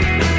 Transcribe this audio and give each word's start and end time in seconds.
Bye. 0.00 0.28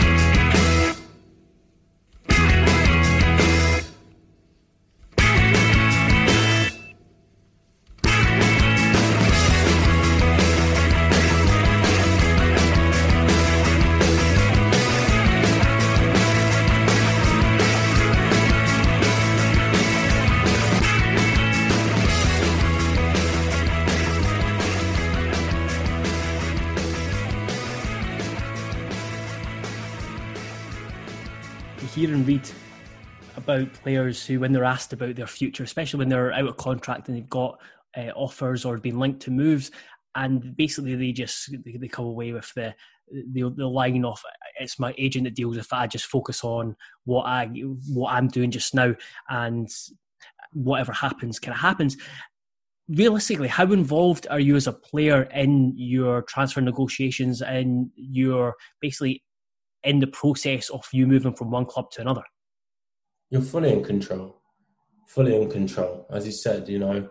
hear 32.00 32.16
and 32.16 32.26
read 32.26 32.50
about 33.36 33.73
players 33.73 34.26
who, 34.26 34.40
when 34.40 34.54
they're 34.54 34.64
asked 34.64 34.94
about 34.94 35.18
their 35.18 35.28
future, 35.28 35.64
especially 35.64 35.98
when 35.98 36.08
they're 36.08 36.32
out 36.32 36.48
of 36.48 36.56
contract 36.56 37.10
and 37.10 37.18
they've 37.18 37.30
got 37.30 37.60
uh, 37.98 38.12
offers 38.16 38.64
or 38.64 38.78
been 38.78 39.00
linked 39.00 39.22
to 39.22 39.32
moves, 39.32 39.72
and 40.16 40.56
basically 40.56 40.96
they 40.96 41.12
just 41.12 41.52
they, 41.66 41.73
they 41.73 41.88
come 41.90 42.06
away 42.06 42.32
with 42.32 42.54
the, 42.54 42.73
the 43.34 43.50
the 43.50 43.68
line 43.68 44.06
of 44.06 44.22
it's 44.62 44.80
my 44.80 44.96
agent 44.98 45.26
that 45.26 45.36
deals 45.36 45.58
with 45.58 45.66
it. 45.66 45.73
I 45.73 45.88
just 45.88 46.06
focus 46.06 46.42
on 46.42 46.78
what 47.04 47.23
I 47.23 47.48
what 47.90 48.14
I'm 48.14 48.30
doing 48.30 48.52
just 48.52 48.73
now, 48.73 48.95
and 49.28 49.68
whatever 50.54 50.94
happens, 50.94 51.38
kind 51.38 51.54
of 51.54 51.60
happens. 51.60 51.98
Realistically, 52.88 53.50
how 53.50 53.73
involved 53.73 54.26
are 54.30 54.40
you 54.40 54.56
as 54.56 54.68
a 54.68 54.73
player 54.73 55.23
in 55.34 55.73
your 55.76 56.22
transfer 56.22 56.62
negotiations 56.62 57.42
and 57.42 57.90
your 57.95 58.56
basically 58.80 59.22
in 59.84 60.00
the 60.00 60.08
process 60.08 60.70
of 60.70 60.86
you 60.92 61.08
moving 61.08 61.34
from 61.34 61.52
one 61.52 61.66
club 61.66 61.92
to 61.92 62.02
another? 62.02 62.24
You're 63.30 63.42
fully 63.42 63.72
in 63.72 63.84
control. 63.84 64.42
Fully 65.08 65.36
in 65.36 65.50
control. 65.50 66.06
As 66.10 66.26
you 66.26 66.32
said, 66.32 66.68
you 66.68 66.80
know, 66.80 67.10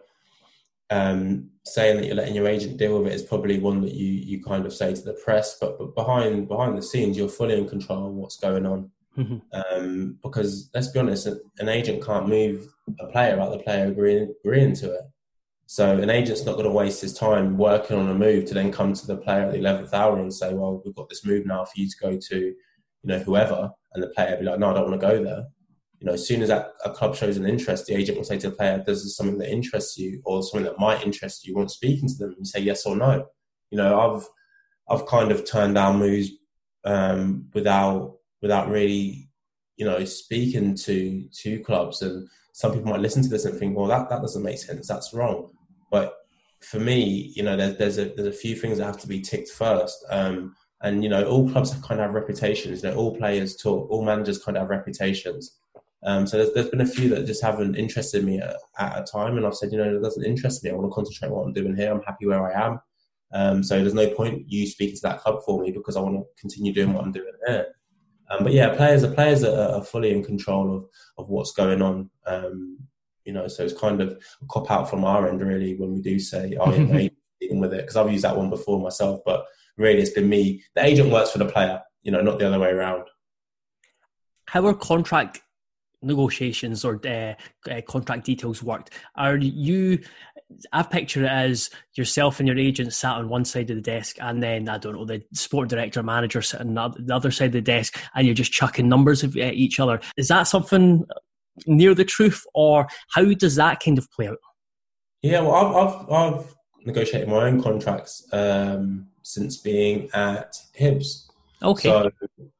um, 0.90 1.50
saying 1.64 1.96
that 1.96 2.06
you're 2.06 2.14
letting 2.14 2.34
your 2.34 2.48
agent 2.48 2.78
deal 2.78 2.98
with 2.98 3.12
it 3.12 3.14
is 3.14 3.22
probably 3.22 3.58
one 3.58 3.80
that 3.82 3.92
you 3.92 4.06
you 4.06 4.42
kind 4.42 4.64
of 4.64 4.72
say 4.72 4.94
to 4.94 5.02
the 5.02 5.12
press, 5.24 5.58
but, 5.60 5.78
but 5.78 5.94
behind 5.94 6.48
behind 6.48 6.76
the 6.76 6.82
scenes, 6.82 7.16
you're 7.16 7.28
fully 7.28 7.58
in 7.58 7.68
control 7.68 8.06
of 8.06 8.14
what's 8.14 8.38
going 8.38 8.66
on. 8.66 8.90
Mm-hmm. 9.16 9.38
Um, 9.52 10.18
because 10.22 10.70
let's 10.74 10.88
be 10.88 11.00
honest, 11.00 11.26
an 11.26 11.68
agent 11.68 12.04
can't 12.04 12.28
move 12.28 12.68
a 13.00 13.06
player 13.06 13.36
without 13.36 13.50
the 13.50 13.58
player 13.58 13.86
agreeing, 13.86 14.32
agreeing 14.44 14.74
to 14.76 14.94
it. 14.94 15.02
So 15.70 15.98
an 15.98 16.08
agent's 16.08 16.46
not 16.46 16.54
going 16.54 16.64
to 16.64 16.70
waste 16.70 17.02
his 17.02 17.12
time 17.12 17.58
working 17.58 17.98
on 17.98 18.08
a 18.08 18.14
move 18.14 18.46
to 18.46 18.54
then 18.54 18.72
come 18.72 18.94
to 18.94 19.06
the 19.06 19.18
player 19.18 19.42
at 19.42 19.52
the 19.52 19.58
eleventh 19.58 19.92
hour 19.92 20.18
and 20.18 20.32
say, 20.32 20.54
"Well, 20.54 20.80
we've 20.82 20.94
got 20.94 21.10
this 21.10 21.26
move 21.26 21.44
now 21.44 21.62
for 21.66 21.72
you 21.78 21.86
to 21.86 21.96
go 22.00 22.16
to, 22.16 22.38
you 22.38 22.54
know, 23.04 23.18
whoever," 23.18 23.70
and 23.92 24.02
the 24.02 24.08
player 24.08 24.38
be 24.38 24.46
like, 24.46 24.58
"No, 24.58 24.70
I 24.70 24.72
don't 24.72 24.88
want 24.88 24.98
to 24.98 25.06
go 25.06 25.22
there." 25.22 25.44
You 26.00 26.06
know, 26.06 26.14
as 26.14 26.26
soon 26.26 26.40
as 26.40 26.48
that 26.48 26.72
a 26.86 26.90
club 26.90 27.14
shows 27.14 27.36
an 27.36 27.44
interest, 27.44 27.84
the 27.84 27.94
agent 27.94 28.16
will 28.16 28.24
say 28.24 28.38
to 28.38 28.48
the 28.48 28.56
player, 28.56 28.82
"Does 28.82 29.02
this 29.02 29.14
something 29.14 29.36
that 29.40 29.52
interests 29.52 29.98
you, 29.98 30.22
or 30.24 30.42
something 30.42 30.64
that 30.64 30.78
might 30.78 31.04
interest 31.04 31.46
you?" 31.46 31.54
Want 31.54 31.70
speaking 31.70 32.08
to 32.08 32.14
them, 32.14 32.34
and 32.38 32.48
say 32.48 32.60
yes 32.60 32.86
or 32.86 32.96
no. 32.96 33.26
You 33.70 33.76
know, 33.76 34.00
I've 34.00 34.26
I've 34.88 35.06
kind 35.06 35.30
of 35.30 35.44
turned 35.44 35.74
down 35.74 35.98
moves 35.98 36.30
um, 36.84 37.50
without 37.52 38.16
without 38.40 38.70
really, 38.70 39.28
you 39.76 39.84
know, 39.84 40.02
speaking 40.06 40.76
to 40.76 41.28
to 41.42 41.60
clubs, 41.60 42.00
and 42.00 42.26
some 42.54 42.72
people 42.72 42.90
might 42.90 43.00
listen 43.00 43.22
to 43.22 43.28
this 43.28 43.44
and 43.44 43.58
think, 43.58 43.76
"Well, 43.76 43.88
that 43.88 44.08
that 44.08 44.22
doesn't 44.22 44.42
make 44.42 44.58
sense. 44.60 44.88
That's 44.88 45.12
wrong." 45.12 45.50
For 46.60 46.80
me, 46.80 47.32
you 47.34 47.42
know, 47.42 47.56
there's 47.56 47.76
there's 47.76 47.98
a 47.98 48.12
there's 48.14 48.28
a 48.28 48.38
few 48.38 48.56
things 48.56 48.78
that 48.78 48.84
have 48.84 48.98
to 49.00 49.08
be 49.08 49.20
ticked 49.20 49.50
first. 49.50 50.04
Um, 50.10 50.54
and 50.80 51.02
you 51.02 51.08
know, 51.08 51.24
all 51.24 51.48
clubs 51.50 51.72
have 51.72 51.82
kind 51.82 52.00
of 52.00 52.06
have 52.06 52.14
reputations. 52.14 52.82
You 52.82 52.90
know, 52.90 52.96
all 52.96 53.16
players 53.16 53.56
talk, 53.56 53.90
all 53.90 54.04
managers 54.04 54.42
kind 54.42 54.56
of 54.56 54.62
have 54.62 54.70
reputations. 54.70 55.58
Um, 56.04 56.26
so 56.26 56.36
there's, 56.36 56.54
there's 56.54 56.68
been 56.68 56.80
a 56.80 56.86
few 56.86 57.08
that 57.10 57.26
just 57.26 57.42
haven't 57.42 57.74
interested 57.74 58.24
me 58.24 58.38
at, 58.38 58.54
at, 58.78 58.98
a 59.00 59.04
time, 59.04 59.36
and 59.36 59.44
I've 59.44 59.56
said, 59.56 59.72
you 59.72 59.78
know, 59.78 59.96
it 59.96 60.02
doesn't 60.02 60.24
interest 60.24 60.62
me. 60.62 60.70
I 60.70 60.74
want 60.74 60.88
to 60.88 60.94
concentrate 60.94 61.28
on 61.28 61.34
what 61.34 61.46
I'm 61.46 61.52
doing 61.52 61.74
here. 61.74 61.90
I'm 61.90 62.02
happy 62.02 62.26
where 62.26 62.46
I 62.46 62.66
am. 62.66 62.80
Um, 63.32 63.62
so 63.62 63.80
there's 63.80 63.94
no 63.94 64.08
point 64.10 64.44
you 64.48 64.66
speaking 64.66 64.94
to 64.96 65.02
that 65.02 65.20
club 65.20 65.40
for 65.44 65.60
me 65.60 65.72
because 65.72 65.96
I 65.96 66.00
want 66.00 66.16
to 66.16 66.24
continue 66.40 66.72
doing 66.72 66.92
what 66.92 67.04
I'm 67.04 67.12
doing 67.12 67.32
here. 67.46 67.66
Um, 68.30 68.44
but 68.44 68.52
yeah, 68.52 68.74
players 68.74 69.04
are 69.04 69.10
players 69.10 69.40
that 69.40 69.58
are, 69.58 69.82
fully 69.82 70.12
in 70.12 70.22
control 70.22 70.76
of, 70.76 70.84
of 71.16 71.28
what's 71.28 71.52
going 71.52 71.82
on. 71.82 72.10
Um, 72.26 72.78
you 73.28 73.34
know, 73.34 73.46
so 73.46 73.62
it's 73.62 73.78
kind 73.78 74.00
of 74.00 74.12
a 74.12 74.46
cop 74.48 74.70
out 74.70 74.88
from 74.88 75.04
our 75.04 75.28
end, 75.28 75.42
really, 75.42 75.74
when 75.76 75.92
we 75.92 76.00
do 76.00 76.18
say, 76.18 76.56
"Oh, 76.58 76.72
yeah, 76.72 77.10
dealing 77.40 77.60
with 77.60 77.74
it," 77.74 77.82
because 77.82 77.94
I've 77.94 78.10
used 78.10 78.24
that 78.24 78.34
one 78.34 78.48
before 78.48 78.80
myself. 78.80 79.20
But 79.22 79.44
really, 79.76 80.00
it's 80.00 80.10
been 80.10 80.30
me. 80.30 80.64
The 80.74 80.82
agent 80.82 81.12
works 81.12 81.32
for 81.32 81.38
the 81.38 81.44
player, 81.44 81.82
you 82.02 82.10
know, 82.10 82.22
not 82.22 82.38
the 82.38 82.48
other 82.48 82.58
way 82.58 82.70
around. 82.70 83.04
How 84.46 84.66
are 84.66 84.72
contract 84.72 85.42
negotiations 86.00 86.86
or 86.86 86.98
uh, 87.06 87.34
uh, 87.70 87.82
contract 87.86 88.24
details 88.24 88.62
worked? 88.62 88.94
Are 89.14 89.36
you? 89.36 89.98
I 90.72 90.82
picture 90.82 91.24
it 91.24 91.30
as 91.30 91.68
yourself 91.96 92.40
and 92.40 92.48
your 92.48 92.56
agent 92.56 92.94
sat 92.94 93.16
on 93.16 93.28
one 93.28 93.44
side 93.44 93.68
of 93.68 93.76
the 93.76 93.82
desk, 93.82 94.16
and 94.22 94.42
then 94.42 94.70
I 94.70 94.78
don't 94.78 94.94
know 94.94 95.04
the 95.04 95.22
sport 95.34 95.68
director, 95.68 96.02
manager 96.02 96.40
sitting 96.40 96.78
on 96.78 96.94
the 96.98 97.14
other 97.14 97.30
side 97.30 97.48
of 97.48 97.52
the 97.52 97.60
desk, 97.60 98.00
and 98.14 98.26
you're 98.26 98.34
just 98.34 98.52
chucking 98.52 98.88
numbers 98.88 99.22
at 99.22 99.36
each 99.36 99.78
other. 99.80 100.00
Is 100.16 100.28
that 100.28 100.44
something 100.44 101.04
near 101.66 101.94
the 101.94 102.04
truth, 102.04 102.44
or 102.54 102.86
how 103.14 103.24
does 103.34 103.56
that 103.56 103.80
kind 103.80 103.98
of 103.98 104.10
play 104.10 104.28
out? 104.28 104.38
Yeah, 105.22 105.40
well, 105.40 105.54
I've 105.54 105.76
I've, 105.76 106.12
I've 106.12 106.54
negotiated 106.84 107.28
my 107.28 107.46
own 107.46 107.62
contracts 107.62 108.26
um, 108.32 109.08
since 109.22 109.56
being 109.56 110.10
at 110.14 110.56
Hibs. 110.78 111.24
Okay. 111.62 111.88
So 111.88 112.10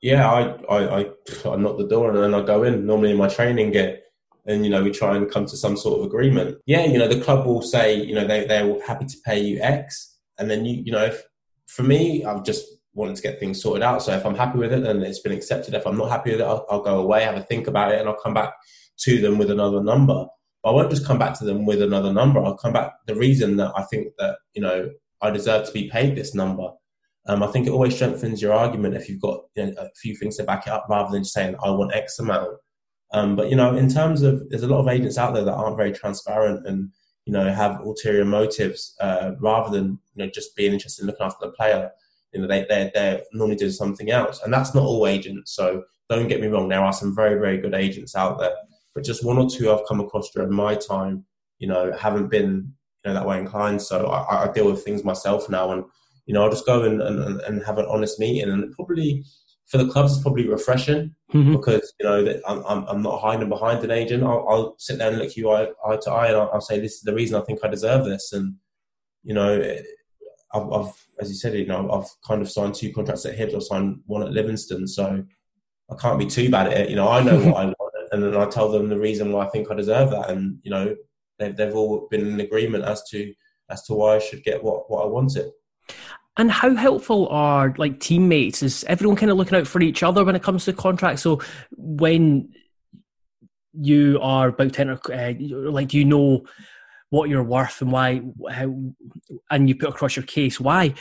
yeah, 0.01 0.31
I, 0.31 0.41
I, 0.69 1.01
I, 1.01 1.07
I 1.47 1.57
knock 1.57 1.79
the 1.79 1.87
door 1.89 2.11
and 2.11 2.19
then 2.19 2.35
I 2.35 2.45
go 2.45 2.65
in. 2.65 2.85
Normally 2.85 3.13
in 3.13 3.17
my 3.17 3.29
training 3.29 3.71
get 3.71 4.05
and 4.47 4.65
you 4.65 4.71
know 4.71 4.83
we 4.83 4.91
try 4.91 5.17
and 5.17 5.31
come 5.31 5.47
to 5.47 5.57
some 5.57 5.77
sort 5.77 6.01
of 6.01 6.07
agreement. 6.07 6.59
Yeah, 6.67 6.85
you 6.85 6.99
know 6.99 7.07
the 7.07 7.21
club 7.21 7.47
will 7.47 7.63
say 7.63 7.95
you 7.95 8.15
know 8.15 8.27
they 8.27 8.47
they're 8.47 8.85
happy 8.85 9.07
to 9.07 9.17
pay 9.25 9.39
you 9.41 9.61
X, 9.61 10.17
and 10.39 10.51
then 10.51 10.65
you 10.65 10.83
you 10.85 10.93
know 10.93 11.05
if, 11.05 11.23
for 11.67 11.85
me 11.85 12.25
I've 12.25 12.45
just 12.45 12.65
wanted 12.95 13.15
to 13.15 13.23
get 13.23 13.39
things 13.39 13.63
sorted 13.63 13.83
out. 13.83 14.03
So 14.03 14.13
if 14.13 14.27
I'm 14.27 14.35
happy 14.35 14.59
with 14.59 14.73
it, 14.73 14.83
then 14.83 15.03
it's 15.03 15.21
been 15.21 15.33
accepted. 15.33 15.75
If 15.75 15.87
I'm 15.87 15.97
not 15.97 16.11
happy 16.11 16.33
with 16.33 16.41
it, 16.41 16.45
I'll, 16.45 16.67
I'll 16.69 16.83
go 16.83 16.99
away, 16.99 17.23
have 17.23 17.37
a 17.37 17.43
think 17.43 17.69
about 17.69 17.93
it, 17.93 18.01
and 18.01 18.09
I'll 18.09 18.17
come 18.17 18.35
back 18.35 18.55
to 18.99 19.21
them 19.21 19.39
with 19.39 19.51
another 19.51 19.83
number. 19.83 20.27
But 20.63 20.71
I 20.71 20.73
won't 20.73 20.91
just 20.91 21.07
come 21.07 21.19
back 21.19 21.39
to 21.39 21.45
them 21.45 21.67
with 21.67 21.83
another 21.83 22.13
number. 22.13 22.43
I'll 22.43 22.57
come 22.57 22.73
back 22.73 22.93
the 23.07 23.15
reason 23.15 23.57
that 23.57 23.73
I 23.77 23.83
think 23.85 24.09
that 24.19 24.39
you 24.55 24.63
know 24.63 24.91
I 25.23 25.31
deserve 25.31 25.67
to 25.67 25.73
be 25.73 25.89
paid 25.91 26.17
this 26.17 26.35
number. 26.35 26.71
Um, 27.27 27.43
I 27.43 27.49
think 27.49 27.67
it 27.67 27.71
always 27.71 27.95
strengthens 27.95 28.41
your 28.41 28.55
argument 28.55 28.97
if 28.97 29.09
you've 29.09 29.21
got 29.21 29.41
you 29.55 29.67
know, 29.67 29.73
a 29.79 29.91
few 30.01 30.17
things 30.17 30.37
to 30.39 30.45
back 30.45 30.67
it 30.67 30.73
up, 30.73 30.87
rather 30.89 31.11
than 31.13 31.23
just 31.23 31.35
saying 31.35 31.57
I 31.63 31.71
want 31.71 31.95
X 31.95 32.19
amount. 32.19 32.57
Um, 33.13 33.37
but 33.37 33.51
you 33.51 33.57
know, 33.57 33.77
in 33.77 33.89
terms 33.89 34.23
of 34.23 34.49
there's 34.51 34.63
a 34.63 34.69
lot 34.69 34.81
of 34.81 34.89
agents 34.89 35.19
out 35.19 35.35
there 35.35 35.45
that 35.45 35.55
aren't 35.55 35.77
very 35.77 35.93
transparent 35.93 36.67
and 36.67 36.91
you 37.27 37.33
know 37.33 37.53
have 37.53 37.81
ulterior 37.81 38.25
motives 38.25 38.95
uh, 39.01 39.33
rather 39.41 39.71
than 39.71 39.99
you 40.15 40.25
know 40.25 40.31
just 40.31 40.57
being 40.57 40.73
interested 40.73 41.03
in 41.03 41.07
looking 41.07 41.27
after 41.27 41.47
the 41.47 41.53
player. 41.53 41.91
You 42.33 42.43
know, 42.43 42.49
they 42.49 42.67
they 42.69 42.91
they're 42.95 43.23
normally 43.33 43.57
doing 43.57 43.73
something 43.73 44.11
else, 44.11 44.43
and 44.43 44.53
that's 44.53 44.75
not 44.75 44.85
all 44.85 45.07
agents. 45.07 45.53
So 45.55 45.85
don't 46.09 46.29
get 46.29 46.41
me 46.41 46.47
wrong, 46.47 46.69
there 46.69 46.83
are 46.83 46.93
some 46.93 47.15
very 47.15 47.39
very 47.39 47.59
good 47.59 47.75
agents 47.75 48.17
out 48.17 48.39
there 48.39 48.55
but 48.95 49.05
just 49.05 49.25
one 49.25 49.39
or 49.39 49.49
two 49.49 49.73
I've 49.73 49.87
come 49.87 50.01
across 50.01 50.31
during 50.31 50.53
my 50.53 50.75
time, 50.75 51.25
you 51.59 51.69
know, 51.69 51.93
haven't 51.93 52.29
been 52.29 52.73
you 53.05 53.11
know 53.11 53.15
that 53.15 53.27
way 53.27 53.39
inclined. 53.39 53.81
So 53.83 54.07
I, 54.07 54.49
I 54.49 54.53
deal 54.53 54.71
with 54.71 54.85
things 54.85 55.05
myself 55.05 55.49
now, 55.49 55.73
and 55.73 55.85
you 56.27 56.35
know, 56.35 56.43
I'll 56.43 56.51
just 56.51 56.67
go 56.67 56.83
and, 56.83 57.01
and, 57.01 57.41
and 57.41 57.65
have 57.65 57.79
an 57.79 57.87
honest 57.89 58.19
meeting, 58.19 58.51
and 58.51 58.73
probably 58.73 59.25
for 59.67 59.79
the 59.79 59.89
clubs 59.89 60.15
it's 60.15 60.23
probably 60.23 60.49
refreshing 60.49 61.15
mm-hmm. 61.33 61.53
because 61.53 61.93
you 62.01 62.07
know 62.07 62.25
that 62.25 62.41
I'm, 62.47 62.65
I'm, 62.67 62.85
I'm 62.85 63.03
not 63.03 63.21
hiding 63.21 63.49
behind 63.49 63.85
an 63.85 63.91
agent. 63.91 64.25
I'll, 64.25 64.47
I'll 64.49 64.75
sit 64.79 64.99
there 64.99 65.11
and 65.11 65.19
look 65.19 65.37
you 65.37 65.51
eye, 65.51 65.69
eye 65.87 65.99
to 66.03 66.11
eye, 66.11 66.29
and 66.29 66.37
I'll, 66.37 66.51
I'll, 66.55 66.61
say 66.61 66.81
this 66.81 66.95
is 66.95 67.03
the 67.03 67.15
reason 67.15 67.41
I 67.41 67.45
think 67.45 67.61
I 67.63 67.69
deserve 67.69 68.05
this, 68.05 68.33
and 68.33 68.55
you 69.23 69.35
know, 69.35 69.79
I've, 70.55 70.73
I've 70.73 71.07
as 71.21 71.29
you 71.29 71.35
said, 71.35 71.55
you 71.55 71.67
know, 71.67 71.91
I've 71.91 72.09
kind 72.27 72.43
of 72.43 72.51
signed 72.51 72.75
two 72.75 72.93
contracts 72.93 73.27
at 73.27 73.37
Hibs. 73.37 73.55
I've 73.55 73.63
signed 73.63 74.01
one 74.07 74.23
at 74.23 74.33
Livingston, 74.33 74.87
so 74.87 75.25
I 75.91 75.95
can't 75.97 76.19
be 76.19 76.27
too 76.27 76.51
bad 76.51 76.69
at 76.69 76.77
it. 76.79 76.91
You 76.91 76.97
know, 76.97 77.09
I 77.09 77.23
know 77.23 77.39
what 77.39 77.57
I 77.57 77.67
and 78.13 78.23
then 78.23 78.37
I 78.37 78.47
tell 78.47 78.71
them 78.71 78.89
the 78.89 78.99
reason 78.99 79.33
why 79.33 79.47
I 79.47 79.51
think 79.51 79.71
I 79.71 79.75
deserve 79.75 80.11
that, 80.11 80.31
and 80.31 80.59
you 80.63 80.71
know 80.71 80.97
they've 81.39 81.57
they've 81.57 81.75
all 81.75 82.09
been 82.11 82.27
in 82.27 82.41
agreement 82.41 82.85
as 82.85 83.03
to 83.11 83.33
as 83.71 83.83
to 83.85 83.95
why 83.95 84.17
I 84.17 84.19
should 84.19 84.45
get 84.45 84.63
what 84.63 84.91
what 84.91 85.05
I 85.05 85.07
wanted. 85.07 85.51
And 86.37 86.53
how 86.53 86.75
helpful 86.75 87.27
are 87.29 87.75
like 87.79 87.99
teammates? 87.99 88.63
Is 88.63 88.85
everyone 88.85 89.17
kind 89.17 89.31
of 89.31 89.37
looking 89.37 89.59
out 89.59 89.67
for 89.67 89.81
each 89.83 90.05
other 90.05 90.25
when 90.25 90.37
it 90.37 90.43
comes 90.43 90.65
to 90.67 90.73
contracts? 90.73 91.23
So 91.23 91.41
when 91.77 92.53
you 93.73 94.21
are 94.23 94.49
about 94.49 94.75
to 94.75 94.81
enter, 94.81 95.01
uh, 95.13 95.33
like 95.71 95.89
do 95.89 95.99
you 95.99 96.05
know 96.05 96.45
what 97.11 97.29
you're 97.29 97.43
worth 97.43 97.81
and 97.81 97.91
why, 97.91 98.23
how, 98.51 98.93
and 99.51 99.69
you 99.69 99.75
put 99.75 99.89
across 99.89 100.15
your 100.15 100.27
case 100.27 100.61
why. 100.61 100.95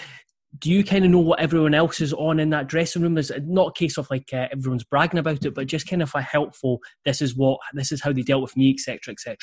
Do 0.60 0.72
you 0.72 0.84
kind 0.84 1.06
of 1.06 1.12
know 1.12 1.20
what 1.20 1.40
everyone 1.40 1.74
else 1.74 2.02
is 2.02 2.14
on 2.14 2.40
in 2.40 2.50
that 2.52 2.68
dressing 2.68 3.02
room? 3.02 3.18
Is 3.18 3.32
not 3.44 3.70
a 3.70 3.74
case 3.74 3.98
of 3.98 4.10
like 4.10 4.30
uh, 4.34 4.48
everyone's 4.52 4.84
bragging 4.84 5.20
about 5.20 5.46
it, 5.46 5.54
but 5.54 5.68
just 5.68 5.88
kind 5.88 6.02
of 6.02 6.12
a 6.16 6.22
helpful. 6.22 6.80
This 7.06 7.22
is 7.22 7.36
what 7.36 7.60
this 7.74 7.92
is 7.92 8.02
how 8.02 8.14
they 8.14 8.22
dealt 8.22 8.42
with 8.42 8.58
me, 8.58 8.72
etc., 8.72 9.14
etc. 9.14 9.38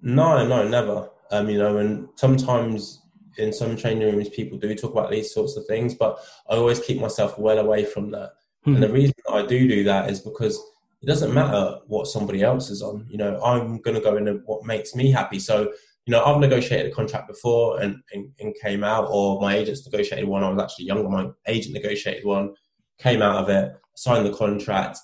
No, 0.00 0.46
no, 0.46 0.66
never. 0.66 1.10
Um, 1.30 1.48
you 1.48 1.58
know, 1.58 1.76
and 1.78 2.08
sometimes 2.16 3.02
in 3.38 3.52
some 3.52 3.76
training 3.76 4.12
rooms, 4.12 4.28
people 4.28 4.58
do 4.58 4.74
talk 4.74 4.92
about 4.92 5.10
these 5.10 5.32
sorts 5.32 5.56
of 5.56 5.66
things, 5.66 5.94
but 5.94 6.18
I 6.48 6.56
always 6.56 6.80
keep 6.80 7.00
myself 7.00 7.38
well 7.38 7.58
away 7.58 7.84
from 7.84 8.10
that. 8.12 8.32
Mm-hmm. 8.66 8.74
And 8.74 8.82
the 8.82 8.92
reason 8.92 9.14
I 9.30 9.46
do 9.46 9.68
do 9.68 9.84
that 9.84 10.10
is 10.10 10.20
because 10.20 10.60
it 11.02 11.06
doesn't 11.06 11.32
matter 11.32 11.78
what 11.86 12.06
somebody 12.06 12.42
else 12.42 12.70
is 12.70 12.82
on. 12.82 13.06
You 13.08 13.18
know, 13.18 13.42
I'm 13.42 13.78
going 13.78 13.94
to 13.94 14.02
go 14.02 14.16
in 14.16 14.26
what 14.44 14.66
makes 14.66 14.94
me 14.94 15.10
happy. 15.10 15.38
So, 15.38 15.72
you 16.10 16.16
know, 16.16 16.24
I've 16.24 16.40
negotiated 16.40 16.90
a 16.90 16.94
contract 16.94 17.28
before 17.28 17.80
and, 17.80 18.02
and, 18.12 18.32
and 18.40 18.52
came 18.60 18.82
out, 18.82 19.06
or 19.12 19.40
my 19.40 19.54
agent's 19.54 19.86
negotiated 19.86 20.26
one. 20.26 20.42
I 20.42 20.50
was 20.50 20.60
actually 20.60 20.86
younger. 20.86 21.08
My 21.08 21.28
agent 21.46 21.72
negotiated 21.72 22.24
one, 22.24 22.52
came 22.98 23.22
out 23.22 23.36
of 23.36 23.48
it, 23.48 23.70
signed 23.94 24.26
the 24.26 24.32
contract. 24.32 24.98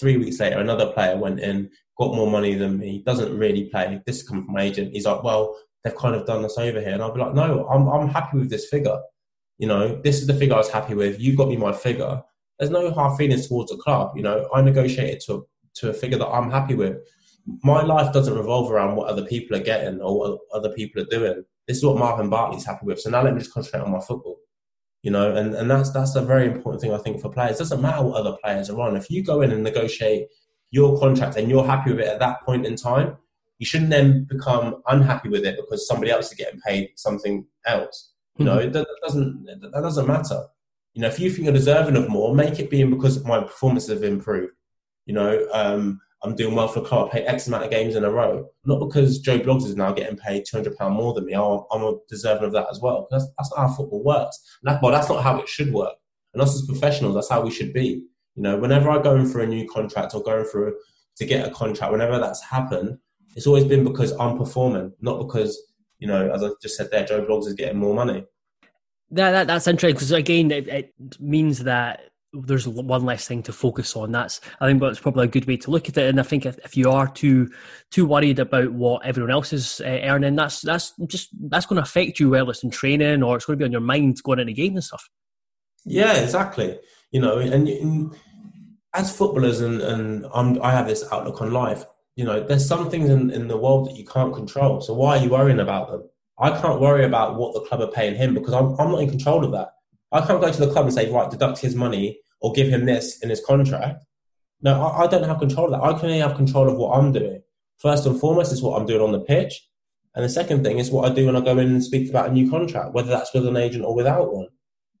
Three 0.00 0.16
weeks 0.16 0.40
later, 0.40 0.58
another 0.58 0.90
player 0.90 1.16
went 1.16 1.38
in, 1.38 1.70
got 1.96 2.16
more 2.16 2.28
money 2.28 2.54
than 2.54 2.76
me, 2.76 3.04
doesn't 3.06 3.38
really 3.38 3.66
play. 3.66 4.02
This 4.04 4.16
is 4.16 4.28
coming 4.28 4.46
from 4.46 4.54
my 4.54 4.62
agent. 4.62 4.94
He's 4.94 5.06
like, 5.06 5.22
well, 5.22 5.56
they've 5.84 5.94
kind 5.94 6.16
of 6.16 6.26
done 6.26 6.42
this 6.42 6.58
over 6.58 6.80
here. 6.80 6.90
And 6.90 7.02
I'll 7.02 7.14
be 7.14 7.20
like, 7.20 7.34
no, 7.34 7.68
I'm, 7.68 7.86
I'm 7.86 8.08
happy 8.08 8.38
with 8.38 8.50
this 8.50 8.66
figure. 8.68 8.98
You 9.58 9.68
know, 9.68 10.00
this 10.02 10.20
is 10.20 10.26
the 10.26 10.34
figure 10.34 10.56
I 10.56 10.58
was 10.58 10.70
happy 10.70 10.94
with. 10.94 11.20
You 11.20 11.36
got 11.36 11.46
me 11.46 11.56
my 11.56 11.72
figure. 11.72 12.20
There's 12.58 12.72
no 12.72 12.90
hard 12.90 13.16
feelings 13.16 13.46
towards 13.46 13.70
the 13.70 13.76
club. 13.76 14.16
You 14.16 14.24
know, 14.24 14.48
I 14.52 14.60
negotiated 14.60 15.20
to 15.26 15.46
to 15.74 15.90
a 15.90 15.94
figure 15.94 16.18
that 16.18 16.26
I'm 16.26 16.50
happy 16.50 16.74
with. 16.74 16.96
My 17.62 17.82
life 17.82 18.12
doesn't 18.12 18.36
revolve 18.36 18.70
around 18.70 18.96
what 18.96 19.08
other 19.08 19.24
people 19.24 19.56
are 19.56 19.62
getting 19.62 20.00
or 20.00 20.18
what 20.18 20.38
other 20.52 20.70
people 20.70 21.02
are 21.02 21.06
doing. 21.06 21.44
This 21.66 21.78
is 21.78 21.84
what 21.84 21.98
Marvin 21.98 22.30
Bartley's 22.30 22.64
happy 22.64 22.86
with. 22.86 23.00
So 23.00 23.10
now 23.10 23.22
let 23.22 23.34
me 23.34 23.40
just 23.40 23.52
concentrate 23.52 23.82
on 23.82 23.92
my 23.92 24.00
football. 24.00 24.38
You 25.02 25.12
know, 25.12 25.34
and, 25.36 25.54
and 25.54 25.70
that's 25.70 25.90
that's 25.90 26.16
a 26.16 26.20
very 26.20 26.46
important 26.46 26.82
thing 26.82 26.92
I 26.92 26.98
think 26.98 27.20
for 27.20 27.30
players. 27.30 27.56
It 27.56 27.60
doesn't 27.60 27.80
matter 27.80 28.02
what 28.02 28.16
other 28.16 28.36
players 28.42 28.68
are 28.68 28.80
on. 28.80 28.96
If 28.96 29.10
you 29.10 29.22
go 29.22 29.42
in 29.42 29.52
and 29.52 29.62
negotiate 29.62 30.26
your 30.70 30.98
contract 30.98 31.36
and 31.36 31.48
you're 31.48 31.64
happy 31.64 31.90
with 31.90 32.00
it 32.00 32.08
at 32.08 32.18
that 32.18 32.42
point 32.42 32.66
in 32.66 32.74
time, 32.76 33.16
you 33.58 33.66
shouldn't 33.66 33.90
then 33.90 34.24
become 34.24 34.82
unhappy 34.88 35.28
with 35.28 35.44
it 35.44 35.56
because 35.56 35.86
somebody 35.86 36.10
else 36.10 36.30
is 36.30 36.38
getting 36.38 36.60
paid 36.60 36.90
something 36.96 37.46
else. 37.66 38.12
You 38.38 38.44
know, 38.44 38.58
mm-hmm. 38.58 38.72
that, 38.72 38.86
doesn't 39.02 39.44
that 39.46 39.82
doesn't 39.82 40.06
matter. 40.06 40.44
You 40.94 41.02
know, 41.02 41.08
if 41.08 41.18
you 41.20 41.30
think 41.30 41.44
you're 41.44 41.52
deserving 41.52 41.96
of 41.96 42.08
more, 42.08 42.34
make 42.34 42.58
it 42.58 42.70
being 42.70 42.90
because 42.90 43.24
my 43.24 43.40
performances 43.40 43.90
have 43.90 44.02
improved. 44.02 44.52
You 45.06 45.14
know, 45.14 45.48
um, 45.52 46.00
I'm 46.22 46.34
doing 46.34 46.54
well 46.54 46.68
for 46.68 46.80
the 46.80 46.86
club. 46.86 47.06
I 47.06 47.10
play 47.10 47.26
X 47.26 47.46
amount 47.46 47.64
of 47.64 47.70
games 47.70 47.94
in 47.94 48.04
a 48.04 48.10
row, 48.10 48.48
not 48.64 48.80
because 48.80 49.20
Joe 49.20 49.38
Bloggs 49.38 49.64
is 49.64 49.76
now 49.76 49.92
getting 49.92 50.16
paid 50.16 50.44
two 50.44 50.56
hundred 50.56 50.76
pound 50.76 50.94
more 50.94 51.14
than 51.14 51.26
me. 51.26 51.34
I'm, 51.34 51.98
deserving 52.08 52.44
of 52.44 52.52
that 52.52 52.66
as 52.70 52.80
well. 52.80 53.06
That's, 53.10 53.26
that's 53.38 53.50
not 53.54 53.68
how 53.68 53.74
football 53.74 54.02
works. 54.02 54.40
That, 54.64 54.82
well, 54.82 54.92
that's 54.92 55.08
not 55.08 55.22
how 55.22 55.38
it 55.38 55.48
should 55.48 55.72
work. 55.72 55.94
And 56.34 56.42
us 56.42 56.54
as 56.54 56.66
professionals, 56.66 57.14
that's 57.14 57.30
how 57.30 57.40
we 57.40 57.50
should 57.50 57.72
be. 57.72 58.04
You 58.34 58.42
know, 58.42 58.56
whenever 58.56 58.90
I 58.90 59.00
go 59.00 59.14
in 59.16 59.26
for 59.26 59.40
a 59.40 59.46
new 59.46 59.68
contract 59.68 60.14
or 60.14 60.22
going 60.22 60.44
through 60.44 60.76
to 61.16 61.24
get 61.24 61.46
a 61.46 61.50
contract, 61.50 61.92
whenever 61.92 62.18
that's 62.18 62.42
happened, 62.42 62.98
it's 63.36 63.46
always 63.46 63.64
been 63.64 63.84
because 63.84 64.12
I'm 64.18 64.36
performing, 64.36 64.92
not 65.00 65.18
because 65.18 65.60
you 65.98 66.06
know, 66.06 66.30
as 66.30 66.42
I 66.42 66.50
just 66.62 66.76
said 66.76 66.90
there, 66.90 67.04
Joe 67.04 67.24
Bloggs 67.24 67.46
is 67.46 67.54
getting 67.54 67.78
more 67.78 67.94
money. 67.94 68.24
That, 69.10 69.30
that 69.32 69.46
that's 69.46 69.66
interesting 69.66 69.94
because 69.94 70.12
again, 70.12 70.50
it, 70.50 70.68
it, 70.68 70.94
means 71.18 71.60
that 71.60 72.07
there's 72.32 72.68
one 72.68 73.04
less 73.04 73.26
thing 73.26 73.42
to 73.44 73.52
focus 73.52 73.96
on. 73.96 74.12
That's 74.12 74.40
I 74.60 74.66
think 74.66 74.80
that's 74.80 75.00
probably 75.00 75.24
a 75.24 75.28
good 75.28 75.46
way 75.46 75.56
to 75.58 75.70
look 75.70 75.88
at 75.88 75.96
it. 75.96 76.08
And 76.08 76.20
I 76.20 76.22
think 76.22 76.46
if, 76.46 76.58
if 76.64 76.76
you 76.76 76.90
are 76.90 77.08
too 77.08 77.50
too 77.90 78.06
worried 78.06 78.38
about 78.38 78.72
what 78.72 79.04
everyone 79.04 79.30
else 79.30 79.52
is 79.52 79.80
uh, 79.80 80.00
earning, 80.04 80.36
that's 80.36 80.60
that's 80.60 80.92
just 81.06 81.30
that's 81.48 81.66
going 81.66 81.76
to 81.76 81.82
affect 81.82 82.20
you 82.20 82.30
whether 82.30 82.50
it's 82.50 82.64
in 82.64 82.70
training 82.70 83.22
or 83.22 83.36
it's 83.36 83.46
going 83.46 83.58
to 83.58 83.62
be 83.62 83.66
on 83.66 83.72
your 83.72 83.80
mind 83.80 84.22
going 84.22 84.40
into 84.40 84.52
games 84.52 84.74
and 84.74 84.84
stuff. 84.84 85.08
Yeah, 85.84 86.14
exactly. 86.14 86.78
You 87.12 87.20
know, 87.20 87.38
and, 87.38 87.66
and 87.68 88.14
as 88.94 89.16
footballers, 89.16 89.60
and, 89.60 89.80
and 89.80 90.26
I'm, 90.34 90.60
I 90.62 90.72
have 90.72 90.86
this 90.86 91.04
outlook 91.10 91.40
on 91.40 91.52
life 91.52 91.84
you 92.18 92.24
know, 92.24 92.42
there's 92.42 92.66
some 92.66 92.90
things 92.90 93.10
in, 93.10 93.30
in 93.30 93.46
the 93.46 93.56
world 93.56 93.88
that 93.88 93.96
you 93.96 94.04
can't 94.04 94.34
control. 94.34 94.80
So 94.80 94.92
why 94.92 95.16
are 95.16 95.22
you 95.22 95.30
worrying 95.30 95.60
about 95.60 95.88
them? 95.88 96.02
I 96.36 96.50
can't 96.60 96.80
worry 96.80 97.04
about 97.04 97.36
what 97.36 97.54
the 97.54 97.60
club 97.60 97.80
are 97.80 97.92
paying 97.92 98.16
him 98.16 98.34
because 98.34 98.54
I'm, 98.54 98.74
I'm 98.80 98.90
not 98.90 99.02
in 99.02 99.08
control 99.08 99.44
of 99.44 99.52
that. 99.52 99.68
I 100.12 100.20
can't 100.26 100.40
go 100.40 100.50
to 100.50 100.60
the 100.60 100.72
club 100.72 100.86
and 100.86 100.94
say, 100.94 101.10
right, 101.10 101.30
deduct 101.30 101.58
his 101.58 101.74
money 101.74 102.20
or 102.40 102.52
give 102.52 102.68
him 102.68 102.86
this 102.86 103.20
in 103.22 103.30
his 103.30 103.44
contract. 103.44 104.04
No, 104.62 104.82
I, 104.82 105.04
I 105.04 105.06
don't 105.06 105.24
have 105.24 105.38
control 105.38 105.66
of 105.66 105.72
that. 105.72 105.86
I 105.86 105.98
can 105.98 106.08
only 106.08 106.20
have 106.20 106.36
control 106.36 106.68
of 106.68 106.76
what 106.76 106.96
I'm 106.96 107.12
doing. 107.12 107.42
First 107.78 108.06
and 108.06 108.18
foremost 108.18 108.52
is 108.52 108.62
what 108.62 108.80
I'm 108.80 108.86
doing 108.86 109.02
on 109.02 109.12
the 109.12 109.20
pitch. 109.20 109.68
And 110.14 110.24
the 110.24 110.28
second 110.28 110.64
thing 110.64 110.78
is 110.78 110.90
what 110.90 111.10
I 111.10 111.14
do 111.14 111.26
when 111.26 111.36
I 111.36 111.40
go 111.40 111.58
in 111.58 111.68
and 111.68 111.84
speak 111.84 112.08
about 112.08 112.30
a 112.30 112.32
new 112.32 112.50
contract, 112.50 112.92
whether 112.92 113.08
that's 113.08 113.32
with 113.32 113.46
an 113.46 113.56
agent 113.56 113.84
or 113.84 113.94
without 113.94 114.34
one. 114.34 114.48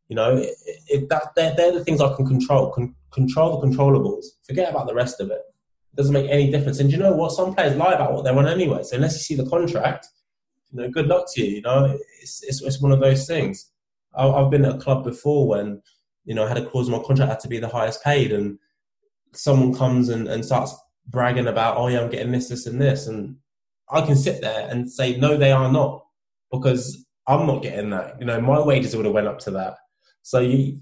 You 0.08 0.16
know, 0.16 0.36
it, 0.36 0.54
it, 0.86 1.08
that, 1.08 1.34
they're, 1.34 1.54
they're 1.56 1.72
the 1.72 1.84
things 1.84 2.00
I 2.00 2.14
can 2.14 2.26
control. 2.26 2.70
Con- 2.70 2.94
control 3.10 3.60
the 3.60 3.66
controllables. 3.66 4.26
Forget 4.46 4.70
about 4.70 4.86
the 4.86 4.94
rest 4.94 5.20
of 5.20 5.30
it 5.30 5.40
It 5.92 5.96
doesn't 5.96 6.12
make 6.12 6.30
any 6.30 6.50
difference. 6.50 6.78
And 6.78 6.90
you 6.90 6.98
know 6.98 7.12
what? 7.12 7.32
Some 7.32 7.54
players 7.54 7.76
lie 7.76 7.94
about 7.94 8.12
what 8.12 8.24
they're 8.24 8.38
on 8.38 8.46
anyway. 8.46 8.82
So 8.82 8.96
unless 8.96 9.14
you 9.14 9.20
see 9.20 9.42
the 9.42 9.48
contract, 9.48 10.06
you 10.70 10.80
know, 10.80 10.88
good 10.88 11.06
luck 11.06 11.26
to 11.32 11.44
you. 11.44 11.56
You 11.56 11.62
know, 11.62 11.98
it's 12.22 12.42
it's, 12.44 12.62
it's 12.62 12.80
one 12.80 12.92
of 12.92 13.00
those 13.00 13.26
things. 13.26 13.70
I, 14.16 14.40
have 14.40 14.50
been 14.50 14.64
at 14.64 14.76
a 14.76 14.78
club 14.78 15.04
before 15.04 15.46
when 15.46 15.82
you 16.24 16.34
know 16.34 16.44
I 16.44 16.48
had 16.48 16.58
a 16.58 16.66
clause 16.66 16.88
in 16.88 16.92
my 16.92 17.02
contract 17.02 17.30
had 17.30 17.40
to 17.40 17.48
be 17.48 17.58
the 17.58 17.68
highest 17.68 18.02
paid, 18.02 18.32
and 18.32 18.58
someone 19.32 19.74
comes 19.74 20.08
and, 20.08 20.28
and 20.28 20.44
starts 20.44 20.74
bragging 21.06 21.46
about, 21.46 21.76
oh 21.76 21.88
yeah, 21.88 22.00
I'm 22.00 22.10
getting 22.10 22.32
this, 22.32 22.48
this, 22.48 22.66
and 22.66 22.80
this, 22.80 23.06
and 23.06 23.36
I 23.90 24.02
can 24.02 24.16
sit 24.16 24.40
there 24.40 24.68
and 24.68 24.90
say, 24.90 25.16
no, 25.16 25.36
they 25.36 25.52
are 25.52 25.70
not, 25.70 26.04
because 26.52 27.06
I'm 27.26 27.46
not 27.46 27.62
getting 27.62 27.90
that. 27.90 28.18
You 28.20 28.26
know, 28.26 28.40
my 28.40 28.60
wages 28.60 28.94
would 28.94 29.06
have 29.06 29.14
went 29.14 29.26
up 29.26 29.38
to 29.40 29.50
that. 29.52 29.76
So 30.22 30.40
you, 30.40 30.80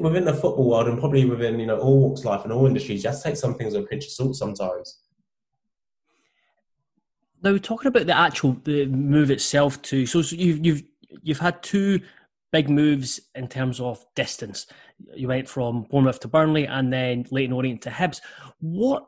within 0.00 0.24
the 0.24 0.32
football 0.32 0.70
world 0.70 0.86
and 0.86 0.98
probably 0.98 1.24
within 1.24 1.58
you 1.58 1.66
know 1.66 1.78
all 1.78 1.98
walks 1.98 2.20
of 2.20 2.26
life 2.26 2.44
and 2.44 2.52
all 2.52 2.66
industries, 2.66 3.02
to 3.02 3.20
take 3.22 3.36
some 3.36 3.54
things 3.54 3.74
with 3.74 3.84
a 3.84 3.86
pinch 3.86 4.04
of 4.04 4.12
salt 4.12 4.36
sometimes. 4.36 5.00
Now, 7.42 7.56
talking 7.58 7.88
about 7.88 8.06
the 8.06 8.16
actual 8.16 8.56
the 8.64 8.86
move 8.86 9.30
itself, 9.30 9.82
too. 9.82 10.06
So, 10.06 10.22
so 10.22 10.36
you've 10.36 10.64
you've 10.64 10.82
you've 11.22 11.38
had 11.38 11.62
two 11.62 12.00
big 12.52 12.70
moves 12.70 13.20
in 13.34 13.48
terms 13.48 13.80
of 13.80 14.04
distance. 14.14 14.66
You 15.14 15.28
went 15.28 15.48
from 15.48 15.86
Bournemouth 15.90 16.20
to 16.20 16.28
Burnley 16.28 16.66
and 16.66 16.92
then 16.92 17.26
Leyton 17.30 17.52
Orient 17.52 17.82
to 17.82 17.90
Hibs. 17.90 18.20
What 18.60 19.06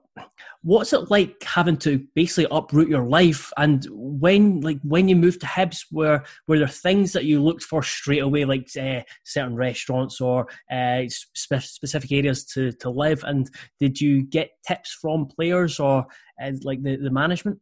what's 0.63 0.93
it 0.93 1.11
like 1.11 1.43
having 1.45 1.77
to 1.79 2.05
basically 2.15 2.47
uproot 2.51 2.89
your 2.89 3.05
life? 3.05 3.53
And 3.57 3.87
when 3.91 4.61
like 4.61 4.81
when 4.83 5.09
you 5.09 5.17
moved 5.17 5.41
to 5.41 5.47
Hibs, 5.47 5.85
were 5.91 6.23
were 6.47 6.59
there 6.59 6.69
things 6.69 7.13
that 7.13 7.25
you 7.25 7.43
looked 7.43 7.63
for 7.63 7.83
straight 7.83 8.23
away, 8.23 8.45
like 8.45 8.69
uh, 8.77 9.03
certain 9.25 9.55
restaurants 9.55 10.21
or 10.21 10.49
uh, 10.71 11.03
spe- 11.09 11.63
specific 11.63 12.13
areas 12.13 12.45
to 12.47 12.73
to 12.73 12.91
live? 12.91 13.23
And 13.25 13.49
did 13.81 14.01
you 14.01 14.23
get 14.23 14.51
tips 14.67 14.93
from 14.93 15.27
players 15.27 15.79
or 15.81 16.07
uh, 16.43 16.53
like 16.63 16.83
the, 16.83 16.97
the 16.97 17.11
management? 17.11 17.61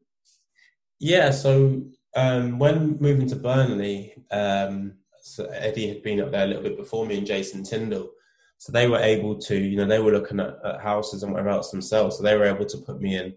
Yeah, 0.99 1.31
so 1.31 1.83
um, 2.15 2.59
when 2.59 2.97
moving 2.99 3.29
to 3.29 3.37
Burnley, 3.37 4.15
um, 4.31 4.95
so 5.27 5.45
Eddie 5.47 5.89
had 5.89 6.03
been 6.03 6.21
up 6.21 6.31
there 6.31 6.45
a 6.45 6.47
little 6.47 6.63
bit 6.63 6.77
before 6.77 7.05
me 7.05 7.19
and 7.19 7.27
Jason 7.27 7.65
Tindall. 7.65 8.11
So 8.59 8.73
they 8.73 8.89
were 8.89 8.99
able 8.99 9.37
to, 9.41 9.59
you 9.59 9.77
know, 9.77 9.85
they 9.85 9.99
were 9.99 10.13
looking 10.13 10.41
at, 10.41 10.57
at 10.65 10.81
houses 10.81 11.23
and 11.23 11.33
whatever 11.33 11.51
else 11.51 11.71
themselves. 11.71 12.17
So 12.17 12.23
they 12.23 12.37
were 12.37 12.47
able 12.47 12.65
to 12.65 12.79
put 12.79 13.01
me 13.01 13.17
in, 13.17 13.35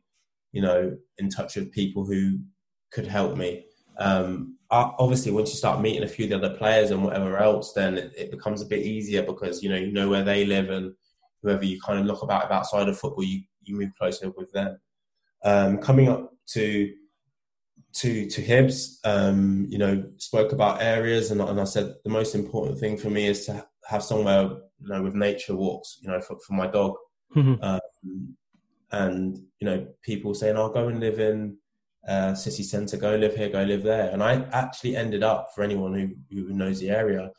you 0.51 0.62
know, 0.62 0.96
in 1.17 1.29
touch 1.29 1.55
with 1.55 1.72
people 1.72 2.05
who 2.05 2.39
could 2.91 3.08
help 3.08 3.38
me. 3.38 3.65
Um, 3.98 4.58
obviously, 4.69 5.31
once 5.31 5.50
you 5.50 5.58
start 5.58 5.81
meeting 5.81 6.03
a 6.03 6.08
few 6.08 6.25
of 6.25 6.29
the 6.29 6.38
other 6.48 6.58
players 6.58 6.91
and 6.91 7.03
whatever 7.03 7.38
else, 7.38 7.74
then 7.74 7.98
it, 7.98 8.13
it, 8.15 8.31
becomes 8.31 8.62
a 8.62 8.67
bit 8.67 8.86
easier 8.86 9.24
because 9.24 9.62
you 9.62 9.69
know 9.69 9.75
you 9.75 9.91
know 9.91 10.08
where 10.08 10.24
they 10.24 10.46
live 10.46 10.69
and 10.69 10.93
whoever 11.41 11.65
you 11.65 11.81
kind 11.81 12.00
of 12.00 12.05
look 12.05 12.22
about 12.22 12.50
outside 12.51 12.88
of 12.88 12.98
football, 12.98 13.24
you 13.24 13.41
you 13.63 13.75
move 13.75 13.91
closer 14.00 14.29
with 14.29 14.51
them. 14.53 14.79
Um, 15.43 15.79
coming 15.79 16.08
up 16.08 16.31
to 16.53 16.93
to 17.93 18.29
to 18.29 18.41
Hibs, 18.41 18.98
um, 19.03 19.65
you 19.69 19.77
know, 19.77 20.03
spoke 20.17 20.51
about 20.51 20.81
areas, 20.81 21.31
and, 21.31 21.41
and 21.41 21.60
I 21.60 21.63
said 21.63 21.96
the 22.03 22.10
most 22.10 22.36
important 22.36 22.79
thing 22.79 22.98
for 22.98 23.10
me 23.10 23.27
is 23.27 23.46
to 23.46 23.65
have 23.88 24.03
somewhere, 24.03 24.43
you 24.43 24.88
know, 24.88 25.01
with 25.01 25.15
nature 25.15 25.55
walks, 25.55 25.98
you 26.01 26.10
know, 26.10 26.22
for, 26.22 26.38
for 26.39 26.53
my 26.53 26.67
dog, 26.67 26.93
mm-hmm. 27.36 27.62
um, 27.63 28.36
and 28.91 29.38
you 29.60 29.65
know, 29.65 29.88
people 30.03 30.34
saying, 30.34 30.55
"I'll 30.55 30.65
oh, 30.65 30.74
go 30.74 30.88
and 30.88 31.00
live 31.00 31.19
in 31.19 31.58
uh, 32.08 32.36
city 32.36 32.63
centre, 32.63 32.98
go 32.98 33.15
live 33.15 33.36
here, 33.36 33.50
go 33.50 33.63
live 33.63 33.84
there," 33.84 34.12
and 34.12 34.22
I 34.22 34.48
actually 34.51 34.96
ended 34.96 35.24
up, 35.24 35.50
for 35.55 35.63
anyone 35.63 35.93
who 35.93 36.36
who 36.36 36.53
knows 36.53 36.79
the 36.79 36.91
area, 36.91 37.31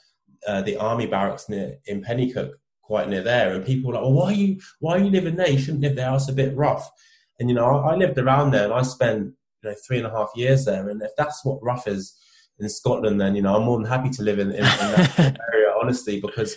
uh, 0.49 0.63
the 0.63 0.77
army 0.77 1.07
barracks 1.07 1.49
near 1.49 1.77
in 1.87 2.03
Penicuik, 2.03 2.51
quite 2.83 3.09
near 3.09 3.23
there, 3.23 3.55
and 3.55 3.65
people 3.65 3.89
were 3.89 3.95
like, 3.95 4.03
"Well, 4.03 4.15
why 4.15 4.27
are 4.27 4.33
you 4.33 4.61
why 4.81 4.97
are 4.97 5.05
you 5.05 5.11
living 5.11 5.37
there? 5.37 5.51
You 5.51 5.59
shouldn't 5.59 5.85
live 5.85 5.95
there. 5.95 6.13
It's 6.15 6.29
a 6.29 6.33
bit 6.33 6.57
rough." 6.57 6.91
And 7.39 7.49
you 7.49 7.55
know, 7.55 7.67
I, 7.67 7.93
I 7.93 7.97
lived 7.97 8.19
around 8.19 8.51
there, 8.51 8.65
and 8.65 8.75
I 8.75 8.83
spent 8.83 9.33
you 9.63 9.71
know 9.71 9.77
three 9.87 9.99
and 9.99 10.07
a 10.07 10.11
half 10.11 10.31
years 10.35 10.65
there, 10.65 10.89
and 10.89 11.03
if 11.03 11.11
that's 11.17 11.45
what 11.45 11.63
rough 11.63 11.87
is 11.87 12.17
in 12.59 12.69
Scotland, 12.69 13.21
then 13.21 13.35
you 13.35 13.43
know 13.43 13.57
I'm 13.57 13.65
more 13.65 13.79
than 13.79 13.87
happy 13.87 14.11
to 14.11 14.23
live 14.23 14.39
in, 14.39 14.51
in, 14.51 14.59
in 14.59 14.63
that 14.63 15.39
area 15.53 15.73
honestly, 15.81 16.21
because 16.21 16.57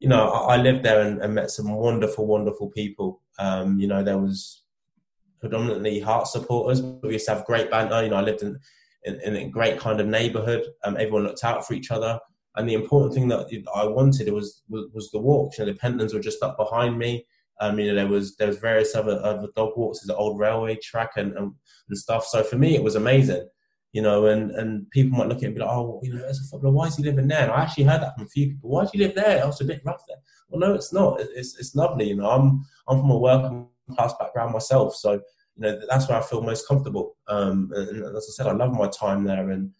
you 0.00 0.08
know 0.08 0.28
I, 0.28 0.54
I 0.54 0.56
lived 0.56 0.84
there 0.84 1.00
and, 1.02 1.20
and, 1.20 1.34
met 1.34 1.50
some 1.50 1.72
wonderful, 1.72 2.26
wonderful 2.26 2.68
people. 2.70 3.22
Um, 3.38 3.78
you 3.78 3.86
know, 3.86 4.02
there 4.02 4.18
was 4.18 4.62
predominantly 5.40 6.00
Heart 6.00 6.28
supporters, 6.28 6.80
but 6.80 7.08
we 7.08 7.14
used 7.14 7.26
to 7.26 7.34
have 7.34 7.44
great 7.44 7.70
banter. 7.70 8.02
You 8.02 8.10
know, 8.10 8.16
I 8.16 8.22
lived 8.22 8.42
in 8.42 8.58
in, 9.04 9.20
in 9.20 9.36
a 9.36 9.48
great 9.48 9.78
kind 9.78 10.00
of 10.00 10.06
neighbourhood. 10.06 10.66
Um, 10.84 10.96
everyone 10.96 11.24
looked 11.24 11.44
out 11.44 11.66
for 11.66 11.74
each 11.74 11.90
other. 11.90 12.18
And 12.56 12.68
the 12.68 12.74
important 12.74 13.14
thing 13.14 13.28
that 13.28 13.46
I 13.74 13.86
wanted 13.86 14.32
was 14.32 14.62
was, 14.68 14.86
was 14.92 15.10
the 15.10 15.20
walks. 15.20 15.58
You 15.58 15.66
know, 15.66 15.72
the 15.72 15.78
Pentlands 15.78 16.14
were 16.14 16.20
just 16.20 16.42
up 16.42 16.56
behind 16.56 16.98
me. 16.98 17.26
Um, 17.60 17.78
you 17.78 17.88
know, 17.88 17.94
there 17.94 18.06
was 18.06 18.36
there 18.36 18.48
was 18.48 18.58
various 18.58 18.94
other 18.94 19.20
other 19.22 19.48
dog 19.56 19.72
walks, 19.76 20.04
an 20.04 20.14
old 20.14 20.38
railway 20.38 20.76
track 20.76 21.12
and, 21.16 21.32
and, 21.36 21.52
and 21.88 21.98
stuff. 21.98 22.26
So 22.26 22.42
for 22.42 22.56
me, 22.56 22.74
it 22.74 22.82
was 22.82 22.96
amazing. 22.96 23.48
You 23.92 24.02
know, 24.02 24.26
and, 24.26 24.50
and 24.50 24.90
people 24.90 25.16
might 25.16 25.28
look 25.28 25.38
at 25.38 25.44
it 25.44 25.46
and 25.46 25.54
be 25.54 25.62
like, 25.62 25.70
oh, 25.70 26.00
you 26.02 26.12
know, 26.12 26.22
as 26.26 26.38
a 26.38 26.44
footballer, 26.50 26.74
why 26.74 26.86
is 26.86 26.96
he 26.96 27.02
living 27.02 27.28
there? 27.28 27.44
And 27.44 27.50
I 27.50 27.62
actually 27.62 27.84
heard 27.84 28.02
that 28.02 28.14
from 28.14 28.26
a 28.26 28.28
few 28.28 28.48
people. 28.48 28.68
Why 28.68 28.84
do 28.84 28.90
you 28.92 29.06
live 29.06 29.14
there? 29.14 29.42
I 29.42 29.46
was 29.46 29.60
a 29.62 29.64
bit 29.64 29.80
rough 29.86 30.02
there. 30.06 30.18
Well, 30.48 30.60
no, 30.60 30.74
it's 30.74 30.92
not. 30.92 31.20
It's 31.20 31.58
it's 31.58 31.74
lovely. 31.74 32.08
You 32.08 32.16
know, 32.16 32.28
I'm 32.28 32.64
I'm 32.88 33.00
from 33.00 33.10
a 33.10 33.18
working 33.18 33.68
class 33.94 34.12
background 34.18 34.52
myself, 34.52 34.94
so 34.94 35.12
you 35.12 35.20
know 35.62 35.80
that's 35.88 36.08
where 36.08 36.18
I 36.18 36.22
feel 36.22 36.42
most 36.42 36.68
comfortable. 36.68 37.16
Um, 37.28 37.70
and 37.74 38.04
as 38.16 38.26
I 38.28 38.32
said, 38.32 38.46
I 38.46 38.52
love 38.52 38.72
my 38.72 38.88
time 38.88 39.24
there, 39.24 39.50
and 39.50 39.70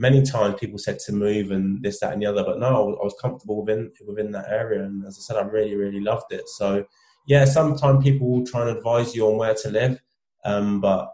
many 0.00 0.22
times 0.22 0.58
people 0.58 0.78
said 0.78 0.98
to 0.98 1.12
move 1.12 1.50
and 1.50 1.82
this, 1.82 2.00
that, 2.00 2.14
and 2.14 2.22
the 2.22 2.26
other, 2.26 2.42
but 2.42 2.58
no, 2.58 2.96
I 3.00 3.04
was 3.04 3.14
comfortable 3.20 3.62
within 3.62 3.92
within 4.06 4.32
that 4.32 4.48
area, 4.48 4.82
and 4.82 5.06
as 5.06 5.18
I 5.18 5.22
said, 5.22 5.36
I 5.36 5.46
really, 5.46 5.76
really 5.76 6.00
loved 6.00 6.32
it. 6.32 6.48
So, 6.48 6.84
yeah, 7.26 7.44
sometimes 7.44 8.02
people 8.02 8.30
will 8.30 8.46
try 8.46 8.62
and 8.62 8.76
advise 8.76 9.14
you 9.14 9.26
on 9.26 9.36
where 9.36 9.54
to 9.54 9.70
live, 9.70 10.00
um, 10.44 10.80
but 10.80 11.12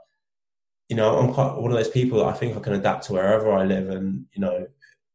you 0.89 0.97
know, 0.97 1.19
I'm 1.19 1.33
quite 1.33 1.57
one 1.57 1.73
of 1.73 1.77
those 1.77 1.91
people 1.91 2.19
that 2.19 2.27
I 2.27 2.33
think 2.33 2.57
I 2.57 2.61
can 2.61 2.75
adapt 2.75 3.07
to 3.07 3.15
wherever 3.15 3.53
I 3.53 3.65
live, 3.65 3.91
and 3.91 4.25
you 4.33 4.41
know, 4.41 4.67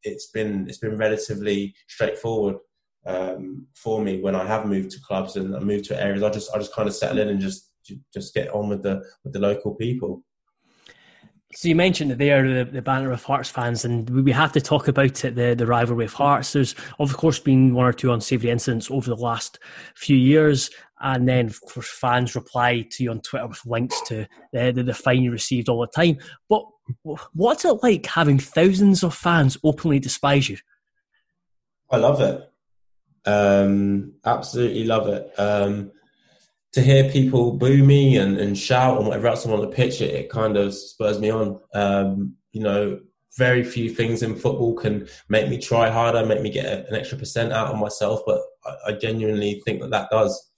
it's 0.04 0.28
been 0.28 0.68
it's 0.68 0.80
been 0.80 0.98
relatively 0.98 1.74
straightforward 1.88 2.58
um, 3.06 3.68
for 3.76 4.02
me 4.02 4.22
when 4.22 4.36
I 4.36 4.46
have 4.46 4.66
moved 4.66 4.92
to 4.92 5.02
clubs 5.02 5.36
and 5.36 5.56
I 5.56 5.60
moved 5.60 5.86
to 5.86 6.02
areas. 6.02 6.24
I 6.24 6.30
just 6.30 6.54
I 6.54 6.58
just 6.58 6.74
kind 6.74 6.88
of 6.88 6.96
settle 6.96 7.20
in 7.20 7.30
and 7.30 7.40
just 7.40 7.72
just 8.14 8.34
get 8.34 8.50
on 8.54 8.70
with 8.70 8.84
the 8.84 9.02
with 9.24 9.34
the 9.34 9.40
local 9.40 9.76
people. 9.76 10.24
So 11.54 11.68
you 11.68 11.76
mentioned 11.76 12.12
that 12.12 12.18
they 12.18 12.32
are 12.32 12.64
the, 12.64 12.72
the 12.72 12.82
banner 12.82 13.12
of 13.12 13.24
Hearts 13.24 13.50
fans, 13.50 13.84
and 13.84 14.10
we 14.10 14.32
have 14.32 14.54
to 14.54 14.62
talk 14.62 14.88
about 14.88 15.26
it, 15.26 15.36
the, 15.36 15.54
the 15.54 15.68
rivalry 15.68 16.06
of 16.06 16.14
Hearts. 16.14 16.54
There's, 16.54 16.76
of 17.00 17.16
course, 17.18 17.40
been 17.40 17.74
one 17.74 17.86
or 17.86 17.94
two 17.94 18.14
unsavoury 18.14 18.50
incidents 18.50 18.90
over 18.90 19.10
the 19.10 19.16
last 19.16 19.60
few 19.96 20.16
years, 20.16 20.70
and 21.02 21.28
then, 21.28 21.48
of 21.48 21.60
course, 21.62 21.90
fans 21.90 22.36
reply 22.36 22.88
to 22.92 23.04
you 23.04 23.12
on 23.12 23.22
Twitter 23.22 23.48
with 23.48 23.66
links 23.66 24.00
to 24.08 24.28
the, 24.54 24.72
the, 24.72 24.84
the 24.84 24.94
fine 24.94 25.24
you 25.24 25.32
received 25.32 25.68
all 25.68 25.82
the 25.82 25.88
time. 25.88 26.20
But 26.48 26.64
what's 27.34 27.66
it 27.66 27.84
like 27.84 28.06
having 28.06 28.40
thousands 28.40 29.04
of 29.04 29.14
fans 29.14 29.58
openly 29.64 30.00
despise 30.00 30.48
you? 30.48 30.58
I 31.90 31.98
love 31.98 32.22
it. 32.22 32.50
Um, 33.26 34.14
absolutely 34.24 34.86
love 34.86 35.08
it. 35.10 35.34
Um, 35.38 35.92
to 36.74 36.82
hear 36.82 37.10
people 37.10 37.54
boo 37.54 37.84
me 37.84 38.18
and, 38.18 38.38
and 38.38 38.58
shout 38.58 38.98
and 38.98 39.08
whatever 39.08 39.28
else 39.28 39.46
I'm 39.46 39.54
on 39.54 39.62
the 39.62 39.68
pitch, 39.68 40.02
it, 40.02 40.14
it 40.14 40.30
kind 40.30 40.58
of 40.58 40.74
spurs 40.74 41.20
me 41.20 41.30
on. 41.30 41.60
Um, 41.74 42.36
you 42.52 42.62
know, 42.62 43.00
very 43.38 43.64
few 43.64 43.90
things 43.90 44.24
in 44.24 44.36
football 44.36 44.74
can 44.76 45.08
make 45.30 45.50
me 45.50 45.58
try 45.58 45.90
harder, 45.90 46.26
make 46.26 46.42
me 46.42 46.50
get 46.50 46.88
an 46.88 46.96
extra 46.96 47.18
percent 47.18 47.54
out 47.54 47.68
of 47.68 47.80
myself, 47.80 48.22
but 48.26 48.42
I, 48.66 48.76
I 48.88 48.92
genuinely 48.94 49.62
think 49.66 49.82
that 49.82 49.92
that 49.92 50.10
does. 50.10 50.52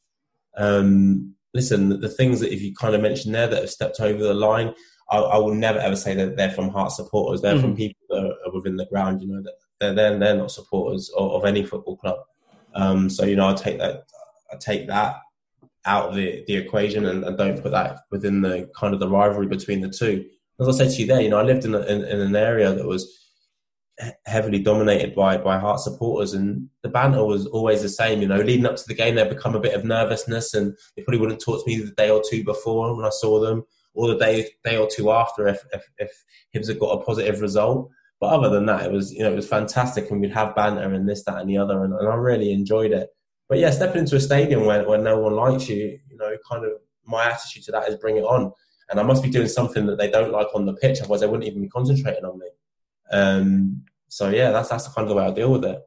Um, 0.56 1.36
listen, 1.54 1.90
the, 1.90 1.98
the, 1.98 2.10
things 2.10 2.40
that 2.40 2.54
if 2.54 2.62
you 2.62 2.76
kind 2.76 2.96
of 2.96 3.02
mentioned 3.02 3.34
there 3.34 3.48
that 3.48 3.62
have 3.62 3.70
stepped 3.70 4.00
over 4.00 4.24
the 4.24 4.34
line, 4.34 4.74
I, 5.10 5.18
I 5.18 5.38
will 5.38 5.54
never 5.54 5.80
ever 5.80 5.96
say 5.96 6.16
that 6.16 6.36
they're 6.36 6.52
from 6.52 6.70
heart 6.70 6.92
supporters. 6.92 7.42
They're 7.42 7.56
mm. 7.56 7.62
from 7.62 7.76
people 7.76 8.02
that 8.10 8.36
are 8.46 8.54
within 8.54 8.76
the 8.76 8.86
ground. 8.86 9.22
You 9.22 9.30
know, 9.30 9.42
that 9.42 9.54
they're 9.80 9.94
they're, 9.94 10.20
they're 10.20 10.38
not 10.38 10.52
supporters 10.52 11.10
of, 11.18 11.32
of 11.32 11.46
any 11.46 11.64
football 11.64 11.98
club. 11.98 12.20
Um, 12.76 13.10
so 13.10 13.26
you 13.26 13.36
know, 13.36 13.50
I 13.50 13.54
take 13.54 13.80
that 13.80 14.06
I 14.52 14.58
take 14.58 14.88
that 14.88 15.18
out 15.86 16.10
of 16.10 16.16
the, 16.16 16.44
the 16.48 16.56
equation 16.56 17.06
and, 17.06 17.24
and, 17.24 17.38
don't 17.38 17.62
put 17.62 17.72
that 17.72 18.00
within 18.10 18.42
the 18.42 18.70
kind 18.76 18.94
of 18.94 19.00
the 19.00 19.10
rivalry 19.10 19.48
between 19.48 19.82
the 19.82 19.90
two. 19.90 20.26
As 20.60 20.70
I 20.70 20.72
said 20.72 20.92
to 20.92 21.02
you 21.02 21.08
there, 21.08 21.22
you 21.22 21.30
know, 21.30 21.40
I 21.40 21.44
lived 21.44 21.66
in, 21.66 21.76
a, 21.76 21.82
in, 21.82 22.06
in 22.06 22.22
an 22.22 22.36
area 22.36 22.74
that 22.74 22.88
was 22.88 23.24
heavily 24.26 24.60
dominated 24.60 25.14
by 25.16 25.38
by 25.38 25.58
Heart 25.58 25.80
supporters, 25.80 26.34
and 26.34 26.70
the 26.82 26.90
banter 26.90 27.24
was 27.24 27.46
always 27.48 27.82
the 27.82 27.90
same. 27.90 28.22
You 28.22 28.28
know, 28.28 28.40
leading 28.40 28.66
up 28.66 28.76
to 28.76 28.88
the 28.88 28.94
game, 28.94 29.16
there 29.16 29.26
become 29.26 29.56
a 29.56 29.60
bit 29.60 29.76
of 29.76 29.86
nervousness, 29.86 30.54
and 30.54 30.76
they 30.96 31.04
probably 31.04 31.20
wouldn't 31.20 31.42
talk 31.42 31.64
to 31.64 31.70
me 31.70 31.78
the 31.78 31.92
day 31.92 32.10
or 32.10 32.22
two 32.28 32.44
before 32.44 32.96
when 32.96 33.06
I 33.06 33.10
saw 33.10 33.40
them, 33.40 33.64
or 33.94 34.08
the 34.08 34.18
day 34.18 34.50
day 34.64 34.78
or 34.78 34.88
two 34.88 35.12
after 35.12 35.48
if 35.48 35.64
if, 35.74 35.86
if 35.98 36.24
Hibs 36.56 36.68
had 36.68 36.80
got 36.80 37.00
a 37.00 37.04
positive 37.04 37.42
result. 37.42 37.90
But 38.20 38.28
other 38.28 38.50
than 38.50 38.66
that, 38.68 38.86
it 38.86 38.92
was 38.92 39.14
you 39.14 39.20
know 39.20 39.32
it 39.32 39.36
was 39.36 39.48
fantastic, 39.48 40.10
and 40.10 40.22
we'd 40.22 40.34
have 40.34 40.56
banter 40.56 40.94
and 40.94 41.08
this, 41.08 41.24
that, 41.26 41.40
and 41.40 41.50
the 41.50 41.58
other, 41.58 41.84
and, 41.84 41.94
and 41.94 42.08
I 42.08 42.16
really 42.16 42.52
enjoyed 42.52 42.92
it 42.92 43.10
but 43.50 43.60
yeah, 43.60 43.72
stepping 43.72 44.00
into 44.00 44.16
a 44.16 44.20
stadium 44.20 44.66
where, 44.66 44.88
where 44.88 44.98
no 44.98 45.20
one 45.20 45.34
likes 45.34 45.68
you, 45.70 46.00
you 46.10 46.18
know, 46.18 46.36
kind 46.50 46.66
of 46.66 46.72
my 47.06 47.26
attitude 47.30 47.64
to 47.64 47.72
that 47.72 47.88
is 47.88 47.96
bring 47.98 48.18
it 48.18 48.24
on. 48.24 48.52
And 48.90 49.00
I 49.00 49.04
must 49.04 49.24
be 49.24 49.30
doing 49.30 49.48
something 49.48 49.86
that 49.88 49.98
they 49.98 50.10
don't 50.10 50.32
like 50.32 50.48
on 50.54 50.66
the 50.66 50.74
pitch, 50.74 51.00
otherwise 51.02 51.22
they 51.22 51.28
wouldn't 51.28 51.48
even 51.48 51.62
be 51.62 51.70
concentrating 51.70 52.26
on 52.26 52.40
me. 52.40 52.48
Um, 53.12 53.84
so 54.08 54.30
yeah, 54.30 54.52
that's 54.52 54.70
that's 54.70 54.88
the 54.88 54.94
kind 54.94 55.10
of 55.10 55.16
way 55.16 55.26
I 55.26 55.32
deal 55.32 55.52
with 55.52 55.66
it. 55.66 55.80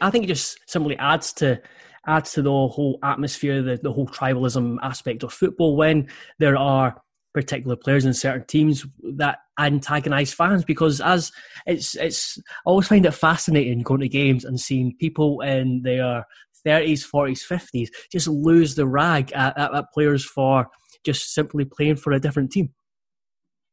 I 0.00 0.10
think 0.10 0.24
it 0.24 0.28
just 0.28 0.58
simply 0.66 0.96
adds 0.96 1.32
to 1.34 1.60
adds 2.06 2.32
to 2.32 2.42
the 2.42 2.50
whole 2.50 2.98
atmosphere, 3.02 3.62
the, 3.62 3.78
the 3.82 3.92
whole 3.92 4.06
tribalism 4.06 4.78
aspect 4.82 5.22
of 5.22 5.32
football 5.32 5.76
when 5.76 6.08
there 6.38 6.56
are 6.56 7.00
particular 7.32 7.76
players 7.76 8.04
in 8.04 8.14
certain 8.14 8.44
teams 8.46 8.84
that 9.02 9.38
antagonize 9.58 10.32
fans 10.32 10.64
because 10.64 11.00
as 11.00 11.30
it's 11.66 11.94
it's 11.94 12.38
I 12.38 12.70
always 12.70 12.88
find 12.88 13.06
it 13.06 13.12
fascinating 13.12 13.82
going 13.82 14.00
to 14.00 14.08
games 14.08 14.44
and 14.44 14.58
seeing 14.58 14.96
people 14.98 15.40
in 15.42 15.82
their 15.82 16.26
30s, 16.66 17.06
40s, 17.12 17.46
50s 17.46 17.88
just 18.10 18.28
lose 18.28 18.74
the 18.74 18.86
rag 18.86 19.32
at, 19.32 19.58
at, 19.58 19.74
at 19.74 19.84
players 19.92 20.24
for 20.24 20.66
just 21.04 21.32
simply 21.34 21.64
playing 21.64 21.96
for 21.96 22.12
a 22.12 22.20
different 22.20 22.50
team. 22.50 22.70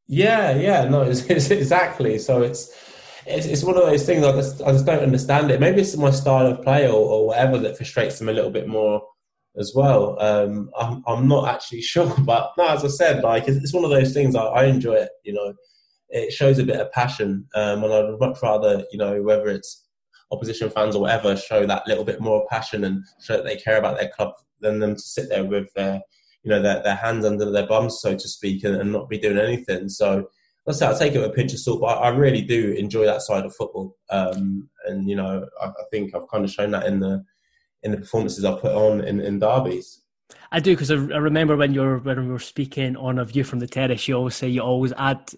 Yeah, 0.06 0.56
yeah, 0.56 0.84
no, 0.84 1.02
it's, 1.02 1.20
it's 1.30 1.50
exactly. 1.50 2.18
So 2.18 2.42
it's, 2.42 2.70
it's, 3.26 3.46
it's 3.46 3.62
one 3.62 3.76
of 3.76 3.82
those 3.82 4.06
things. 4.06 4.24
I 4.24 4.32
just 4.32 4.62
I 4.62 4.72
just 4.72 4.86
don't 4.86 5.02
understand 5.02 5.50
it. 5.50 5.60
Maybe 5.60 5.82
it's 5.82 5.96
my 5.96 6.10
style 6.10 6.46
of 6.46 6.62
play 6.62 6.88
or, 6.88 6.94
or 6.94 7.26
whatever 7.28 7.58
that 7.58 7.76
frustrates 7.76 8.18
them 8.18 8.28
a 8.28 8.32
little 8.32 8.50
bit 8.50 8.66
more 8.66 9.02
as 9.58 9.72
well. 9.74 10.20
Um, 10.20 10.70
I'm 10.78 11.02
I'm 11.06 11.28
not 11.28 11.48
actually 11.48 11.82
sure, 11.82 12.12
but 12.20 12.52
no, 12.56 12.68
as 12.68 12.84
I 12.84 12.88
said, 12.88 13.22
like 13.22 13.46
it's, 13.48 13.58
it's 13.58 13.74
one 13.74 13.84
of 13.84 13.90
those 13.90 14.14
things. 14.14 14.34
I, 14.34 14.44
I, 14.44 14.64
enjoy 14.64 14.94
it. 14.94 15.10
You 15.24 15.34
know, 15.34 15.54
it 16.08 16.32
shows 16.32 16.58
a 16.58 16.64
bit 16.64 16.80
of 16.80 16.90
passion, 16.92 17.46
um, 17.54 17.84
and 17.84 17.92
I'd 17.92 18.18
much 18.18 18.38
rather 18.42 18.84
you 18.90 18.98
know 18.98 19.22
whether 19.22 19.48
it's 19.48 19.84
opposition 20.30 20.70
fans 20.70 20.94
or 20.94 21.02
whatever 21.02 21.36
show 21.36 21.66
that 21.66 21.86
little 21.86 22.04
bit 22.04 22.20
more 22.20 22.46
passion 22.50 22.84
and 22.84 23.04
show 23.20 23.36
that 23.36 23.44
they 23.44 23.56
care 23.56 23.78
about 23.78 23.98
their 23.98 24.10
club 24.10 24.34
than 24.60 24.78
them 24.78 24.94
to 24.94 25.00
sit 25.00 25.28
there 25.28 25.44
with 25.44 25.72
their, 25.74 26.00
you 26.42 26.50
know, 26.50 26.60
their, 26.60 26.82
their 26.82 26.96
hands 26.96 27.24
under 27.24 27.50
their 27.50 27.66
bums, 27.66 28.00
so 28.00 28.14
to 28.14 28.28
speak, 28.28 28.64
and, 28.64 28.76
and 28.76 28.92
not 28.92 29.08
be 29.08 29.18
doing 29.18 29.38
anything. 29.38 29.88
So, 29.88 30.28
let's 30.66 30.78
say 30.78 30.86
I 30.86 30.92
take 30.92 31.14
it 31.14 31.18
with 31.18 31.30
a 31.30 31.34
pinch 31.34 31.54
of 31.54 31.60
salt, 31.60 31.80
but 31.80 31.86
I, 31.86 32.04
I 32.04 32.08
really 32.10 32.42
do 32.42 32.72
enjoy 32.72 33.06
that 33.06 33.22
side 33.22 33.46
of 33.46 33.56
football. 33.56 33.96
Um, 34.10 34.68
and 34.86 35.08
you 35.08 35.16
know, 35.16 35.46
I, 35.60 35.66
I, 35.66 35.84
think 35.90 36.14
I've 36.14 36.28
kind 36.28 36.44
of 36.44 36.50
shown 36.50 36.72
that 36.72 36.86
in 36.86 37.00
the 37.00 37.24
in 37.82 37.90
the 37.90 37.96
performances 37.96 38.44
I've 38.44 38.60
put 38.60 38.72
on 38.72 39.02
in, 39.02 39.20
in 39.20 39.38
derbies. 39.38 40.02
I 40.50 40.60
do 40.60 40.72
because 40.74 40.90
I, 40.90 40.94
I, 40.94 41.18
remember 41.18 41.56
when 41.56 41.74
you 41.74 41.80
were 41.80 41.98
when 41.98 42.26
we 42.26 42.32
were 42.32 42.38
speaking 42.38 42.96
on 42.96 43.18
a 43.18 43.24
view 43.24 43.44
from 43.44 43.58
the 43.58 43.66
terrace, 43.66 44.08
you 44.08 44.14
always 44.14 44.34
say 44.34 44.48
you 44.48 44.60
always 44.60 44.92
add 44.96 45.30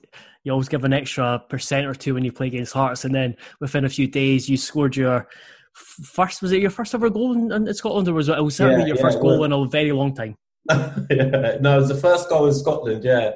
you 0.45 0.53
always 0.53 0.69
give 0.69 0.85
an 0.85 0.93
extra 0.93 1.43
percent 1.49 1.87
or 1.87 1.95
two 1.95 2.15
when 2.15 2.25
you 2.25 2.33
play 2.33 2.47
against 2.47 2.73
Hearts, 2.73 3.05
and 3.05 3.15
then 3.15 3.37
within 3.61 3.85
a 3.85 3.89
few 3.89 4.07
days 4.07 4.49
you 4.49 4.57
scored 4.57 4.97
your 4.97 5.29
first. 5.73 6.43
Was 6.43 6.53
it 6.53 6.61
your 6.61 6.71
first 6.71 6.95
ever 6.95 7.11
goal 7.11 7.33
in, 7.33 7.53
in 7.53 7.75
Scotland, 7.75 8.09
or 8.09 8.15
was 8.15 8.29
it, 8.29 8.39
it 8.39 8.43
was 8.43 8.57
certainly 8.57 8.83
yeah, 8.83 8.89
your 8.89 8.97
yeah, 8.97 9.03
first 9.03 9.21
goal 9.21 9.45
in 9.45 9.53
a 9.53 9.67
very 9.67 9.93
long 9.93 10.15
time? 10.15 10.37
yeah. 10.71 11.59
No, 11.61 11.77
it 11.77 11.81
was 11.81 11.89
the 11.89 12.01
first 12.01 12.29
goal 12.29 12.47
in 12.47 12.55
Scotland. 12.55 13.05
Yeah, 13.05 13.33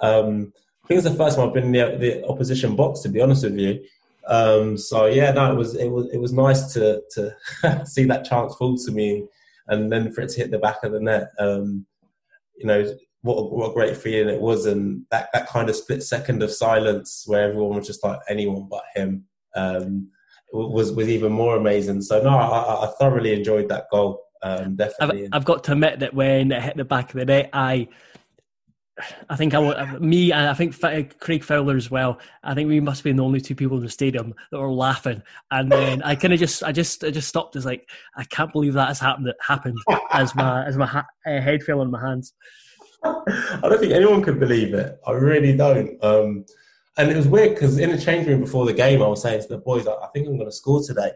um, 0.00 0.52
I 0.84 0.88
think 0.88 0.98
it's 0.98 1.08
the 1.08 1.14
first 1.14 1.36
time 1.36 1.48
I've 1.48 1.54
been 1.54 1.64
in 1.64 1.72
the, 1.72 1.98
the 1.98 2.26
opposition 2.26 2.74
box. 2.74 3.00
To 3.00 3.08
be 3.08 3.20
honest 3.20 3.44
with 3.44 3.58
you, 3.58 3.80
um, 4.26 4.76
so 4.76 5.06
yeah, 5.06 5.30
no, 5.32 5.52
it 5.52 5.56
was 5.56 5.74
it 5.74 5.88
was 5.88 6.08
it 6.12 6.18
was 6.18 6.32
nice 6.32 6.72
to 6.74 7.02
to 7.12 7.36
see 7.86 8.04
that 8.04 8.24
chance 8.24 8.54
fall 8.56 8.76
to 8.76 8.90
me, 8.90 9.26
and 9.68 9.92
then 9.92 10.12
for 10.12 10.22
it 10.22 10.30
to 10.30 10.40
hit 10.40 10.50
the 10.50 10.58
back 10.58 10.82
of 10.82 10.92
the 10.92 11.00
net. 11.00 11.30
Um, 11.38 11.86
you 12.56 12.66
know, 12.66 12.94
what 13.22 13.34
a, 13.36 13.44
what 13.44 13.70
a 13.70 13.74
great 13.74 13.96
feeling 13.96 14.34
it 14.34 14.40
was, 14.40 14.66
and 14.66 15.04
that, 15.10 15.28
that 15.32 15.48
kind 15.48 15.68
of 15.68 15.76
split 15.76 16.02
second 16.02 16.42
of 16.42 16.50
silence 16.50 17.24
where 17.26 17.48
everyone 17.48 17.76
was 17.76 17.86
just 17.86 18.04
like 18.04 18.18
anyone 18.28 18.68
but 18.68 18.82
him 18.94 19.24
um, 19.56 20.08
was 20.52 20.92
was 20.92 21.08
even 21.08 21.32
more 21.32 21.56
amazing. 21.56 22.02
So 22.02 22.22
no, 22.22 22.30
I, 22.30 22.86
I 22.86 22.92
thoroughly 22.98 23.34
enjoyed 23.34 23.68
that 23.68 23.86
goal. 23.90 24.22
Um, 24.42 24.76
definitely, 24.76 25.24
I've, 25.24 25.30
I've, 25.32 25.44
got 25.44 25.64
to 25.64 25.72
admit 25.72 25.98
that 26.00 26.14
when 26.14 26.52
it 26.52 26.62
hit 26.62 26.76
the 26.76 26.84
back 26.84 27.12
of 27.14 27.20
the 27.20 27.24
net, 27.24 27.50
I. 27.52 27.88
I 29.28 29.36
think 29.36 29.54
I, 29.54 29.98
me 29.98 30.32
and 30.32 30.48
I 30.48 30.54
think 30.54 30.78
Craig 31.20 31.44
Fowler 31.44 31.76
as 31.76 31.90
well. 31.90 32.18
I 32.42 32.54
think 32.54 32.68
we 32.68 32.80
must 32.80 33.04
be 33.04 33.12
the 33.12 33.22
only 33.22 33.40
two 33.40 33.54
people 33.54 33.76
in 33.76 33.82
the 33.82 33.90
stadium 33.90 34.34
that 34.50 34.58
were 34.58 34.70
laughing. 34.70 35.22
And 35.50 35.70
then 35.70 36.02
I 36.02 36.14
kind 36.14 36.32
of 36.34 36.40
just, 36.40 36.62
I 36.62 36.72
just, 36.72 37.04
I 37.04 37.10
just 37.10 37.28
stopped. 37.28 37.56
As 37.56 37.64
like, 37.64 37.88
I 38.16 38.24
can't 38.24 38.52
believe 38.52 38.74
that 38.74 38.88
has 38.88 39.00
happened. 39.00 39.26
That 39.26 39.36
happened 39.46 39.78
as 40.10 40.34
my, 40.34 40.64
as 40.64 40.76
my 40.76 40.86
ha- 40.86 41.06
head 41.24 41.62
fell 41.62 41.80
on 41.80 41.90
my 41.90 42.00
hands. 42.00 42.34
I 43.04 43.60
don't 43.62 43.78
think 43.78 43.92
anyone 43.92 44.22
could 44.22 44.40
believe 44.40 44.74
it. 44.74 44.98
I 45.06 45.12
really 45.12 45.56
don't. 45.56 46.02
Um, 46.02 46.44
and 46.96 47.10
it 47.10 47.16
was 47.16 47.28
weird 47.28 47.54
because 47.54 47.78
in 47.78 47.90
the 47.90 47.98
change 47.98 48.26
room 48.26 48.40
before 48.40 48.66
the 48.66 48.72
game, 48.72 49.02
I 49.02 49.06
was 49.06 49.22
saying 49.22 49.42
to 49.42 49.48
the 49.48 49.58
boys, 49.58 49.86
I 49.86 50.06
think 50.12 50.26
I'm 50.26 50.36
going 50.36 50.50
to 50.50 50.56
score 50.56 50.82
today. 50.82 51.12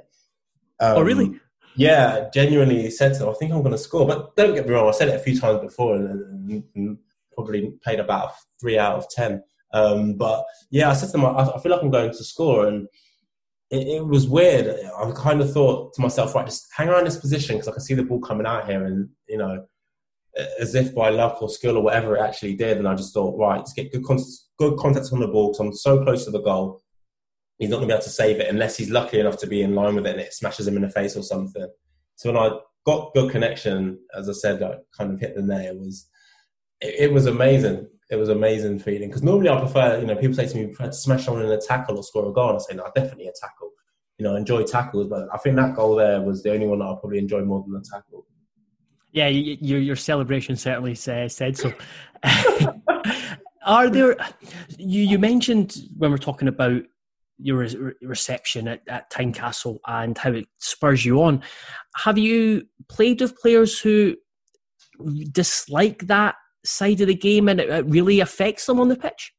Um, 0.78 0.98
oh, 0.98 1.02
really? 1.02 1.40
Yeah, 1.74 2.28
genuinely 2.32 2.90
said 2.90 3.14
to 3.14 3.28
I 3.28 3.34
think 3.34 3.52
I'm 3.52 3.62
going 3.62 3.72
to 3.72 3.78
score. 3.78 4.06
But 4.06 4.36
don't 4.36 4.54
get 4.54 4.66
me 4.66 4.74
wrong, 4.74 4.88
I 4.88 4.92
said 4.92 5.08
it 5.08 5.16
a 5.16 5.18
few 5.18 5.38
times 5.38 5.60
before 5.60 5.96
and, 5.96 6.08
and, 6.08 6.64
and 6.74 6.98
probably 7.34 7.72
played 7.82 8.00
about 8.00 8.32
three 8.60 8.78
out 8.78 8.96
of 8.96 9.08
10. 9.10 9.42
Um, 9.72 10.14
but 10.14 10.44
yeah, 10.70 10.90
I 10.90 10.94
said 10.94 11.10
to 11.10 11.18
him, 11.18 11.24
I, 11.24 11.50
I, 11.50 11.60
feel 11.60 11.72
like 11.72 11.82
I'm 11.82 11.90
going 11.90 12.10
to 12.10 12.24
score. 12.24 12.66
And 12.66 12.86
it, 13.70 13.88
it, 13.88 14.06
was 14.06 14.28
weird. 14.28 14.76
I 14.98 15.10
kind 15.12 15.40
of 15.40 15.52
thought 15.52 15.94
to 15.94 16.02
myself, 16.02 16.34
right, 16.34 16.44
just 16.44 16.66
hang 16.76 16.88
around 16.88 17.06
this 17.06 17.18
position 17.18 17.56
because 17.56 17.68
I 17.68 17.72
can 17.72 17.80
see 17.80 17.94
the 17.94 18.02
ball 18.02 18.20
coming 18.20 18.46
out 18.46 18.66
here. 18.66 18.84
And, 18.84 19.08
you 19.28 19.38
know, 19.38 19.64
as 20.58 20.74
if 20.74 20.94
by 20.94 21.10
luck 21.10 21.42
or 21.42 21.48
skill 21.48 21.76
or 21.76 21.82
whatever 21.82 22.16
it 22.16 22.22
actually 22.22 22.54
did. 22.54 22.78
And 22.78 22.88
I 22.88 22.94
just 22.94 23.12
thought, 23.12 23.38
right, 23.38 23.58
let's 23.58 23.72
get 23.72 23.92
good, 23.92 24.04
con- 24.04 24.18
good 24.58 24.78
contact 24.78 25.12
on 25.12 25.20
the 25.20 25.28
ball 25.28 25.48
because 25.48 25.60
I'm 25.60 25.74
so 25.74 26.02
close 26.02 26.24
to 26.24 26.30
the 26.30 26.42
goal. 26.42 26.82
He's 27.58 27.70
not 27.70 27.76
going 27.76 27.88
to 27.88 27.92
be 27.92 27.96
able 27.96 28.04
to 28.04 28.10
save 28.10 28.40
it 28.40 28.48
unless 28.48 28.76
he's 28.76 28.90
lucky 28.90 29.20
enough 29.20 29.38
to 29.38 29.46
be 29.46 29.62
in 29.62 29.74
line 29.74 29.94
with 29.94 30.06
it 30.06 30.12
and 30.12 30.20
it 30.20 30.32
smashes 30.32 30.66
him 30.66 30.76
in 30.76 30.82
the 30.82 30.90
face 30.90 31.16
or 31.16 31.22
something. 31.22 31.66
So 32.16 32.32
when 32.32 32.42
I 32.42 32.56
got 32.84 33.12
good 33.14 33.30
connection, 33.30 33.98
as 34.16 34.28
I 34.28 34.32
said, 34.32 34.62
I 34.62 34.76
kind 34.96 35.12
of 35.12 35.20
hit 35.20 35.36
the 35.36 35.42
nail. 35.42 35.76
Was, 35.76 36.08
it, 36.82 37.10
it 37.10 37.12
was 37.12 37.26
amazing. 37.26 37.88
It 38.10 38.16
was 38.16 38.28
amazing 38.28 38.78
feeling 38.78 39.08
because 39.08 39.22
normally 39.22 39.48
I 39.48 39.58
prefer, 39.58 39.98
you 39.98 40.06
know, 40.06 40.16
people 40.16 40.34
say 40.34 40.46
to 40.46 40.56
me, 40.56 40.66
prefer 40.66 40.86
to 40.86 40.92
smash 40.92 41.24
someone 41.24 41.46
in 41.46 41.52
a 41.52 41.60
tackle 41.60 41.96
or 41.96 42.02
score 42.02 42.28
a 42.28 42.32
goal. 42.32 42.50
And 42.50 42.58
I 42.58 42.60
say, 42.60 42.76
no, 42.76 42.84
definitely 42.94 43.28
a 43.28 43.32
tackle. 43.40 43.70
You 44.18 44.24
know, 44.24 44.36
enjoy 44.36 44.64
tackles, 44.64 45.08
but 45.08 45.28
I 45.32 45.38
think 45.38 45.56
that 45.56 45.74
goal 45.74 45.96
there 45.96 46.20
was 46.20 46.42
the 46.42 46.52
only 46.52 46.66
one 46.66 46.80
that 46.80 46.84
I 46.84 46.94
probably 47.00 47.18
enjoyed 47.18 47.46
more 47.46 47.62
than 47.62 47.72
the 47.72 47.84
tackle. 47.90 48.26
Yeah, 49.12 49.28
your 49.28 49.78
your 49.78 49.96
celebration 49.96 50.56
certainly 50.56 50.94
said 50.94 51.56
so. 51.56 51.72
Are 53.66 53.90
there? 53.90 54.16
You 54.78 55.02
you 55.02 55.18
mentioned 55.18 55.76
when 55.96 56.10
we're 56.10 56.18
talking 56.18 56.48
about 56.48 56.82
your 57.38 57.58
re- 57.58 57.92
reception 58.02 58.68
at, 58.68 58.82
at 58.88 59.10
Tynecastle 59.10 59.78
and 59.86 60.16
how 60.16 60.32
it 60.32 60.46
spurs 60.58 61.04
you 61.04 61.22
on. 61.22 61.42
Have 61.96 62.16
you 62.16 62.62
played 62.88 63.20
with 63.20 63.36
players 63.36 63.78
who 63.78 64.16
dislike 65.32 66.06
that 66.06 66.36
side 66.64 67.00
of 67.00 67.08
the 67.08 67.14
game 67.14 67.48
and 67.48 67.60
it, 67.60 67.68
it 67.68 67.86
really 67.86 68.20
affects 68.20 68.66
them 68.66 68.80
on 68.80 68.88
the 68.88 68.96
pitch? 68.96 69.32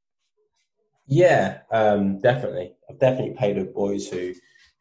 Yeah, 1.08 1.60
um, 1.72 2.20
definitely. 2.20 2.74
I've 2.90 3.00
definitely 3.00 3.36
played 3.36 3.58
with 3.58 3.74
boys 3.74 4.08
who 4.08 4.34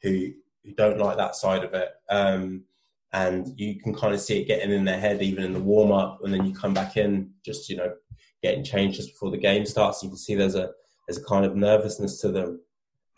who 0.03 0.33
who 0.65 0.73
don't 0.75 0.99
like 0.99 1.17
that 1.17 1.35
side 1.35 1.65
of 1.65 1.75
it. 1.75 1.91
Um, 2.09 2.65
and 3.13 3.49
you 3.59 3.79
can 3.79 3.95
kind 3.95 4.15
of 4.15 4.21
see 4.21 4.41
it 4.41 4.47
getting 4.47 4.71
in 4.71 4.85
their 4.85 4.99
head 4.99 5.21
even 5.23 5.45
in 5.45 5.53
the 5.53 5.61
warm 5.61 5.93
up, 5.93 6.21
and 6.23 6.33
then 6.33 6.47
you 6.47 6.55
come 6.55 6.73
back 6.73 6.97
in 6.97 7.31
just 7.45 7.69
you 7.69 7.77
know 7.77 7.93
getting 8.43 8.65
changed 8.65 8.97
just 8.97 9.11
before 9.11 9.31
the 9.31 9.37
game 9.37 9.67
starts. 9.67 10.03
You 10.03 10.09
can 10.09 10.19
see 10.19 10.35
there's 10.35 10.55
a 10.55 10.71
there's 11.07 11.19
a 11.19 11.25
kind 11.25 11.45
of 11.45 11.57
nervousness 11.57 12.21
to 12.21 12.29
them. 12.29 12.61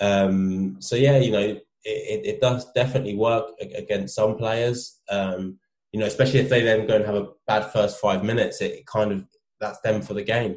Um, 0.00 0.76
so 0.80 0.96
yeah, 0.96 1.18
you 1.18 1.30
know 1.30 1.60
it, 1.84 2.26
it, 2.26 2.40
does 2.40 2.72
definitely 2.72 3.14
work 3.14 3.50
against 3.60 4.14
some 4.14 4.36
players. 4.36 5.00
Um, 5.10 5.58
you 5.94 6.00
know, 6.00 6.06
especially 6.06 6.40
if 6.40 6.48
they 6.48 6.60
then 6.60 6.88
go 6.88 6.96
and 6.96 7.06
have 7.06 7.14
a 7.14 7.28
bad 7.46 7.70
first 7.72 8.00
five 8.00 8.24
minutes, 8.24 8.60
it 8.60 8.84
kind 8.84 9.12
of 9.12 9.24
that's 9.60 9.78
them 9.82 10.02
for 10.02 10.12
the 10.12 10.24
game. 10.24 10.56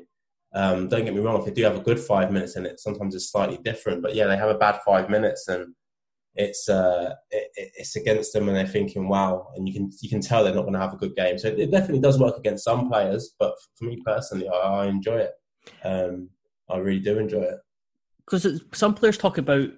Um, 0.55 0.87
don't 0.87 1.05
get 1.05 1.13
me 1.13 1.21
wrong; 1.21 1.37
if 1.37 1.45
they 1.45 1.51
do 1.51 1.61
have 1.61 1.75
a 1.75 1.83
good 1.83 1.99
five 1.99 2.31
minutes 2.31 2.55
in 2.55 2.65
it, 2.65 2.79
sometimes 2.79 3.13
it's 3.13 3.31
slightly 3.31 3.59
different. 3.63 4.01
But 4.01 4.15
yeah, 4.15 4.25
they 4.25 4.35
have 4.35 4.49
a 4.49 4.57
bad 4.57 4.79
five 4.83 5.11
minutes, 5.11 5.47
and 5.47 5.75
it's 6.33 6.67
uh, 6.67 7.13
it, 7.29 7.51
it's 7.55 7.95
against 7.95 8.33
them, 8.33 8.47
and 8.47 8.57
they're 8.57 8.65
thinking, 8.65 9.09
"Wow!" 9.09 9.49
And 9.55 9.67
you 9.67 9.75
can 9.75 9.91
you 10.01 10.09
can 10.09 10.21
tell 10.21 10.43
they're 10.43 10.55
not 10.55 10.63
going 10.63 10.73
to 10.73 10.79
have 10.79 10.95
a 10.95 10.97
good 10.97 11.15
game. 11.15 11.37
So 11.37 11.49
it, 11.49 11.69
definitely 11.69 11.99
does 11.99 12.17
work 12.17 12.39
against 12.39 12.63
some 12.63 12.89
players, 12.89 13.35
but 13.37 13.53
for 13.75 13.85
me 13.85 14.01
personally, 14.03 14.49
I, 14.49 14.57
I 14.57 14.85
enjoy 14.87 15.17
it. 15.17 15.33
Um, 15.83 16.31
I 16.67 16.77
really 16.77 16.99
do 16.99 17.19
enjoy 17.19 17.43
it 17.43 17.59
because 18.25 18.59
some 18.73 18.95
players 18.95 19.19
talk 19.19 19.37
about 19.37 19.69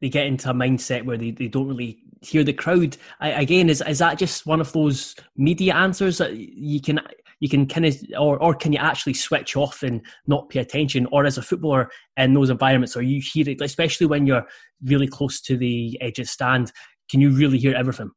they 0.00 0.08
get 0.08 0.26
into 0.26 0.48
a 0.48 0.54
mindset 0.54 1.04
where 1.04 1.18
they, 1.18 1.30
they 1.30 1.48
don't 1.48 1.68
really 1.68 2.05
hear 2.20 2.44
the 2.44 2.52
crowd. 2.52 2.96
I, 3.20 3.30
again, 3.30 3.68
is 3.68 3.82
is 3.86 3.98
that 3.98 4.18
just 4.18 4.46
one 4.46 4.60
of 4.60 4.72
those 4.72 5.14
media 5.36 5.74
answers 5.74 6.18
that 6.18 6.36
you 6.36 6.80
can 6.80 7.00
you 7.40 7.48
can 7.48 7.66
kind 7.66 7.86
of 7.86 7.96
or 8.18 8.42
or 8.42 8.54
can 8.54 8.72
you 8.72 8.78
actually 8.78 9.14
switch 9.14 9.56
off 9.56 9.82
and 9.82 10.02
not 10.26 10.48
pay 10.48 10.60
attention? 10.60 11.06
Or 11.12 11.26
as 11.26 11.38
a 11.38 11.42
footballer 11.42 11.90
in 12.16 12.34
those 12.34 12.50
environments, 12.50 12.96
are 12.96 13.02
you 13.02 13.20
hear 13.20 13.48
it, 13.48 13.60
especially 13.60 14.06
when 14.06 14.26
you're 14.26 14.46
really 14.84 15.06
close 15.06 15.40
to 15.42 15.56
the 15.56 15.98
edge 16.00 16.18
of 16.18 16.28
stand? 16.28 16.72
Can 17.10 17.20
you 17.20 17.30
really 17.30 17.58
hear 17.58 17.74
everything? 17.74 18.10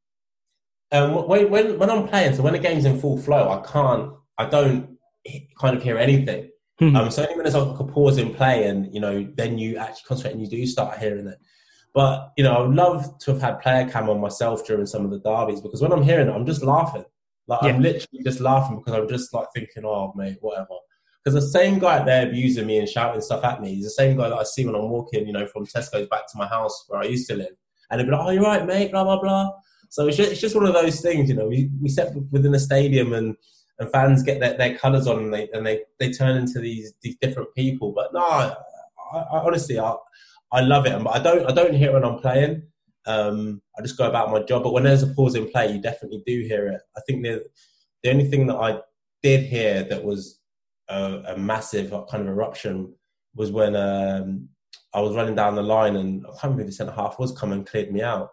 Um, 0.91 1.27
when, 1.27 1.49
when 1.49 1.77
when 1.77 1.89
I'm 1.89 2.07
playing, 2.07 2.35
so 2.35 2.41
when 2.41 2.53
the 2.53 2.59
game's 2.59 2.85
in 2.85 2.99
full 2.99 3.17
flow, 3.17 3.49
I 3.49 3.61
can't, 3.69 4.13
I 4.37 4.45
don't 4.45 4.97
kind 5.59 5.75
of 5.77 5.83
hear 5.83 5.97
anything. 5.97 6.49
Mm-hmm. 6.81 6.95
Um, 6.95 7.11
so 7.11 7.23
only 7.23 7.35
when 7.35 7.43
there's 7.43 7.55
like 7.55 7.79
a 7.79 7.83
pause 7.83 8.17
in 8.17 8.33
play, 8.33 8.67
and 8.67 8.91
you 8.93 8.99
know, 8.99 9.27
then 9.35 9.57
you 9.57 9.77
actually 9.77 10.07
concentrate 10.07 10.31
and 10.31 10.41
you 10.41 10.47
do 10.47 10.65
start 10.65 10.97
hearing 10.97 11.27
it. 11.27 11.37
But 11.93 12.31
you 12.37 12.43
know, 12.43 12.53
I 12.53 12.61
would 12.61 12.75
love 12.75 13.17
to 13.19 13.31
have 13.33 13.41
had 13.41 13.61
player 13.61 13.89
cam 13.89 14.09
on 14.09 14.21
myself 14.21 14.65
during 14.65 14.85
some 14.85 15.05
of 15.05 15.11
the 15.11 15.19
derbies 15.19 15.61
because 15.61 15.81
when 15.81 15.91
I'm 15.91 16.03
hearing 16.03 16.27
it, 16.27 16.31
I'm 16.31 16.45
just 16.45 16.63
laughing. 16.63 17.05
Like 17.47 17.63
yeah. 17.63 17.69
I'm 17.69 17.81
literally 17.81 18.23
just 18.23 18.39
laughing 18.39 18.77
because 18.77 18.93
I'm 18.93 19.09
just 19.09 19.33
like 19.33 19.47
thinking, 19.55 19.83
"Oh, 19.85 20.13
mate, 20.15 20.37
whatever." 20.41 20.67
Because 21.23 21.33
the 21.33 21.49
same 21.49 21.79
guy 21.79 21.99
out 21.99 22.05
there 22.05 22.27
abusing 22.27 22.67
me 22.67 22.77
and 22.77 22.87
shouting 22.87 23.21
stuff 23.21 23.43
at 23.43 23.61
me 23.61 23.75
he's 23.75 23.83
the 23.83 23.89
same 23.89 24.15
guy 24.15 24.29
that 24.29 24.37
I 24.37 24.43
see 24.43 24.65
when 24.65 24.75
I'm 24.75 24.89
walking, 24.89 25.27
you 25.27 25.33
know, 25.33 25.45
from 25.47 25.65
Tesco's 25.65 26.07
back 26.07 26.27
to 26.31 26.37
my 26.37 26.47
house 26.47 26.85
where 26.87 27.01
I 27.01 27.05
used 27.05 27.27
to 27.29 27.35
live, 27.35 27.55
and 27.89 27.99
they'd 27.99 28.05
be 28.05 28.11
like, 28.11 28.21
"Oh, 28.23 28.29
you're 28.29 28.43
right, 28.43 28.65
mate," 28.65 28.91
blah 28.91 29.03
blah 29.03 29.19
blah. 29.19 29.51
So 29.89 30.07
it's 30.07 30.17
just, 30.17 30.31
it's 30.31 30.41
just 30.41 30.55
one 30.55 30.67
of 30.67 30.73
those 30.73 31.01
things, 31.01 31.27
you 31.27 31.35
know. 31.35 31.47
We 31.47 31.71
we 31.81 31.89
step 31.89 32.13
within 32.31 32.53
a 32.53 32.59
stadium 32.59 33.13
and 33.13 33.35
and 33.79 33.91
fans 33.91 34.23
get 34.23 34.39
their, 34.39 34.55
their 34.57 34.77
colours 34.77 35.07
on 35.07 35.23
and 35.23 35.33
they 35.33 35.49
and 35.53 35.65
they, 35.65 35.81
they 35.99 36.11
turn 36.11 36.37
into 36.37 36.59
these 36.59 36.93
these 37.01 37.17
different 37.19 37.49
people. 37.55 37.93
But 37.93 38.13
no, 38.13 38.19
I, 38.19 38.55
I, 39.13 39.39
honestly, 39.39 39.79
I 39.79 39.95
I 40.51 40.61
love 40.61 40.85
it, 40.85 41.03
but 41.03 41.15
I 41.15 41.19
don't 41.19 41.49
I 41.49 41.53
don't 41.53 41.73
hear 41.73 41.89
it 41.89 41.93
when 41.93 42.05
I'm 42.05 42.19
playing. 42.19 42.63
Um, 43.05 43.61
I 43.77 43.81
just 43.81 43.97
go 43.97 44.07
about 44.07 44.31
my 44.31 44.41
job. 44.43 44.63
But 44.63 44.73
when 44.73 44.83
there's 44.83 45.03
a 45.03 45.07
pause 45.07 45.35
in 45.35 45.49
play, 45.49 45.71
you 45.71 45.81
definitely 45.81 46.23
do 46.25 46.41
hear 46.41 46.67
it. 46.67 46.81
I 46.97 47.01
think 47.07 47.23
the 47.23 47.45
the 48.03 48.11
only 48.11 48.25
thing 48.25 48.47
that 48.47 48.55
I 48.55 48.79
did 49.21 49.45
hear 49.45 49.83
that 49.83 50.03
was 50.03 50.39
a, 50.89 51.23
a 51.27 51.37
massive 51.37 51.91
kind 52.09 52.23
of 52.23 52.29
eruption 52.29 52.93
was 53.35 53.51
when 53.51 53.75
um, 53.75 54.49
I 54.93 55.01
was 55.01 55.15
running 55.15 55.35
down 55.35 55.55
the 55.55 55.61
line 55.61 55.95
and 55.95 56.25
I 56.25 56.29
can't 56.29 56.43
remember 56.43 56.63
who 56.63 56.67
the 56.67 56.73
centre 56.73 56.93
half 56.93 57.19
was 57.19 57.31
come 57.31 57.51
and 57.51 57.65
cleared 57.65 57.91
me 57.91 58.01
out. 58.01 58.31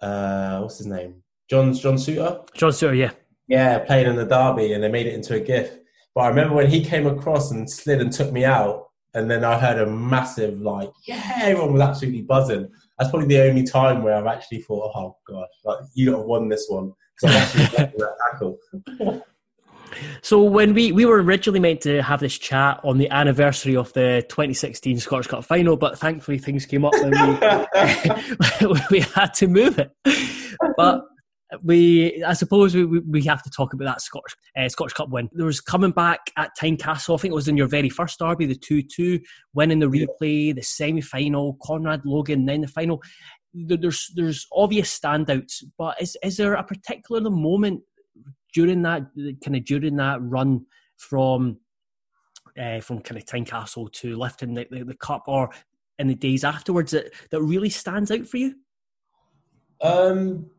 Uh, 0.00 0.58
what's 0.60 0.78
his 0.78 0.86
name? 0.86 1.22
John 1.48 1.72
John 1.74 1.94
Souttar. 1.94 2.52
John 2.54 2.70
Souttar, 2.70 2.96
yeah. 2.96 3.10
Yeah, 3.48 3.78
playing 3.80 4.06
in 4.06 4.16
the 4.16 4.24
derby, 4.24 4.72
and 4.72 4.82
they 4.82 4.88
made 4.88 5.06
it 5.06 5.14
into 5.14 5.34
a 5.34 5.40
GIF. 5.40 5.78
But 6.14 6.22
I 6.22 6.28
remember 6.28 6.54
when 6.54 6.70
he 6.70 6.84
came 6.84 7.06
across 7.06 7.50
and 7.50 7.70
slid 7.70 8.00
and 8.00 8.12
took 8.12 8.32
me 8.32 8.44
out, 8.44 8.86
and 9.14 9.30
then 9.30 9.44
I 9.44 9.58
heard 9.58 9.78
a 9.78 9.86
massive 9.86 10.60
like, 10.60 10.90
yeah, 11.04 11.40
everyone 11.42 11.74
was 11.74 11.82
absolutely 11.82 12.22
buzzing. 12.22 12.68
That's 12.98 13.10
probably 13.10 13.28
the 13.28 13.42
only 13.42 13.64
time 13.64 14.02
where 14.02 14.14
I've 14.14 14.26
actually 14.26 14.62
thought, 14.62 14.92
oh 14.94 15.16
gosh, 15.28 15.48
like 15.64 15.78
you 15.94 16.16
have 16.16 16.24
won 16.24 16.48
this 16.48 16.66
one 16.68 16.92
because 17.20 17.36
I'm 17.36 17.42
actually 17.42 17.88
that 17.98 18.14
tackle. 18.30 18.58
So 20.22 20.42
when 20.42 20.74
we, 20.74 20.92
we 20.92 21.04
were 21.04 21.22
originally 21.22 21.60
meant 21.60 21.80
to 21.82 22.02
have 22.02 22.20
this 22.20 22.38
chat 22.38 22.80
on 22.84 22.98
the 22.98 23.10
anniversary 23.10 23.76
of 23.76 23.92
the 23.92 24.24
2016 24.28 25.00
Scottish 25.00 25.26
Cup 25.26 25.44
final, 25.44 25.76
but 25.76 25.98
thankfully 25.98 26.38
things 26.38 26.66
came 26.66 26.84
up 26.84 26.94
and 26.94 27.12
we, 27.12 28.70
we 28.90 29.00
had 29.00 29.34
to 29.34 29.46
move 29.48 29.78
it. 29.78 29.92
But 30.76 31.04
we 31.62 32.22
I 32.24 32.32
suppose 32.32 32.74
we, 32.74 32.84
we 32.84 33.22
have 33.22 33.42
to 33.42 33.50
talk 33.50 33.72
about 33.72 33.84
that 33.84 34.00
Scottish 34.00 34.34
uh, 34.56 34.68
Scottish 34.68 34.94
Cup 34.94 35.10
win. 35.10 35.28
There 35.32 35.46
was 35.46 35.60
coming 35.60 35.90
back 35.90 36.20
at 36.36 36.50
Tynecastle. 36.60 37.14
I 37.14 37.18
think 37.18 37.32
it 37.32 37.34
was 37.34 37.48
in 37.48 37.56
your 37.56 37.68
very 37.68 37.88
first 37.88 38.18
derby, 38.18 38.46
the 38.46 38.54
two 38.54 38.82
two, 38.82 39.20
winning 39.54 39.78
the 39.78 39.90
replay, 39.90 40.54
the 40.54 40.62
semi 40.62 41.00
final, 41.00 41.58
Conrad 41.62 42.02
Logan, 42.04 42.46
then 42.46 42.62
the 42.62 42.68
final. 42.68 43.02
There's 43.54 44.10
there's 44.14 44.46
obvious 44.52 44.98
standouts, 44.98 45.62
but 45.76 46.00
is 46.00 46.16
is 46.22 46.36
there 46.36 46.54
a 46.54 46.64
particular 46.64 47.28
moment 47.30 47.82
during 48.54 48.82
that 48.82 49.02
kind 49.44 49.56
of 49.56 49.64
during 49.64 49.96
that 49.96 50.22
run 50.22 50.64
from 50.96 51.58
uh, 52.58 52.80
from 52.80 53.00
kind 53.00 53.20
of 53.20 53.26
Tynecastle 53.26 53.92
to 53.92 54.16
lifting 54.16 54.54
the, 54.54 54.66
the, 54.70 54.84
the 54.84 54.94
cup, 54.94 55.24
or 55.26 55.50
in 55.98 56.08
the 56.08 56.14
days 56.14 56.44
afterwards 56.44 56.92
that 56.92 57.12
that 57.30 57.42
really 57.42 57.70
stands 57.70 58.10
out 58.10 58.26
for 58.26 58.38
you? 58.38 58.54
Um 59.82 60.50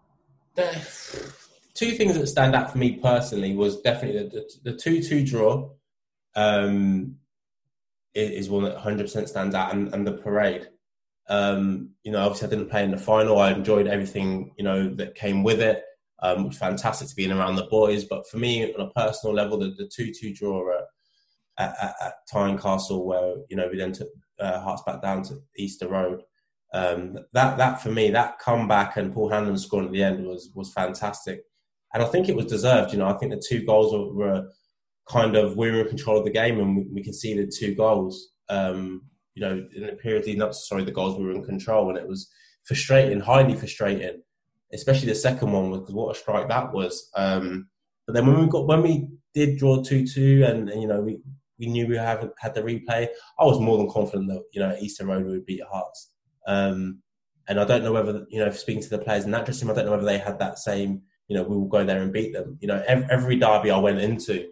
two 1.74 1.92
things 1.92 2.18
that 2.18 2.28
stand 2.28 2.56
out 2.56 2.72
for 2.72 2.78
me 2.78 2.94
personally 2.98 3.56
was 3.56 3.82
definitely 3.82 4.30
the, 4.30 4.72
the, 4.72 4.78
two-two 4.78 5.26
draw 5.26 5.70
um, 6.36 7.16
is, 8.14 8.50
one 8.50 8.64
that 8.64 8.78
100% 8.78 9.28
stands 9.28 9.56
out, 9.56 9.74
and, 9.74 9.94
and 9.94 10.06
the 10.06 10.14
parade. 10.14 10.70
Um, 11.30 11.92
you 12.04 12.12
know, 12.12 12.20
obviously 12.20 12.48
I 12.48 12.50
didn't 12.52 12.70
play 12.70 12.84
in 12.84 12.92
the 12.92 12.98
final. 12.98 13.40
I 13.40 13.52
enjoyed 13.52 13.88
everything 13.88 14.54
you 14.58 14.64
know 14.64 14.90
that 14.96 15.16
came 15.16 15.44
with 15.44 15.62
it. 15.62 15.84
Um, 16.22 16.48
was 16.48 16.58
fantastic 16.58 17.10
to 17.10 17.16
be 17.16 17.30
around 17.30 17.56
the 17.56 17.66
boys, 17.66 18.06
but 18.06 18.28
for 18.30 18.38
me, 18.38 18.74
on 18.74 18.82
a 18.82 18.90
personal 18.92 19.36
level, 19.36 19.58
the, 19.58 19.74
the 19.78 19.90
two-two 19.94 20.34
draw 20.34 20.80
at, 21.58 21.76
at, 21.82 21.96
at 22.02 22.14
Tynecastle, 22.32 23.04
where 23.04 23.36
you 23.50 23.58
know 23.58 23.68
we 23.70 23.78
then 23.78 23.94
took 23.94 24.10
uh, 24.40 24.62
Hearts 24.62 24.84
back 24.86 25.02
down 25.02 25.24
to 25.24 25.40
Easter 25.58 25.88
Road, 25.88 26.22
um, 26.74 27.18
that 27.34 27.58
that 27.58 27.82
for 27.82 27.92
me, 27.92 28.10
that 28.10 28.40
comeback 28.40 28.98
and 28.98 29.14
Paul 29.14 29.30
Hanlon 29.30 29.58
scoring 29.58 29.88
at 29.88 29.92
the 29.94 30.04
end 30.04 30.26
was 30.26 30.52
was 30.56 30.74
fantastic, 30.74 31.42
and 31.94 32.02
I 32.04 32.08
think 32.08 32.30
it 32.30 32.36
was 32.36 32.48
deserved. 32.48 32.92
You 32.92 33.00
know, 33.00 33.08
I 33.08 33.14
think 33.14 33.32
the 33.32 33.44
two 33.48 33.64
goals 33.66 33.94
were, 33.94 34.14
were 34.14 34.50
kind 35.08 35.36
of 35.36 35.56
we 35.58 35.72
were 35.72 35.82
in 35.82 35.88
control 35.88 36.18
of 36.18 36.26
the 36.26 36.32
game 36.32 36.60
and 36.60 36.78
we, 36.78 36.88
we 36.94 37.04
conceded 37.04 37.52
two 37.52 37.76
goals. 37.76 38.30
Um, 38.50 39.04
you 39.36 39.42
know, 39.42 39.66
in 39.76 39.88
the 39.88 39.94
period 39.94 40.26
leading 40.26 40.42
up, 40.42 40.54
sorry, 40.54 40.84
the 40.84 40.92
goals 40.92 41.18
we 41.18 41.26
were 41.26 41.32
in 41.32 41.44
control, 41.44 41.90
and 41.90 41.98
it 41.98 42.08
was 42.08 42.30
frustrating, 42.66 43.20
highly 43.20 43.56
frustrating. 43.56 44.22
especially 44.74 45.10
the 45.10 45.16
second 45.16 45.52
one 45.52 45.72
because 45.72 45.94
what 45.94 46.16
a 46.16 46.20
strike 46.20 46.48
that 46.50 46.74
was. 46.74 47.10
Um, 47.16 47.68
but 48.06 48.14
then 48.14 48.26
when 48.26 48.40
we 48.40 48.48
got 48.48 48.68
when 48.68 48.82
we 48.82 49.08
did 49.34 49.58
draw 49.58 49.82
two 49.84 50.06
two, 50.06 50.44
and, 50.46 50.70
and 50.70 50.82
you 50.82 50.88
know 50.88 51.02
we 51.02 51.20
we 51.60 51.68
knew 51.68 51.88
we 51.88 51.98
haven't 51.98 52.34
had 52.40 52.54
the 52.54 52.62
replay. 52.62 53.08
I 53.40 53.46
was 53.46 53.60
more 53.60 53.78
than 53.78 53.90
confident 53.90 54.28
that 54.30 54.44
you 54.54 54.60
know 54.60 54.76
Easter 54.80 55.06
Road 55.06 55.26
would 55.26 55.46
beat 55.46 55.62
Hearts. 55.72 56.13
Um, 56.48 57.02
and 57.48 57.60
I 57.60 57.66
don't 57.66 57.84
know 57.84 57.92
whether 57.92 58.26
you 58.30 58.40
know, 58.40 58.52
speaking 58.52 58.84
to 58.84 58.90
the 58.90 59.00
players 59.00 59.26
in 59.26 59.32
that 59.32 59.46
dressing 59.46 59.68
room, 59.68 59.76
I 59.76 59.82
don't 59.82 59.88
know 59.88 59.98
whether 59.98 60.06
they 60.06 60.18
had 60.18 60.40
that 60.40 60.60
same. 60.60 61.02
You 61.28 61.38
know, 61.38 61.44
we 61.44 61.56
will 61.56 61.68
go 61.68 61.84
there 61.84 62.02
and 62.02 62.14
beat 62.14 62.34
them. 62.34 62.58
You 62.62 62.68
know, 62.68 62.84
every, 62.88 63.06
every 63.10 63.36
derby 63.38 63.72
I 63.72 63.78
went 63.78 64.00
into, 64.00 64.50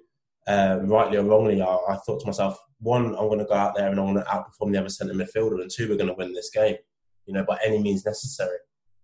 um, 0.47 0.88
rightly 0.88 1.17
or 1.17 1.23
wrongly, 1.23 1.62
I, 1.62 1.77
I, 1.89 1.97
thought 2.06 2.19
to 2.21 2.25
myself, 2.25 2.58
one, 2.80 3.08
I'm 3.08 3.27
going 3.27 3.39
to 3.39 3.45
go 3.45 3.54
out 3.54 3.75
there 3.75 3.89
and 3.89 3.99
I'm 3.99 4.13
going 4.13 4.23
to 4.23 4.30
outperform 4.30 4.71
the 4.71 4.80
other 4.80 4.89
centre 4.89 5.13
midfielder, 5.13 5.62
and 5.62 5.69
two, 5.69 5.89
we're 5.89 5.97
going 5.97 6.08
to 6.08 6.15
win 6.15 6.34
this 6.34 6.49
game. 6.49 6.75
You 7.25 7.34
know, 7.34 7.43
by 7.43 7.60
any 7.63 7.80
means 7.80 8.06
necessary. 8.06 8.58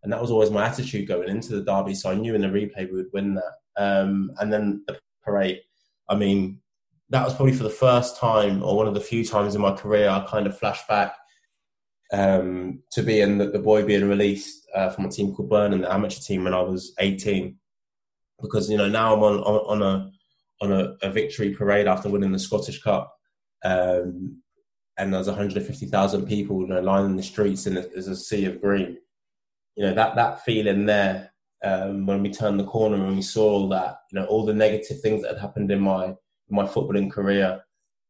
And 0.03 0.11
that 0.11 0.21
was 0.21 0.31
always 0.31 0.51
my 0.51 0.65
attitude 0.65 1.07
going 1.07 1.29
into 1.29 1.55
the 1.55 1.63
derby. 1.63 1.93
So 1.93 2.09
I 2.09 2.15
knew 2.15 2.35
in 2.35 2.41
the 2.41 2.47
replay 2.47 2.89
we 2.89 2.97
would 2.97 3.13
win 3.13 3.35
that. 3.35 3.53
Um, 3.77 4.31
and 4.39 4.51
then 4.51 4.83
the 4.87 4.97
parade. 5.23 5.61
I 6.09 6.15
mean, 6.15 6.59
that 7.09 7.23
was 7.23 7.33
probably 7.35 7.53
for 7.53 7.63
the 7.63 7.69
first 7.69 8.17
time 8.17 8.63
or 8.63 8.75
one 8.75 8.87
of 8.87 8.93
the 8.93 9.01
few 9.01 9.23
times 9.23 9.55
in 9.55 9.61
my 9.61 9.71
career 9.71 10.09
I 10.09 10.25
kind 10.29 10.47
of 10.47 10.57
flashed 10.57 10.87
back 10.87 11.15
um, 12.13 12.83
to 12.91 13.03
being 13.03 13.37
the, 13.37 13.47
the 13.49 13.59
boy 13.59 13.83
being 13.83 14.07
released 14.07 14.67
uh, 14.73 14.89
from 14.89 15.05
a 15.05 15.09
team 15.09 15.33
called 15.33 15.49
Burnham, 15.49 15.81
the 15.81 15.93
amateur 15.93 16.21
team, 16.21 16.43
when 16.43 16.53
I 16.53 16.61
was 16.61 16.93
18. 16.99 17.57
Because 18.41 18.69
you 18.69 18.77
know 18.77 18.87
now 18.87 19.15
I'm 19.15 19.23
on 19.23 19.39
on, 19.39 19.81
on 19.81 19.81
a 19.81 20.11
on 20.61 20.71
a, 20.71 20.95
a, 21.01 21.11
victory 21.11 21.55
parade 21.55 21.87
after 21.87 22.09
winning 22.09 22.31
the 22.31 22.39
Scottish 22.39 22.81
Cup, 22.81 23.11
um, 23.63 24.41
and 24.97 25.13
there's 25.13 25.27
150,000 25.27 26.25
people 26.27 26.61
you 26.61 26.67
know 26.67 26.81
lining 26.81 27.15
the 27.15 27.23
streets, 27.23 27.65
and 27.65 27.77
there's 27.77 28.07
a 28.07 28.15
sea 28.15 28.45
of 28.45 28.61
green. 28.61 28.97
You 29.75 29.85
know 29.85 29.93
that 29.95 30.15
that 30.15 30.45
feeling 30.45 30.85
there 30.85 31.31
um, 31.63 32.05
when 32.05 32.21
we 32.21 32.31
turned 32.31 32.59
the 32.59 32.65
corner 32.65 33.03
and 33.03 33.15
we 33.15 33.21
saw 33.21 33.49
all 33.49 33.69
that, 33.69 33.99
you 34.11 34.19
know, 34.19 34.25
all 34.25 34.45
the 34.45 34.53
negative 34.53 35.01
things 35.01 35.21
that 35.21 35.33
had 35.33 35.41
happened 35.41 35.71
in 35.71 35.79
my 35.79 36.05
in 36.05 36.55
my 36.55 36.65
footballing 36.65 37.11
career, 37.11 37.61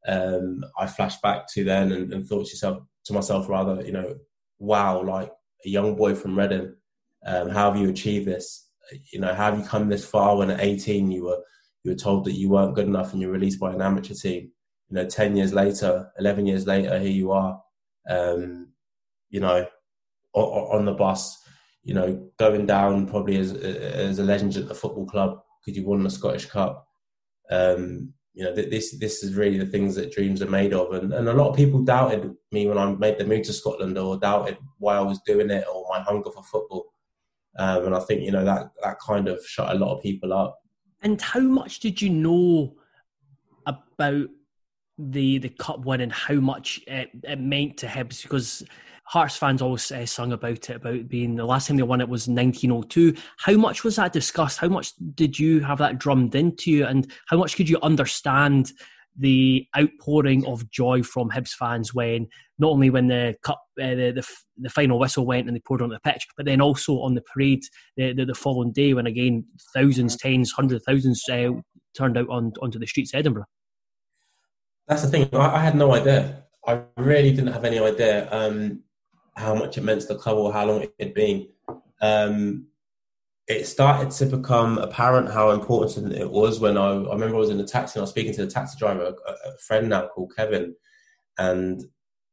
um, 0.07 0.63
I 0.77 0.86
flashed 0.86 1.21
back 1.21 1.47
to 1.53 1.63
then 1.63 1.91
and, 1.91 2.13
and 2.13 2.25
thought 2.25 2.45
to 2.45 2.51
yourself, 2.51 2.83
to 3.08 3.13
myself 3.13 3.50
rather, 3.50 3.82
you 3.82 3.91
know, 3.91 4.15
wow, 4.60 5.02
like 5.02 5.32
a 5.65 5.70
young 5.70 5.96
boy 5.96 6.15
from 6.15 6.38
Reading, 6.38 6.76
um, 7.26 7.50
how 7.50 7.72
have 7.72 7.82
you 7.82 7.89
achieved 7.89 8.28
this? 8.28 8.70
You 9.12 9.20
know, 9.20 9.34
how 9.34 9.52
have 9.52 9.60
you 9.60 9.65
come 9.65 9.89
this 9.89 10.06
far 10.06 10.38
when 10.38 10.52
at 10.52 10.62
18 10.62 11.12
you 11.12 11.26
were 11.26 11.41
you 11.84 11.91
were 11.91 11.98
told 11.98 12.26
that 12.26 12.34
you 12.34 12.50
weren't 12.50 12.76
good 12.76 12.88
enough 12.88 13.12
and 13.12 13.22
you're 13.22 13.32
released 13.32 13.60
by 13.60 13.74
an 13.74 13.82
amateur 13.82 14.13
team? 14.13 14.52
You 14.89 14.96
know, 14.96 15.06
10 15.06 15.36
years 15.36 15.54
later, 15.54 16.10
11 16.20 16.46
years 16.46 16.65
later, 16.65 16.98
here 17.00 17.12
you 17.12 17.32
are, 17.32 17.62
um, 18.10 18.70
you 19.30 19.39
know, 19.39 19.67
on, 20.34 20.86
the 20.86 20.93
bus, 20.93 21.38
you 21.84 21.93
know, 21.93 22.30
going 22.38 22.65
down 22.65 23.08
probably 23.08 23.38
as 23.38 23.54
as 23.54 24.20
a 24.20 24.24
legend 24.24 24.56
at 24.56 24.67
the 24.67 24.76
football 24.76 25.06
club 25.06 25.39
because 25.65 25.78
you 25.78 25.86
won 25.86 26.04
the 26.04 26.10
Scottish 26.10 26.46
Cup. 26.46 26.88
Um, 27.50 28.13
you 28.38 28.43
know, 28.43 28.54
this 28.54 28.91
this 29.00 29.23
is 29.23 29.34
really 29.34 29.58
the 29.58 29.65
things 29.65 29.95
that 29.95 30.12
dreams 30.12 30.43
are 30.43 30.50
made 30.50 30.71
of. 30.71 30.93
And, 30.93 31.12
and 31.12 31.28
a 31.28 31.34
lot 31.34 31.50
of 31.50 31.56
people 31.56 31.82
doubted 31.82 32.36
me 32.52 32.67
when 32.67 32.78
I 32.78 32.86
made 32.86 33.17
the 33.17 33.26
move 33.26 33.41
to 33.47 33.54
Scotland, 33.54 33.97
or 33.97 34.15
doubted 34.15 34.60
why 34.78 34.95
I 34.95 35.02
was 35.02 35.19
doing 35.26 35.50
it, 35.50 35.65
or 35.73 35.88
my 35.89 36.02
hunger 36.02 36.30
for 36.30 36.43
football. 36.43 36.86
Um, 37.58 37.88
and 37.88 37.95
I 37.95 38.00
think 38.02 38.21
you 38.21 38.32
know 38.32 38.45
that 38.45 38.69
that 38.84 39.00
kind 39.00 39.28
of 39.28 39.43
shut 39.43 39.76
a 39.76 39.80
lot 39.80 39.95
of 39.95 40.04
people 40.04 40.34
up. 40.34 40.60
And 41.02 41.19
how 41.19 41.39
much 41.39 41.80
did 41.80 42.00
you 42.00 42.12
know 42.12 42.76
about 43.65 44.28
the 45.00 45.39
the 45.39 45.50
cup 45.50 45.80
win 45.84 46.02
and 46.02 46.13
how 46.13 46.36
much 46.36 46.80
it, 46.86 47.10
it 47.23 47.39
meant 47.39 47.78
to 47.78 47.88
Hibs? 47.88 48.21
Because 48.21 48.63
Hearts 49.08 49.38
fans 49.38 49.62
always 49.62 49.89
uh, 49.89 50.06
sung 50.06 50.34
about 50.34 50.70
it, 50.70 50.76
about 50.76 51.08
being 51.08 51.36
the 51.36 51.46
last 51.46 51.67
time 51.67 51.78
they 51.78 51.84
won 51.84 52.02
it 52.02 52.10
was 52.10 52.28
1902. 52.28 53.15
How 53.38 53.54
much 53.54 53.86
was 53.86 53.96
that 53.96 54.12
discussed? 54.12 54.60
How 54.60 54.67
much 54.67 54.91
did 55.15 55.39
you 55.39 55.62
have 55.62 55.78
that 55.78 55.98
drummed 55.98 56.36
into 56.36 56.72
you? 56.72 56.86
And 56.86 57.10
how 57.28 57.38
much 57.38 57.56
could 57.56 57.70
you 57.70 57.80
understand 57.82 58.74
the 59.17 59.65
outpouring 59.78 60.46
of 60.46 60.70
joy 60.70 61.04
from 61.04 61.30
Hibs 61.30 61.52
fans 61.52 61.93
when 61.93 62.28
not 62.60 62.72
only 62.72 62.89
when 62.89 63.08
the 63.08 63.36
cup, 63.43 63.63
uh, 63.82 63.96
the, 63.96 64.12
the, 64.12 64.28
the 64.58 64.70
final 64.70 65.00
whistle 65.00 65.26
went 65.26 65.48
and 65.48 65.56
they 65.56 65.62
poured 65.62 65.82
on 65.82 65.89
the 65.89 66.00
pitch, 66.02 66.28
but 66.36 66.46
then 66.46 66.60
also 66.60 67.00
on 67.00 67.15
the 67.15 67.22
parade 67.22 67.63
the, 67.96 68.13
the, 68.13 68.26
the 68.26 68.36
following 68.36 68.74
day 68.74 68.93
when 68.93 69.08
again 69.08 69.46
thousands, 69.74 70.17
tens, 70.17 70.52
hundreds 70.52 70.84
hundred 70.86 71.02
thousands 71.02 71.24
uh, 71.30 71.62
turned 71.96 72.17
out 72.17 72.30
on 72.30 72.52
onto 72.62 72.78
the 72.78 72.88
streets 72.88 73.13
of 73.13 73.20
Edinburgh. 73.20 73.46
That's 74.88 75.02
the 75.02 75.08
thing. 75.08 75.30
I, 75.34 75.56
I 75.56 75.63
had 75.63 75.76
no 75.76 75.93
idea. 75.93 76.43
I 76.65 76.82
really 76.98 77.32
didn't 77.32 77.54
have 77.54 77.63
any 77.63 77.80
idea. 77.80 78.30
Um, 78.32 78.84
how 79.38 79.56
much 79.56 79.78
it 79.78 79.84
meant 79.84 80.02
to 80.02 80.08
the 80.08 80.15
club 80.15 80.38
or 80.38 80.52
how 80.52 80.65
long 80.65 80.82
it 80.82 80.93
had 81.00 81.13
been. 81.13 81.47
Um, 82.02 82.67
it 83.47 83.65
started 83.65 84.12
to 84.12 84.26
become 84.26 84.78
apparent 84.78 85.32
how 85.32 85.52
important 85.52 86.13
it 86.13 86.30
was 86.30 86.60
when 86.60 86.78
I, 86.78 86.89
I 86.89 87.13
remember 87.13 87.38
I 87.38 87.39
was 87.39 87.50
in 87.50 87.60
a 87.60 87.65
taxi 87.65 87.97
and 87.97 88.02
I 88.02 88.04
was 88.04 88.10
speaking 88.10 88.34
to 88.34 88.45
the 88.45 88.52
taxi 88.52 88.78
driver, 88.78 89.13
a, 89.26 89.32
a 89.32 89.58
friend 89.65 89.88
now 89.88 90.08
called 90.08 90.34
Kevin, 90.36 90.76
and 91.38 91.82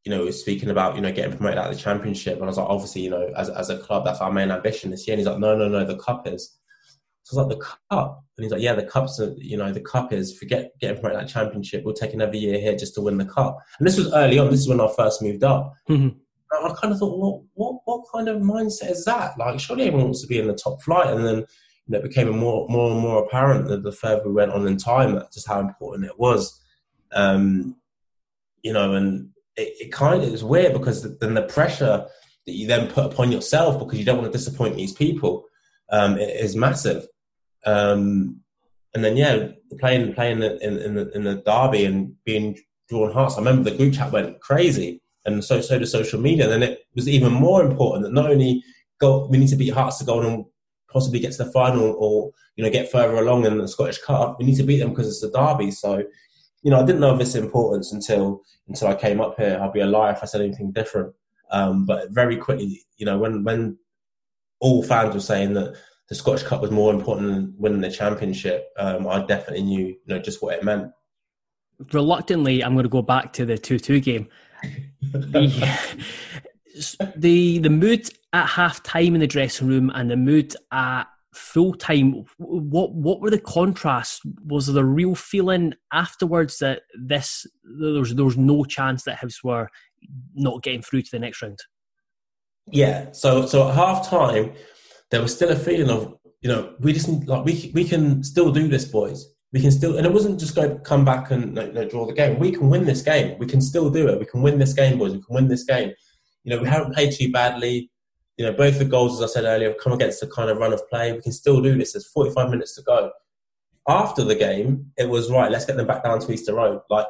you 0.04 0.10
know, 0.10 0.24
was 0.24 0.40
speaking 0.40 0.68
about, 0.68 0.96
you 0.96 1.00
know, 1.00 1.12
getting 1.12 1.34
promoted 1.34 1.58
out 1.58 1.70
of 1.70 1.76
the 1.76 1.82
championship. 1.82 2.34
And 2.34 2.44
I 2.44 2.46
was 2.48 2.58
like, 2.58 2.68
obviously, 2.68 3.02
you 3.02 3.10
know, 3.10 3.32
as, 3.36 3.48
as 3.48 3.70
a 3.70 3.78
club, 3.78 4.04
that's 4.04 4.20
our 4.20 4.30
main 4.30 4.50
ambition 4.50 4.90
this 4.90 5.06
year. 5.06 5.14
And 5.14 5.20
he's 5.20 5.26
like, 5.26 5.38
no, 5.38 5.56
no, 5.56 5.68
no, 5.68 5.84
the 5.84 5.96
cup 5.96 6.26
is. 6.28 6.58
So 7.22 7.40
I 7.40 7.44
was 7.44 7.48
like, 7.48 7.58
the 7.58 7.64
cup? 7.90 8.22
And 8.36 8.44
he's 8.44 8.52
like, 8.52 8.60
yeah, 8.60 8.74
the 8.74 8.84
cup's, 8.84 9.18
you 9.38 9.56
know, 9.56 9.72
the 9.72 9.80
cup 9.80 10.12
is, 10.12 10.36
forget 10.36 10.72
getting 10.78 11.00
promoted 11.00 11.16
out 11.16 11.22
of 11.22 11.28
the 11.28 11.32
championship. 11.32 11.84
We'll 11.84 11.94
take 11.94 12.12
another 12.12 12.36
year 12.36 12.60
here 12.60 12.76
just 12.76 12.94
to 12.96 13.00
win 13.00 13.16
the 13.16 13.24
cup. 13.24 13.58
And 13.78 13.86
this 13.86 13.96
was 13.96 14.12
early 14.12 14.38
on. 14.38 14.50
This 14.50 14.60
is 14.60 14.68
when 14.68 14.80
I 14.80 14.88
first 14.94 15.22
moved 15.22 15.42
up. 15.42 15.72
Mm-hmm. 15.88 16.18
I 16.62 16.74
kind 16.80 16.92
of 16.92 16.98
thought, 16.98 17.18
well, 17.18 17.44
what 17.54 17.80
what 17.84 18.04
kind 18.12 18.28
of 18.28 18.42
mindset 18.42 18.90
is 18.90 19.04
that? 19.04 19.38
Like, 19.38 19.60
surely 19.60 19.84
everyone 19.84 20.06
wants 20.06 20.22
to 20.22 20.26
be 20.26 20.38
in 20.38 20.46
the 20.46 20.54
top 20.54 20.82
flight. 20.82 21.08
And 21.08 21.24
then 21.24 21.36
you 21.36 21.44
know, 21.88 21.98
it 21.98 22.02
became 22.02 22.28
more 22.36 22.66
more 22.68 22.92
and 22.92 23.00
more 23.00 23.24
apparent 23.24 23.68
that 23.68 23.82
the 23.82 23.92
further 23.92 24.22
we 24.26 24.32
went 24.32 24.52
on 24.52 24.66
in 24.66 24.76
time, 24.76 25.20
just 25.32 25.48
how 25.48 25.60
important 25.60 26.06
it 26.06 26.18
was. 26.18 26.60
Um, 27.12 27.76
you 28.62 28.72
know, 28.72 28.94
and 28.94 29.30
it, 29.56 29.86
it 29.86 29.92
kind 29.92 30.22
of 30.22 30.32
is 30.32 30.42
weird 30.42 30.72
because 30.72 31.18
then 31.18 31.34
the 31.34 31.42
pressure 31.42 32.06
that 32.46 32.52
you 32.52 32.66
then 32.66 32.88
put 32.88 33.12
upon 33.12 33.32
yourself 33.32 33.78
because 33.78 33.98
you 33.98 34.04
don't 34.04 34.18
want 34.18 34.30
to 34.32 34.38
disappoint 34.38 34.76
these 34.76 34.92
people 34.92 35.44
um, 35.90 36.18
is 36.18 36.56
massive. 36.56 37.06
Um, 37.66 38.40
and 38.94 39.04
then 39.04 39.16
yeah, 39.16 39.48
playing 39.80 40.14
playing 40.14 40.42
in, 40.42 40.78
in, 40.78 40.94
the, 40.94 41.10
in 41.12 41.24
the 41.24 41.36
derby 41.36 41.84
and 41.84 42.14
being 42.24 42.58
drawn 42.88 43.12
hearts. 43.12 43.34
I 43.34 43.38
remember 43.38 43.70
the 43.70 43.76
group 43.76 43.94
chat 43.94 44.12
went 44.12 44.40
crazy 44.40 45.00
and 45.24 45.44
so 45.44 45.60
so 45.60 45.78
does 45.78 45.92
social 45.92 46.20
media. 46.20 46.44
And 46.44 46.52
then 46.52 46.62
it 46.62 46.86
was 46.94 47.08
even 47.08 47.32
more 47.32 47.62
important 47.62 48.04
that 48.04 48.12
not 48.12 48.30
only 48.30 48.62
go 49.00 49.26
we 49.26 49.38
need 49.38 49.48
to 49.48 49.56
beat 49.56 49.72
Hearts 49.72 49.98
to 49.98 50.04
go 50.04 50.18
on 50.20 50.26
and 50.26 50.44
possibly 50.88 51.18
get 51.18 51.32
to 51.32 51.44
the 51.44 51.52
final 51.52 51.96
or 51.98 52.30
you 52.56 52.64
know 52.64 52.70
get 52.70 52.90
further 52.90 53.16
along 53.16 53.46
in 53.46 53.58
the 53.58 53.68
Scottish 53.68 53.98
Cup. 53.98 54.36
We 54.38 54.46
need 54.46 54.56
to 54.56 54.62
beat 54.62 54.78
them 54.78 54.90
because 54.90 55.08
it's 55.08 55.22
a 55.22 55.30
derby. 55.30 55.70
So 55.70 56.02
you 56.62 56.70
know 56.70 56.80
I 56.80 56.86
didn't 56.86 57.00
know 57.00 57.14
of 57.14 57.36
importance 57.36 57.92
until 57.92 58.42
until 58.68 58.88
I 58.88 58.94
came 58.94 59.20
up 59.20 59.36
here. 59.38 59.58
I'd 59.60 59.72
be 59.72 59.80
a 59.80 59.86
liar 59.86 60.12
if 60.12 60.22
I 60.22 60.26
said 60.26 60.40
anything 60.40 60.72
different. 60.72 61.14
Um, 61.50 61.86
but 61.86 62.10
very 62.10 62.36
quickly, 62.36 62.82
you 62.96 63.06
know, 63.06 63.18
when 63.18 63.44
when 63.44 63.78
all 64.60 64.82
fans 64.82 65.14
were 65.14 65.20
saying 65.20 65.54
that 65.54 65.76
the 66.08 66.14
Scottish 66.14 66.42
Cup 66.42 66.60
was 66.60 66.70
more 66.70 66.92
important 66.92 67.28
than 67.28 67.54
winning 67.58 67.80
the 67.80 67.90
championship, 67.90 68.68
um, 68.78 69.06
I 69.06 69.24
definitely 69.24 69.62
knew 69.62 69.86
you 69.86 69.98
know 70.06 70.18
just 70.18 70.42
what 70.42 70.56
it 70.56 70.64
meant. 70.64 70.90
Reluctantly, 71.92 72.62
I'm 72.62 72.74
going 72.74 72.84
to 72.84 72.88
go 72.88 73.02
back 73.02 73.32
to 73.34 73.44
the 73.44 73.58
two-two 73.58 74.00
game 74.00 74.28
the, 75.12 76.06
the 77.16 77.58
the 77.58 77.70
mood 77.70 78.08
at 78.32 78.46
half 78.46 78.82
time 78.82 79.14
in 79.14 79.20
the 79.20 79.26
dressing 79.26 79.68
room 79.68 79.90
and 79.94 80.10
the 80.10 80.16
mood 80.16 80.54
at 80.72 81.04
full 81.34 81.74
time 81.74 82.24
what 82.38 82.94
what 82.94 83.20
were 83.20 83.30
the 83.30 83.40
contrasts? 83.40 84.20
Was 84.46 84.66
there 84.66 84.84
a 84.84 84.86
real 84.86 85.14
feeling 85.14 85.74
afterwards 85.92 86.58
that 86.58 86.82
this 86.98 87.46
there 87.78 88.00
was 88.00 88.14
there 88.14 88.24
was 88.24 88.36
no 88.36 88.64
chance 88.64 89.04
that 89.04 89.18
Hibs 89.18 89.42
were 89.42 89.68
not 90.34 90.62
getting 90.62 90.82
through 90.82 91.02
to 91.02 91.10
the 91.12 91.18
next 91.18 91.42
round? 91.42 91.58
Yeah 92.70 93.12
so 93.12 93.46
so 93.46 93.68
at 93.68 93.74
half 93.74 94.08
time 94.08 94.52
there 95.10 95.20
was 95.20 95.34
still 95.34 95.50
a 95.50 95.56
feeling 95.56 95.90
of 95.90 96.14
you 96.40 96.48
know 96.48 96.74
we 96.80 96.92
just 96.92 97.08
like 97.26 97.44
we 97.44 97.70
we 97.74 97.84
can 97.84 98.22
still 98.22 98.52
do 98.52 98.68
this 98.68 98.84
boys 98.84 99.33
we 99.54 99.60
can 99.60 99.70
still, 99.70 99.96
and 99.96 100.04
it 100.04 100.12
wasn't 100.12 100.40
just 100.40 100.56
go 100.56 100.76
come 100.78 101.04
back 101.04 101.30
and 101.30 101.54
draw 101.88 102.04
the 102.06 102.12
game. 102.12 102.40
We 102.40 102.50
can 102.50 102.68
win 102.68 102.84
this 102.84 103.02
game. 103.02 103.38
We 103.38 103.46
can 103.46 103.60
still 103.60 103.88
do 103.88 104.08
it. 104.08 104.18
We 104.18 104.26
can 104.26 104.42
win 104.42 104.58
this 104.58 104.72
game, 104.72 104.98
boys. 104.98 105.12
We 105.12 105.22
can 105.22 105.32
win 105.32 105.46
this 105.46 105.62
game. 105.62 105.92
You 106.42 106.50
know, 106.50 106.60
we 106.60 106.68
haven't 106.68 106.92
played 106.92 107.12
too 107.12 107.30
badly. 107.30 107.88
You 108.36 108.46
know, 108.46 108.52
both 108.52 108.80
the 108.80 108.84
goals, 108.84 109.22
as 109.22 109.30
I 109.30 109.32
said 109.32 109.44
earlier, 109.44 109.68
have 109.68 109.78
come 109.78 109.92
against 109.92 110.20
the 110.20 110.26
kind 110.26 110.50
of 110.50 110.58
run 110.58 110.72
of 110.72 110.86
play. 110.88 111.12
We 111.12 111.22
can 111.22 111.30
still 111.30 111.62
do 111.62 111.78
this. 111.78 111.92
There's 111.92 112.08
45 112.08 112.50
minutes 112.50 112.74
to 112.74 112.82
go. 112.82 113.12
After 113.86 114.24
the 114.24 114.34
game, 114.34 114.90
it 114.96 115.08
was 115.08 115.30
right. 115.30 115.52
Let's 115.52 115.66
get 115.66 115.76
them 115.76 115.86
back 115.86 116.02
down 116.02 116.18
to 116.18 116.32
Easter 116.32 116.54
Road. 116.54 116.80
Like 116.90 117.06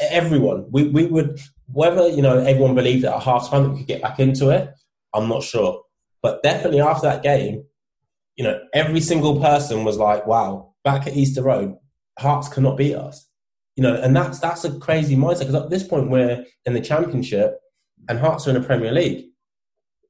everyone, 0.00 0.64
we 0.70 0.88
we 0.88 1.04
would 1.04 1.38
whether 1.70 2.08
you 2.08 2.22
know 2.22 2.38
everyone 2.38 2.74
believed 2.74 3.04
at 3.04 3.22
half 3.22 3.50
time 3.50 3.64
that 3.64 3.70
we 3.70 3.78
could 3.80 3.88
get 3.88 4.00
back 4.00 4.20
into 4.20 4.48
it. 4.48 4.72
I'm 5.12 5.28
not 5.28 5.42
sure, 5.42 5.82
but 6.22 6.42
definitely 6.42 6.80
after 6.80 7.08
that 7.08 7.22
game, 7.22 7.64
you 8.36 8.44
know, 8.44 8.58
every 8.72 9.00
single 9.00 9.38
person 9.38 9.84
was 9.84 9.98
like, 9.98 10.26
"Wow, 10.26 10.73
back 10.84 11.06
at 11.06 11.16
Easter 11.16 11.42
Road, 11.42 11.76
Hearts 12.18 12.48
cannot 12.48 12.76
beat 12.76 12.94
us. 12.94 13.28
You 13.76 13.82
know, 13.82 13.96
and 13.96 14.14
that's 14.14 14.38
that's 14.38 14.64
a 14.64 14.78
crazy 14.78 15.16
mindset 15.16 15.40
because 15.40 15.54
at 15.56 15.70
this 15.70 15.82
point 15.82 16.10
we're 16.10 16.44
in 16.64 16.74
the 16.74 16.80
Championship 16.80 17.58
and 18.08 18.20
Hearts 18.20 18.46
are 18.46 18.54
in 18.54 18.60
the 18.60 18.66
Premier 18.66 18.92
League. 18.92 19.26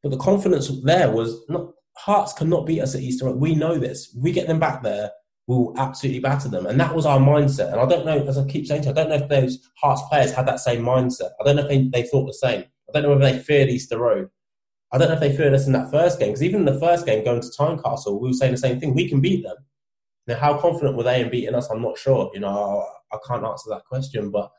But 0.02 0.10
the 0.10 0.18
confidence 0.18 0.70
there 0.82 1.10
was 1.10 1.40
not 1.48 1.70
Hearts 1.96 2.32
cannot 2.32 2.66
beat 2.66 2.80
us 2.80 2.94
at 2.94 3.00
Easter 3.00 3.24
Road. 3.24 3.38
We 3.38 3.54
know 3.54 3.78
this. 3.78 4.14
We 4.20 4.32
get 4.32 4.48
them 4.48 4.58
back 4.58 4.82
there, 4.82 5.10
we'll 5.46 5.74
absolutely 5.78 6.20
batter 6.20 6.48
them. 6.48 6.66
And 6.66 6.78
that 6.80 6.94
was 6.94 7.06
our 7.06 7.18
mindset. 7.18 7.72
And 7.72 7.80
I 7.80 7.86
don't 7.86 8.06
know, 8.06 8.26
as 8.26 8.38
I 8.38 8.44
keep 8.46 8.66
saying 8.66 8.84
you, 8.84 8.90
I 8.90 8.92
don't 8.92 9.08
know 9.08 9.16
if 9.16 9.28
those 9.28 9.58
Hearts 9.80 10.02
players 10.08 10.32
had 10.32 10.46
that 10.48 10.60
same 10.60 10.82
mindset. 10.82 11.30
I 11.40 11.44
don't 11.44 11.56
know 11.56 11.62
if 11.62 11.68
they, 11.68 11.88
they 11.88 12.08
thought 12.08 12.26
the 12.26 12.34
same. 12.34 12.64
I 12.88 12.92
don't 12.92 13.02
know 13.02 13.16
whether 13.16 13.32
they 13.32 13.38
feared 13.38 13.68
Easter 13.68 13.98
Road. 13.98 14.28
I 14.92 14.98
don't 14.98 15.08
know 15.08 15.14
if 15.14 15.20
they 15.20 15.36
feared 15.36 15.54
us 15.54 15.66
in 15.66 15.72
that 15.72 15.90
first 15.90 16.18
game, 16.18 16.28
because 16.28 16.42
even 16.42 16.60
in 16.60 16.66
the 16.72 16.80
first 16.80 17.04
game 17.04 17.24
going 17.24 17.40
to 17.40 17.48
Tynecastle, 17.48 18.20
we 18.20 18.28
were 18.28 18.34
saying 18.34 18.52
the 18.52 18.58
same 18.58 18.78
thing. 18.78 18.94
We 18.94 19.08
can 19.08 19.20
beat 19.20 19.42
them. 19.42 19.56
Now, 20.26 20.36
how 20.36 20.58
confident 20.58 20.96
were 20.96 21.02
they 21.02 21.20
in 21.20 21.30
beating 21.30 21.54
us? 21.54 21.70
I'm 21.70 21.82
not 21.82 21.98
sure. 21.98 22.30
You 22.32 22.40
know, 22.40 22.86
I, 23.12 23.16
I 23.16 23.18
can't 23.26 23.44
answer 23.44 23.70
that 23.70 23.84
question, 23.84 24.30
but 24.30 24.50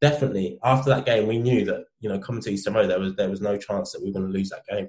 definitely 0.00 0.58
after 0.64 0.90
that 0.90 1.06
game, 1.06 1.26
we 1.26 1.38
knew 1.38 1.64
that 1.66 1.84
you 2.00 2.08
know 2.08 2.18
coming 2.18 2.42
to 2.42 2.50
Easter 2.50 2.70
Road, 2.70 2.88
there 2.88 3.00
was 3.00 3.14
there 3.16 3.30
was 3.30 3.40
no 3.40 3.56
chance 3.56 3.92
that 3.92 4.00
we 4.00 4.10
were 4.10 4.18
going 4.18 4.32
to 4.32 4.38
lose 4.38 4.50
that 4.50 4.66
game. 4.68 4.88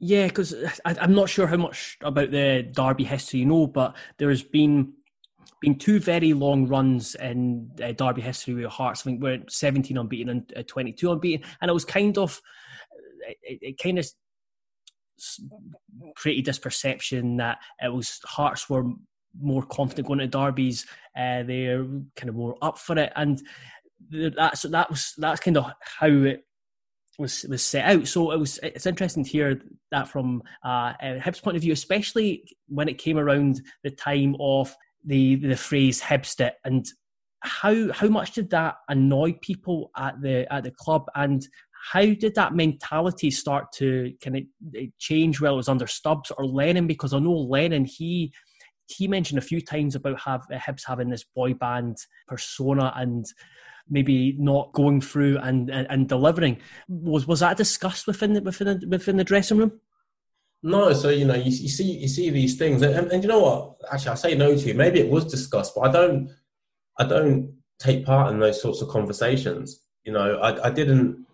Yeah, 0.00 0.28
because 0.28 0.54
I'm 0.84 1.14
not 1.14 1.28
sure 1.28 1.48
how 1.48 1.56
much 1.56 1.98
about 2.02 2.30
the 2.30 2.62
Derby 2.72 3.02
history 3.02 3.40
you 3.40 3.46
know, 3.46 3.66
but 3.66 3.96
there 4.18 4.30
has 4.30 4.42
been 4.42 4.92
been 5.60 5.76
two 5.76 5.98
very 5.98 6.32
long 6.34 6.68
runs 6.68 7.16
in 7.16 7.68
uh, 7.82 7.90
Derby 7.92 8.22
history 8.22 8.54
with 8.54 8.66
Hearts. 8.66 9.00
I 9.00 9.04
think 9.04 9.22
we're 9.22 9.42
17 9.48 9.98
unbeaten 9.98 10.28
and 10.28 10.52
uh, 10.56 10.62
22 10.68 11.10
unbeaten, 11.10 11.46
and 11.60 11.68
it 11.68 11.74
was 11.74 11.84
kind 11.84 12.16
of 12.16 12.40
it, 13.42 13.58
it 13.60 13.82
kind 13.82 13.98
of 13.98 14.06
created 16.16 16.44
this 16.44 16.58
perception 16.58 17.36
that 17.36 17.58
it 17.82 17.92
was 17.92 18.20
Hearts 18.24 18.68
were 18.68 18.84
more 19.40 19.62
confident 19.62 20.06
going 20.06 20.20
to 20.20 20.26
derbies. 20.26 20.86
Uh, 21.16 21.42
they're 21.42 21.84
kind 22.16 22.28
of 22.28 22.34
more 22.34 22.56
up 22.62 22.78
for 22.78 22.98
it, 22.98 23.12
and 23.16 23.42
that's 24.10 24.62
that 24.62 24.90
was 24.90 25.14
that's 25.18 25.40
kind 25.40 25.56
of 25.56 25.66
how 25.80 26.08
it 26.08 26.44
was 27.18 27.44
was 27.48 27.62
set 27.62 27.84
out. 27.84 28.06
So 28.06 28.30
it 28.30 28.38
was 28.38 28.58
it's 28.62 28.86
interesting 28.86 29.24
to 29.24 29.30
hear 29.30 29.60
that 29.90 30.08
from 30.08 30.42
uh, 30.64 30.94
Hibs' 31.02 31.42
point 31.42 31.56
of 31.56 31.62
view, 31.62 31.72
especially 31.72 32.44
when 32.68 32.88
it 32.88 32.98
came 32.98 33.18
around 33.18 33.60
the 33.82 33.90
time 33.90 34.36
of 34.40 34.74
the 35.04 35.36
the 35.36 35.56
phrase 35.56 36.00
Hibsted 36.00 36.52
and 36.64 36.86
how 37.40 37.92
how 37.92 38.08
much 38.08 38.32
did 38.32 38.50
that 38.50 38.76
annoy 38.88 39.32
people 39.40 39.90
at 39.96 40.20
the 40.20 40.52
at 40.52 40.64
the 40.64 40.72
club 40.72 41.06
and 41.14 41.46
how 41.92 42.04
did 42.04 42.34
that 42.34 42.54
mentality 42.54 43.30
start 43.30 43.72
to 43.72 44.12
kind 44.22 44.36
of 44.36 44.42
eh, 44.76 44.86
change 44.98 45.40
while 45.40 45.54
it 45.54 45.56
was 45.56 45.68
under 45.68 45.86
Stubbs 45.86 46.30
or 46.36 46.46
Lennon? 46.46 46.86
Because 46.86 47.14
I 47.14 47.18
know 47.18 47.32
Lennon, 47.32 47.84
he 47.84 48.32
he 48.86 49.06
mentioned 49.06 49.38
a 49.38 49.42
few 49.42 49.60
times 49.60 49.94
about 49.94 50.20
have 50.20 50.42
eh, 50.52 50.58
Hibs 50.58 50.82
having 50.86 51.10
this 51.10 51.24
boy 51.34 51.54
band 51.54 51.96
persona 52.26 52.92
and 52.96 53.26
maybe 53.90 54.34
not 54.38 54.72
going 54.72 55.00
through 55.00 55.38
and, 55.38 55.70
and, 55.70 55.86
and 55.90 56.08
delivering. 56.08 56.60
Was 56.88 57.26
was 57.26 57.40
that 57.40 57.56
discussed 57.56 58.06
within 58.06 58.34
the, 58.34 58.42
within 58.42 58.80
the, 58.80 58.88
within 58.88 59.16
the 59.16 59.24
dressing 59.24 59.58
room? 59.58 59.80
No, 60.62 60.92
so 60.92 61.08
you 61.08 61.24
know 61.24 61.36
you, 61.36 61.44
you 61.50 61.68
see 61.68 61.98
you 61.98 62.08
see 62.08 62.30
these 62.30 62.56
things, 62.56 62.82
and, 62.82 62.94
and, 62.94 63.12
and, 63.12 63.22
you 63.22 63.28
know 63.28 63.38
what? 63.38 63.76
Actually, 63.92 64.10
I 64.10 64.14
say 64.16 64.34
no 64.34 64.56
to 64.56 64.66
you. 64.66 64.74
Maybe 64.74 65.00
it 65.00 65.08
was 65.08 65.24
discussed, 65.24 65.72
but 65.74 65.82
I 65.82 65.92
don't 65.92 66.30
I 66.98 67.04
don't 67.04 67.54
take 67.78 68.04
part 68.04 68.32
in 68.32 68.40
those 68.40 68.60
sorts 68.60 68.82
of 68.82 68.88
conversations. 68.88 69.80
You 70.04 70.12
know, 70.12 70.38
I, 70.38 70.66
I 70.66 70.70
didn't. 70.70 71.26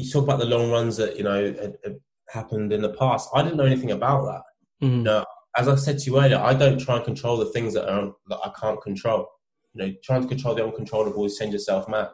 You 0.00 0.10
talk 0.10 0.24
about 0.24 0.38
the 0.38 0.46
long 0.46 0.70
runs 0.70 0.96
that 0.96 1.16
you 1.16 1.24
know 1.24 1.44
had, 1.44 1.76
had 1.84 2.00
happened 2.30 2.72
in 2.72 2.82
the 2.82 2.94
past. 2.94 3.28
I 3.34 3.42
didn't 3.42 3.56
know 3.56 3.64
anything 3.64 3.90
about 3.90 4.24
that. 4.24 4.86
Mm. 4.86 4.96
You 4.98 5.02
know, 5.02 5.24
as 5.56 5.68
I 5.68 5.74
said 5.74 5.98
to 5.98 6.10
you 6.10 6.20
earlier, 6.20 6.38
I 6.38 6.54
don't 6.54 6.80
try 6.80 6.96
and 6.96 7.04
control 7.04 7.36
the 7.36 7.46
things 7.46 7.74
that 7.74 7.90
are 7.90 8.12
that 8.28 8.38
I 8.44 8.50
can't 8.58 8.80
control. 8.80 9.28
You 9.74 9.82
know, 9.82 9.94
trying 10.02 10.22
to 10.22 10.28
control 10.28 10.54
the 10.54 10.64
uncontrollable 10.64 11.24
is 11.26 11.38
send 11.38 11.52
yourself 11.52 11.88
mad. 11.88 12.08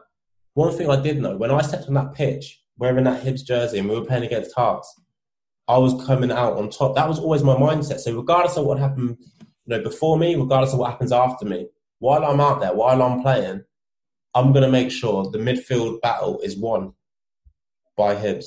One 0.53 0.75
thing 0.75 0.89
I 0.89 0.99
did 0.99 1.21
know 1.21 1.37
when 1.37 1.51
I 1.51 1.61
stepped 1.61 1.87
on 1.87 1.93
that 1.93 2.13
pitch 2.13 2.61
wearing 2.77 3.05
that 3.05 3.23
Hibs 3.23 3.45
jersey 3.45 3.79
and 3.79 3.89
we 3.89 3.95
were 3.95 4.05
playing 4.05 4.23
against 4.23 4.55
Hearts, 4.55 4.93
I 5.67 5.77
was 5.77 6.05
coming 6.05 6.31
out 6.31 6.57
on 6.57 6.69
top. 6.69 6.95
That 6.95 7.07
was 7.07 7.19
always 7.19 7.43
my 7.43 7.55
mindset. 7.55 7.99
So 7.99 8.15
regardless 8.15 8.57
of 8.57 8.65
what 8.65 8.79
happened, 8.79 9.17
you 9.19 9.77
know, 9.77 9.81
before 9.81 10.17
me, 10.17 10.35
regardless 10.35 10.73
of 10.73 10.79
what 10.79 10.91
happens 10.91 11.11
after 11.11 11.45
me, 11.45 11.67
while 11.99 12.23
I'm 12.25 12.39
out 12.39 12.59
there, 12.59 12.73
while 12.73 13.01
I'm 13.01 13.21
playing, 13.21 13.63
I'm 14.35 14.51
going 14.51 14.63
to 14.63 14.71
make 14.71 14.91
sure 14.91 15.29
the 15.29 15.39
midfield 15.39 15.99
battle 16.01 16.39
is 16.41 16.57
won 16.57 16.93
by 17.97 18.15
Hibs. 18.15 18.45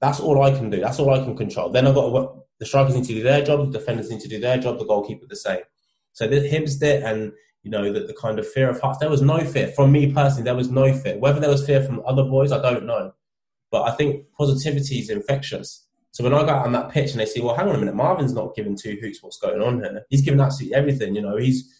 That's 0.00 0.20
all 0.20 0.42
I 0.42 0.50
can 0.50 0.70
do. 0.70 0.80
That's 0.80 0.98
all 0.98 1.12
I 1.12 1.22
can 1.22 1.36
control. 1.36 1.70
Then 1.70 1.86
I've 1.86 1.94
got 1.94 2.10
to, 2.10 2.42
the 2.58 2.66
strikers 2.66 2.94
need 2.94 3.04
to 3.04 3.14
do 3.14 3.22
their 3.22 3.42
job, 3.42 3.70
the 3.72 3.78
defenders 3.78 4.10
need 4.10 4.20
to 4.20 4.28
do 4.28 4.40
their 4.40 4.58
job, 4.58 4.78
the 4.78 4.84
goalkeeper 4.84 5.26
the 5.28 5.36
same. 5.36 5.60
So 6.12 6.26
the 6.26 6.36
Hibs 6.36 6.78
did, 6.78 7.02
and 7.02 7.32
you 7.62 7.70
know, 7.70 7.92
the, 7.92 8.00
the 8.00 8.14
kind 8.14 8.38
of 8.38 8.48
fear 8.48 8.68
of 8.68 8.80
Hearts. 8.80 8.98
There 8.98 9.10
was 9.10 9.22
no 9.22 9.40
fear 9.40 9.68
from 9.68 9.92
me 9.92 10.12
personally. 10.12 10.44
There 10.44 10.54
was 10.54 10.70
no 10.70 10.92
fear. 10.92 11.18
Whether 11.18 11.40
there 11.40 11.50
was 11.50 11.64
fear 11.64 11.82
from 11.82 12.02
other 12.06 12.24
boys, 12.24 12.52
I 12.52 12.60
don't 12.60 12.86
know. 12.86 13.12
But 13.70 13.82
I 13.82 13.92
think 13.92 14.26
positivity 14.36 14.98
is 14.98 15.10
infectious. 15.10 15.86
So 16.10 16.22
when 16.22 16.34
I 16.34 16.42
go 16.42 16.50
out 16.50 16.66
on 16.66 16.72
that 16.72 16.90
pitch 16.90 17.12
and 17.12 17.20
they 17.20 17.24
say, 17.24 17.40
"Well, 17.40 17.56
hang 17.56 17.68
on 17.68 17.76
a 17.76 17.78
minute, 17.78 17.94
Marvin's 17.94 18.34
not 18.34 18.54
giving 18.54 18.76
two 18.76 18.98
hoots. 19.00 19.22
What's 19.22 19.38
going 19.38 19.62
on 19.62 19.78
here? 19.78 20.04
He's 20.10 20.20
giving 20.20 20.40
absolutely 20.40 20.74
everything. 20.76 21.14
You 21.14 21.22
know, 21.22 21.36
he's 21.36 21.72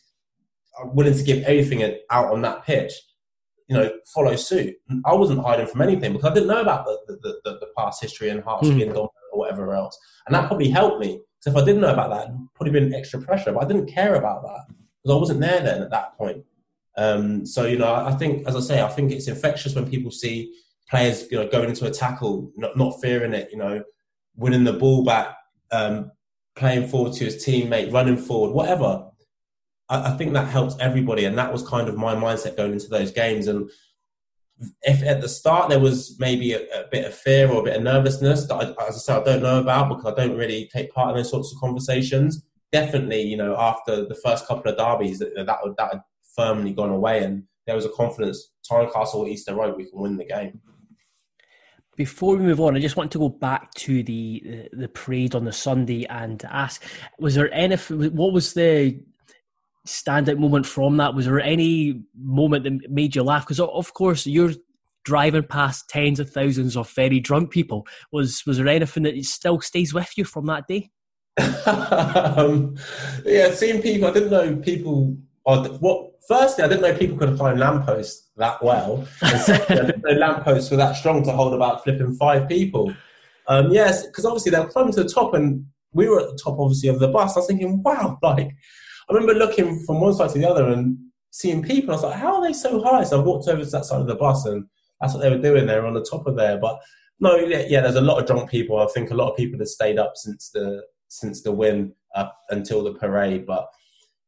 willing 0.84 1.14
to 1.14 1.22
give 1.22 1.44
everything 1.44 1.82
out 2.10 2.32
on 2.32 2.40
that 2.42 2.64
pitch. 2.64 2.94
You 3.68 3.76
know, 3.76 3.90
follow 4.14 4.36
suit. 4.36 4.74
I 5.04 5.14
wasn't 5.14 5.44
hiding 5.44 5.66
from 5.66 5.82
anything 5.82 6.12
because 6.12 6.30
I 6.30 6.34
didn't 6.34 6.48
know 6.48 6.60
about 6.60 6.84
the 6.84 6.98
the, 7.22 7.40
the, 7.44 7.58
the 7.58 7.68
past 7.76 8.02
history 8.02 8.28
and 8.28 8.42
Hearts 8.42 8.68
mm. 8.68 8.76
being 8.76 8.88
dominant 8.88 9.12
or 9.32 9.38
whatever 9.38 9.74
else, 9.74 9.98
and 10.26 10.34
that 10.34 10.46
probably 10.48 10.68
helped 10.68 11.00
me. 11.00 11.20
So 11.40 11.50
if 11.50 11.56
I 11.56 11.64
didn't 11.64 11.80
know 11.80 11.92
about 11.92 12.10
that, 12.10 12.28
probably 12.54 12.72
been 12.72 12.94
extra 12.94 13.20
pressure. 13.20 13.52
But 13.52 13.64
I 13.64 13.66
didn't 13.66 13.86
care 13.86 14.14
about 14.14 14.42
that 14.42 14.74
because 15.02 15.16
I 15.16 15.18
wasn't 15.18 15.40
there 15.40 15.60
then 15.60 15.82
at 15.82 15.90
that 15.90 16.16
point. 16.16 16.44
Um, 16.96 17.46
so 17.46 17.66
you 17.66 17.78
know, 17.78 17.94
I 17.94 18.12
think, 18.12 18.46
as 18.46 18.54
I 18.54 18.60
say, 18.60 18.82
I 18.82 18.88
think 18.88 19.12
it's 19.12 19.28
infectious 19.28 19.74
when 19.74 19.88
people 19.88 20.10
see 20.10 20.54
players, 20.88 21.26
you 21.30 21.38
know, 21.38 21.48
going 21.48 21.70
into 21.70 21.86
a 21.86 21.90
tackle, 21.90 22.52
not, 22.56 22.76
not 22.76 23.00
fearing 23.00 23.32
it, 23.32 23.48
you 23.50 23.58
know, 23.58 23.82
winning 24.36 24.64
the 24.64 24.74
ball 24.74 25.04
back, 25.04 25.34
um, 25.70 26.10
playing 26.54 26.86
forward 26.86 27.14
to 27.14 27.24
his 27.24 27.44
teammate, 27.44 27.92
running 27.92 28.16
forward, 28.16 28.52
whatever. 28.52 29.08
I, 29.92 30.12
I, 30.12 30.16
think 30.16 30.32
that 30.32 30.48
helps 30.48 30.76
everybody, 30.80 31.24
and 31.24 31.38
that 31.38 31.52
was 31.52 31.66
kind 31.66 31.88
of 31.88 31.96
my 31.96 32.14
mindset 32.14 32.56
going 32.56 32.72
into 32.72 32.88
those 32.88 33.10
games. 33.10 33.46
And 33.46 33.70
if 34.82 35.02
at 35.02 35.20
the 35.20 35.28
start 35.28 35.68
there 35.68 35.80
was 35.80 36.16
maybe 36.18 36.52
a, 36.52 36.60
a 36.60 36.86
bit 36.90 37.04
of 37.04 37.14
fear 37.14 37.50
or 37.50 37.60
a 37.60 37.64
bit 37.64 37.76
of 37.76 37.82
nervousness 37.82 38.46
that, 38.46 38.54
I, 38.54 38.86
as 38.86 38.96
I 38.96 38.98
said, 38.98 39.20
I 39.20 39.24
don't 39.24 39.42
know 39.42 39.60
about 39.60 39.88
because 39.88 40.12
I 40.12 40.14
don't 40.14 40.36
really 40.36 40.70
take 40.72 40.92
part 40.92 41.10
in 41.10 41.16
those 41.16 41.30
sorts 41.30 41.52
of 41.52 41.60
conversations 41.60 42.42
definitely, 42.72 43.22
you 43.22 43.36
know, 43.36 43.54
after 43.56 44.04
the 44.06 44.14
first 44.16 44.48
couple 44.48 44.72
of 44.72 44.78
derbies, 44.78 45.18
that 45.20 45.34
that, 45.36 45.46
that 45.76 45.92
had 45.92 46.02
firmly 46.34 46.72
gone 46.72 46.90
away, 46.90 47.22
and 47.22 47.44
there 47.66 47.76
was 47.76 47.84
a 47.84 47.90
confidence. 47.90 48.48
Tynecastle, 48.68 49.28
Easter 49.28 49.54
Road, 49.54 49.76
we 49.76 49.88
can 49.88 50.00
win 50.00 50.16
the 50.16 50.24
game. 50.24 50.60
Before 51.96 52.36
we 52.36 52.44
move 52.44 52.60
on, 52.60 52.74
I 52.74 52.80
just 52.80 52.96
want 52.96 53.12
to 53.12 53.18
go 53.18 53.28
back 53.28 53.72
to 53.74 54.02
the 54.02 54.68
the 54.72 54.88
parade 54.88 55.34
on 55.34 55.44
the 55.44 55.52
Sunday 55.52 56.06
and 56.06 56.42
ask: 56.46 56.82
Was 57.18 57.34
there 57.34 57.52
any? 57.52 57.76
What 57.76 58.32
was 58.32 58.54
the 58.54 58.98
standout 59.86 60.38
moment 60.38 60.66
from 60.66 60.96
that? 60.98 61.14
Was 61.14 61.26
there 61.26 61.40
any 61.40 62.02
moment 62.16 62.64
that 62.64 62.90
made 62.90 63.14
you 63.14 63.22
laugh? 63.22 63.44
Because 63.44 63.60
of 63.60 63.94
course 63.94 64.26
you're 64.26 64.52
driving 65.04 65.42
past 65.42 65.88
tens 65.88 66.20
of 66.20 66.30
thousands 66.30 66.76
of 66.76 66.90
very 66.90 67.20
drunk 67.20 67.50
people. 67.50 67.86
Was 68.12 68.44
was 68.46 68.58
there 68.58 68.68
anything 68.68 69.02
that 69.04 69.22
still 69.24 69.60
stays 69.60 69.92
with 69.92 70.16
you 70.16 70.24
from 70.24 70.46
that 70.46 70.66
day? 70.66 70.90
um, 71.66 72.76
yeah, 73.24 73.52
seeing 73.52 73.80
people, 73.80 74.08
I 74.08 74.12
didn't 74.12 74.30
know 74.30 74.56
people. 74.56 75.16
Are, 75.46 75.64
what? 75.64 76.10
Firstly, 76.28 76.62
I 76.62 76.68
didn't 76.68 76.82
know 76.82 76.96
people 76.96 77.18
could 77.18 77.36
climb 77.36 77.58
lampposts 77.58 78.30
that 78.36 78.62
well. 78.62 79.06
And 79.22 79.40
secondly, 79.40 79.82
I 79.82 79.86
didn't 79.86 80.02
know 80.02 80.12
lampposts 80.12 80.70
were 80.70 80.76
that 80.76 80.94
strong 80.94 81.24
to 81.24 81.32
hold 81.32 81.52
about 81.52 81.82
flipping 81.82 82.14
five 82.14 82.48
people. 82.48 82.94
Um, 83.48 83.72
yes, 83.72 84.06
because 84.06 84.24
obviously 84.24 84.50
they'll 84.50 84.68
climb 84.68 84.92
to 84.92 85.02
the 85.02 85.08
top, 85.08 85.34
and 85.34 85.66
we 85.92 86.08
were 86.08 86.20
at 86.20 86.28
the 86.28 86.38
top, 86.42 86.58
obviously, 86.58 86.88
of 86.90 87.00
the 87.00 87.08
bus. 87.08 87.36
I 87.36 87.40
was 87.40 87.48
thinking, 87.48 87.82
wow, 87.82 88.18
like 88.22 88.54
I 89.12 89.14
remember 89.14 89.34
looking 89.34 89.84
from 89.84 90.00
one 90.00 90.14
side 90.14 90.30
to 90.30 90.38
the 90.38 90.48
other 90.48 90.68
and 90.68 90.96
seeing 91.30 91.62
people. 91.62 91.90
I 91.90 91.94
was 91.94 92.02
like, 92.04 92.18
how 92.18 92.36
are 92.36 92.46
they 92.46 92.54
so 92.54 92.82
high? 92.82 93.04
So 93.04 93.20
I 93.20 93.24
walked 93.24 93.46
over 93.46 93.62
to 93.62 93.70
that 93.70 93.84
side 93.84 94.00
of 94.00 94.06
the 94.06 94.14
bus, 94.14 94.46
and 94.46 94.64
that's 95.00 95.12
what 95.12 95.22
they 95.22 95.30
were 95.30 95.38
doing. 95.38 95.66
They 95.66 95.78
were 95.78 95.86
on 95.86 95.94
the 95.94 96.04
top 96.04 96.26
of 96.26 96.36
there, 96.36 96.58
but 96.58 96.80
no, 97.20 97.36
yeah, 97.36 97.82
there's 97.82 97.96
a 97.96 98.00
lot 98.00 98.20
of 98.20 98.26
drunk 98.26 98.50
people. 98.50 98.78
I 98.78 98.86
think 98.86 99.10
a 99.10 99.14
lot 99.14 99.30
of 99.30 99.36
people 99.36 99.58
have 99.58 99.68
stayed 99.68 99.98
up 99.98 100.12
since 100.16 100.50
the 100.50 100.82
since 101.08 101.42
the 101.42 101.52
win 101.52 101.92
up 102.14 102.36
until 102.50 102.82
the 102.82 102.94
parade. 102.94 103.46
But 103.46 103.68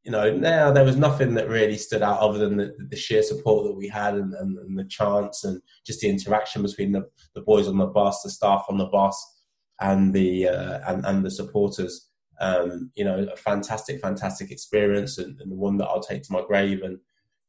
you 0.05 0.13
know, 0.13 0.37
now 0.37 0.71
there 0.71 0.85
was 0.85 0.97
nothing 0.97 1.33
that 1.35 1.49
really 1.49 1.79
stood 1.79 2.03
out 2.03 2.21
other 2.21 2.39
than 2.39 2.59
the, 2.59 2.75
the 2.91 2.97
sheer 2.97 3.23
support 3.23 3.65
that 3.65 3.75
we 3.75 3.89
had 3.89 4.15
and, 4.15 4.35
and, 4.35 4.59
and, 4.59 4.79
the 4.79 4.85
chance 4.85 5.45
and 5.45 5.63
just 5.87 6.01
the 6.01 6.11
interaction 6.11 6.61
between 6.61 6.93
the, 6.93 7.09
the 7.35 7.41
boys 7.41 7.69
on 7.69 7.79
the 7.79 7.87
bus, 7.87 8.21
the 8.23 8.29
staff 8.29 8.67
on 8.69 8.77
the 8.77 8.85
bus, 8.85 9.19
and 9.81 10.13
the 10.13 10.49
uh, 10.49 10.81
and, 10.89 11.07
and 11.07 11.25
the 11.25 11.31
supporters. 11.31 12.11
Um, 12.41 12.91
you 12.95 13.05
know, 13.05 13.27
a 13.33 13.37
fantastic, 13.37 14.01
fantastic 14.01 14.51
experience 14.51 15.19
and, 15.19 15.41
and 15.41 15.53
one 15.53 15.77
that 15.79 15.87
I'll 15.87 16.03
take 16.03 16.23
to 16.25 16.33
my 16.33 16.43
grave. 16.43 16.83
And 16.83 16.99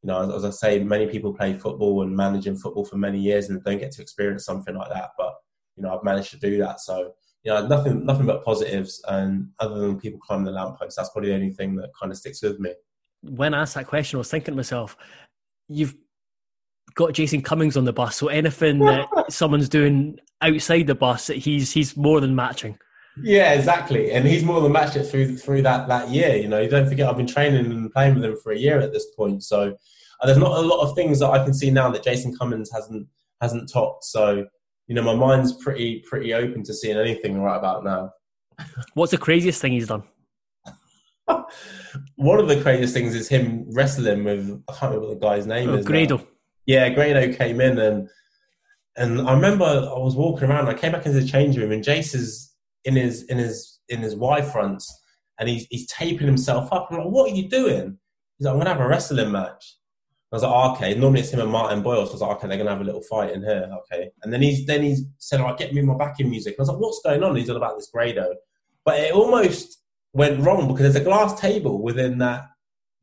you 0.03 0.07
know, 0.07 0.21
as, 0.21 0.43
as, 0.43 0.45
I 0.45 0.49
say, 0.51 0.83
many 0.83 1.07
people 1.07 1.33
play 1.33 1.57
football 1.57 2.03
and 2.03 2.15
managing 2.15 2.57
football 2.57 2.85
for 2.85 2.97
many 2.97 3.19
years 3.19 3.49
and 3.49 3.63
don't 3.63 3.79
get 3.79 3.91
to 3.93 4.01
experience 4.01 4.45
something 4.45 4.75
like 4.75 4.89
that. 4.89 5.11
But 5.17 5.33
you 5.75 5.83
know, 5.83 5.95
I've 5.95 6.03
managed 6.03 6.31
to 6.31 6.37
do 6.37 6.57
that. 6.59 6.79
So 6.79 7.13
you 7.45 7.53
know, 7.53 7.67
nothing, 7.67 8.05
nothing 8.05 8.25
but 8.25 8.43
positives. 8.43 9.01
And 9.07 9.49
other 9.59 9.79
than 9.79 9.99
people 9.99 10.19
climbing 10.19 10.45
the 10.45 10.51
lamppost, 10.51 10.97
that's 10.97 11.09
probably 11.09 11.29
the 11.29 11.35
only 11.35 11.51
thing 11.51 11.75
that 11.75 11.91
kind 11.99 12.11
of 12.11 12.17
sticks 12.17 12.41
with 12.41 12.59
me. 12.59 12.71
When 13.21 13.53
I 13.53 13.61
asked 13.61 13.75
that 13.75 13.87
question, 13.87 14.17
I 14.17 14.19
was 14.19 14.31
thinking 14.31 14.53
to 14.53 14.55
myself, 14.55 14.97
you've 15.67 15.95
got 16.95 17.13
Jason 17.13 17.41
Cummings 17.41 17.77
on 17.77 17.85
the 17.85 17.93
bus, 17.93 18.15
so 18.15 18.27
anything 18.27 18.79
that 18.79 19.07
someone's 19.29 19.69
doing 19.69 20.19
outside 20.41 20.87
the 20.87 20.95
bus, 20.95 21.27
he's 21.27 21.71
he's 21.71 21.95
more 21.95 22.19
than 22.19 22.35
matching. 22.35 22.77
Yeah, 23.21 23.53
exactly. 23.53 24.11
And 24.11 24.27
he's 24.27 24.43
more 24.43 24.61
than 24.61 24.71
matched 24.71 24.95
it 24.95 25.05
through 25.05 25.37
through 25.37 25.61
that 25.63 25.87
that 25.87 26.09
year. 26.09 26.35
You 26.35 26.47
know, 26.47 26.59
you 26.59 26.69
don't 26.69 26.87
forget 26.87 27.09
I've 27.09 27.17
been 27.17 27.27
training 27.27 27.65
and 27.65 27.91
playing 27.91 28.15
with 28.15 28.25
him 28.25 28.37
for 28.43 28.51
a 28.51 28.57
year 28.57 28.79
at 28.79 28.91
this 28.91 29.07
point. 29.15 29.43
So 29.43 29.75
uh, 30.21 30.25
there's 30.25 30.37
not 30.37 30.57
a 30.57 30.61
lot 30.61 30.81
of 30.81 30.95
things 30.95 31.19
that 31.19 31.29
I 31.29 31.43
can 31.43 31.53
see 31.53 31.71
now 31.71 31.89
that 31.91 32.03
Jason 32.03 32.35
Cummings 32.37 32.69
hasn't 32.71 33.07
hasn't 33.41 33.71
topped. 33.71 34.03
So 34.05 34.45
you 34.87 34.95
know, 34.95 35.01
my 35.01 35.15
mind's 35.15 35.53
pretty 35.53 36.03
pretty 36.07 36.33
open 36.33 36.63
to 36.63 36.73
seeing 36.73 36.97
anything 36.97 37.41
right 37.41 37.57
about 37.57 37.83
now. 37.83 38.11
What's 38.93 39.11
the 39.11 39.17
craziest 39.17 39.61
thing 39.61 39.73
he's 39.73 39.87
done? 39.87 40.03
One 42.15 42.39
of 42.39 42.47
the 42.47 42.61
craziest 42.61 42.93
things 42.93 43.15
is 43.15 43.27
him 43.27 43.65
wrestling 43.73 44.23
with 44.23 44.63
I 44.67 44.73
can't 44.73 44.93
remember 44.93 45.07
what 45.07 45.19
the 45.19 45.25
guy's 45.25 45.47
name 45.47 45.69
oh, 45.69 45.75
is. 45.75 45.85
Grado. 45.85 46.17
Now. 46.17 46.27
Yeah, 46.65 46.89
Grado 46.89 47.33
came 47.33 47.61
in 47.61 47.77
and 47.79 48.09
and 48.97 49.27
I 49.27 49.33
remember 49.33 49.65
I 49.65 49.97
was 49.97 50.15
walking 50.15 50.49
around. 50.49 50.67
I 50.67 50.73
came 50.73 50.91
back 50.91 51.05
into 51.05 51.19
the 51.19 51.27
change 51.27 51.57
room 51.57 51.71
and 51.71 51.83
Jace 51.83 52.15
is 52.15 52.54
in 52.85 52.95
his 52.95 53.23
in 53.23 53.37
his 53.37 53.79
in 53.89 54.01
his 54.01 54.15
Y 54.15 54.41
fronts 54.41 55.01
and 55.39 55.49
he's 55.49 55.67
he's 55.69 55.87
taping 55.87 56.27
himself 56.27 56.71
up. 56.71 56.87
I'm 56.89 56.97
like, 56.97 57.07
what 57.07 57.31
are 57.31 57.35
you 57.35 57.49
doing? 57.49 57.97
He's 58.37 58.45
like, 58.45 58.53
I'm 58.53 58.59
gonna 58.59 58.71
have 58.71 58.81
a 58.81 58.87
wrestling 58.87 59.31
match. 59.31 59.77
I 60.31 60.35
was 60.35 60.43
like, 60.43 60.51
oh, 60.51 60.73
okay. 60.73 60.95
Normally 60.95 61.21
it's 61.21 61.31
him 61.31 61.39
and 61.39 61.51
Martin 61.51 61.81
Boyle. 61.81 62.05
So 62.05 62.11
I 62.11 62.13
was 62.13 62.21
like, 62.21 62.37
okay, 62.37 62.47
they're 62.47 62.57
gonna 62.57 62.71
have 62.71 62.81
a 62.81 62.85
little 62.85 63.03
fight 63.03 63.31
in 63.31 63.41
here. 63.41 63.69
Okay. 63.79 64.09
And 64.23 64.33
then 64.33 64.41
he's 64.41 64.65
then 64.65 64.83
he's 64.83 65.03
said, 65.17 65.39
all 65.39 65.47
right, 65.47 65.57
get 65.57 65.73
me 65.73 65.81
my 65.81 65.95
backing 65.95 66.29
music. 66.29 66.55
I 66.57 66.61
was 66.61 66.69
like, 66.69 66.79
what's 66.79 67.01
going 67.03 67.23
on? 67.23 67.35
he's 67.35 67.49
all 67.49 67.57
about 67.57 67.77
this 67.77 67.89
Grado. 67.93 68.35
But 68.83 68.99
it 68.99 69.13
almost 69.13 69.81
went 70.13 70.41
wrong 70.41 70.67
because 70.67 70.81
there's 70.81 70.95
a 70.95 71.07
glass 71.07 71.39
table 71.39 71.81
within 71.81 72.17
that 72.19 72.47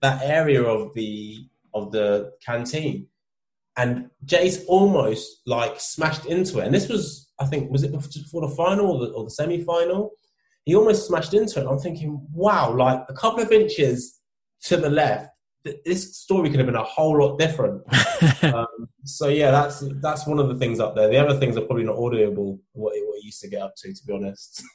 that 0.00 0.22
area 0.22 0.62
of 0.62 0.92
the 0.94 1.46
of 1.74 1.92
the 1.92 2.32
canteen. 2.44 3.08
And 3.76 4.10
Jace 4.26 4.64
almost 4.66 5.40
like 5.46 5.80
smashed 5.80 6.26
into 6.26 6.58
it. 6.58 6.66
And 6.66 6.74
this 6.74 6.88
was, 6.88 7.21
I 7.42 7.46
think, 7.46 7.70
was 7.70 7.82
it 7.82 7.92
before 7.92 8.48
the 8.48 8.54
final 8.54 8.90
or 8.92 9.06
the, 9.06 9.12
or 9.12 9.24
the 9.24 9.30
semi 9.30 9.62
final? 9.62 10.12
He 10.64 10.76
almost 10.76 11.06
smashed 11.06 11.34
into 11.34 11.60
it. 11.60 11.66
I'm 11.66 11.78
thinking, 11.78 12.24
wow, 12.32 12.74
like 12.74 13.04
a 13.08 13.14
couple 13.14 13.42
of 13.42 13.50
inches 13.50 14.20
to 14.64 14.76
the 14.76 14.88
left, 14.88 15.28
this 15.84 16.16
story 16.16 16.50
could 16.50 16.58
have 16.58 16.66
been 16.66 16.76
a 16.76 16.82
whole 16.82 17.18
lot 17.18 17.38
different. 17.38 17.82
um, 18.42 18.66
so 19.04 19.28
yeah, 19.28 19.50
that's 19.50 19.84
that's 20.00 20.26
one 20.26 20.38
of 20.38 20.48
the 20.48 20.56
things 20.56 20.80
up 20.80 20.96
there. 20.96 21.08
The 21.08 21.18
other 21.18 21.38
things 21.38 21.56
are 21.56 21.62
probably 21.62 21.84
not 21.84 21.96
audible. 21.96 22.60
What 22.72 22.96
it, 22.96 23.06
what 23.06 23.18
it 23.18 23.24
used 23.24 23.40
to 23.42 23.48
get 23.48 23.62
up 23.62 23.74
to, 23.76 23.92
to 23.92 24.06
be 24.06 24.12
honest. 24.12 24.62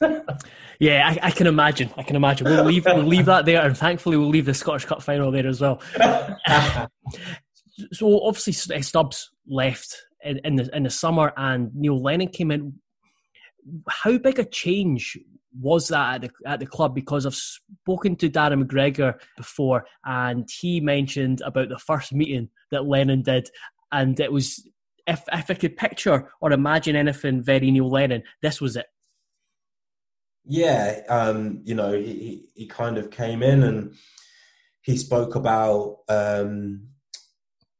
yeah, 0.80 1.08
I, 1.08 1.28
I, 1.28 1.30
can 1.30 1.46
imagine. 1.46 1.90
I 1.96 2.02
can 2.02 2.16
imagine. 2.16 2.46
We'll 2.46 2.64
leave 2.64 2.86
we'll 2.86 3.02
leave 3.02 3.26
that 3.26 3.44
there, 3.44 3.64
and 3.64 3.76
thankfully 3.76 4.16
we'll 4.16 4.28
leave 4.28 4.46
the 4.46 4.54
Scottish 4.54 4.86
Cup 4.86 5.02
final 5.02 5.30
there 5.30 5.46
as 5.46 5.60
well. 5.60 5.80
so 7.92 8.22
obviously 8.22 8.52
Stubbs 8.82 9.30
left 9.46 9.96
in, 10.24 10.38
in 10.44 10.56
the 10.56 10.76
in 10.76 10.82
the 10.84 10.90
summer, 10.90 11.32
and 11.36 11.74
Neil 11.74 12.00
Lennon 12.00 12.28
came 12.28 12.50
in. 12.50 12.74
How 13.88 14.16
big 14.18 14.38
a 14.38 14.44
change 14.44 15.18
was 15.60 15.88
that 15.88 16.14
at 16.14 16.20
the, 16.22 16.48
at 16.48 16.60
the 16.60 16.66
club 16.66 16.94
because 16.94 17.26
I've 17.26 17.34
spoken 17.34 18.16
to 18.16 18.30
Darren 18.30 18.62
McGregor 18.62 19.14
before 19.36 19.86
and 20.04 20.48
he 20.60 20.80
mentioned 20.80 21.40
about 21.44 21.68
the 21.68 21.78
first 21.78 22.12
meeting 22.12 22.48
that 22.70 22.86
Lennon 22.86 23.22
did 23.22 23.50
and 23.90 24.18
it 24.20 24.32
was 24.32 24.66
if 25.06 25.22
if 25.32 25.50
I 25.50 25.54
could 25.54 25.76
picture 25.76 26.30
or 26.40 26.52
imagine 26.52 26.94
anything 26.94 27.42
very 27.42 27.70
Neil 27.70 27.90
Lennon, 27.90 28.22
this 28.42 28.60
was 28.60 28.76
it. 28.76 28.86
Yeah, 30.44 31.00
um, 31.08 31.60
you 31.64 31.74
know, 31.74 31.92
he, 31.92 32.46
he 32.54 32.66
kind 32.66 32.96
of 32.96 33.10
came 33.10 33.42
in 33.42 33.62
and 33.62 33.94
he 34.82 34.96
spoke 34.96 35.34
about 35.34 35.98
um, 36.08 36.88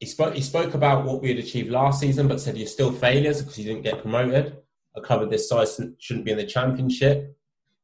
he 0.01 0.07
spoke 0.07 0.35
he 0.35 0.43
spoke 0.43 0.75
about 0.75 1.05
what 1.05 1.21
we 1.21 1.29
had 1.29 1.39
achieved 1.39 1.71
last 1.71 2.01
season, 2.01 2.29
but 2.29 2.41
said 2.41 2.57
you're 2.57 2.67
still 2.67 2.93
failures 2.93 3.43
because 3.43 3.59
you 3.59 3.65
didn't 3.65 3.83
get 3.83 4.01
promoted. 4.01 4.57
A 4.97 5.01
club 5.01 5.23
of 5.23 5.31
this 5.31 5.49
size 5.49 5.81
shouldn't 5.99 6.25
be 6.25 6.33
in 6.33 6.39
the 6.39 6.47
championship. 6.47 7.37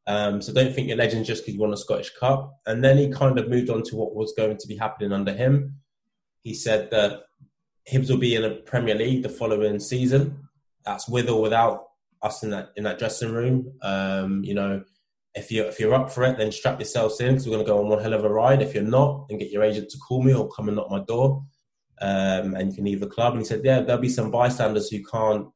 Um, 0.07 0.42
so 0.42 0.53
don't 0.53 0.74
think 0.74 0.88
you're 0.88 0.96
legend 0.96 1.24
just 1.24 1.42
because 1.42 1.55
you 1.55 1.61
won 1.61 1.72
a 1.72 1.77
Scottish 1.77 2.11
Cup. 2.18 2.61
And 2.66 2.85
then 2.85 2.98
he 2.98 3.11
kind 3.11 3.38
of 3.38 3.48
moved 3.48 3.70
on 3.70 3.83
to 3.85 3.96
what 3.96 4.14
was 4.14 4.35
going 4.37 4.59
to 4.59 4.66
be 4.66 4.77
happening 4.77 5.12
under 5.12 5.33
him. 5.33 5.77
He 6.42 6.55
said 6.55 6.90
that 6.90 7.22
Hibs 7.90 8.11
will 8.11 8.18
be 8.18 8.35
in 8.35 8.44
a 8.44 8.50
Premier 8.50 8.94
League 8.94 9.22
the 9.22 9.29
following 9.29 9.81
season. 9.81 10.48
That's 10.85 11.09
with 11.09 11.29
or 11.29 11.40
without 11.40 11.85
us 12.22 12.42
in 12.42 12.50
that 12.50 12.70
in 12.77 12.85
that 12.85 12.98
dressing 12.98 13.33
room. 13.33 13.72
Um, 13.83 14.44
you 14.44 14.55
know, 14.55 14.85
if 15.35 15.50
you 15.50 15.64
if 15.64 15.81
you're 15.81 15.94
up 15.94 16.11
for 16.11 16.24
it, 16.24 16.38
then 16.38 16.53
strap 16.53 16.79
yourselves 16.79 17.20
in 17.20 17.33
because 17.33 17.46
we're 17.46 17.55
going 17.55 17.66
to 17.66 17.70
go 17.70 17.79
on 17.79 17.88
one 17.88 18.03
hell 18.03 18.14
of 18.14 18.24
a 18.24 18.29
ride. 18.29 18.62
If 18.62 18.74
you're 18.74 18.83
not, 18.83 19.29
then 19.29 19.38
get 19.38 19.50
your 19.50 19.64
agent 19.64 19.90
to 19.90 19.98
call 19.98 20.22
me 20.22 20.35
or 20.35 20.48
come 20.50 20.68
and 20.68 20.77
knock 20.77 20.90
my 20.90 21.00
door, 21.00 21.44
um, 22.00 22.54
and 22.54 22.70
you 22.70 22.74
can 22.74 22.85
leave 22.85 23.00
the 23.00 23.07
club. 23.07 23.33
And 23.33 23.42
he 23.42 23.46
said, 23.46 23.62
yeah, 23.64 23.80
there'll 23.80 24.00
be 24.00 24.09
some 24.09 24.30
bystanders 24.30 24.88
who 24.90 25.02
can't, 25.04 25.48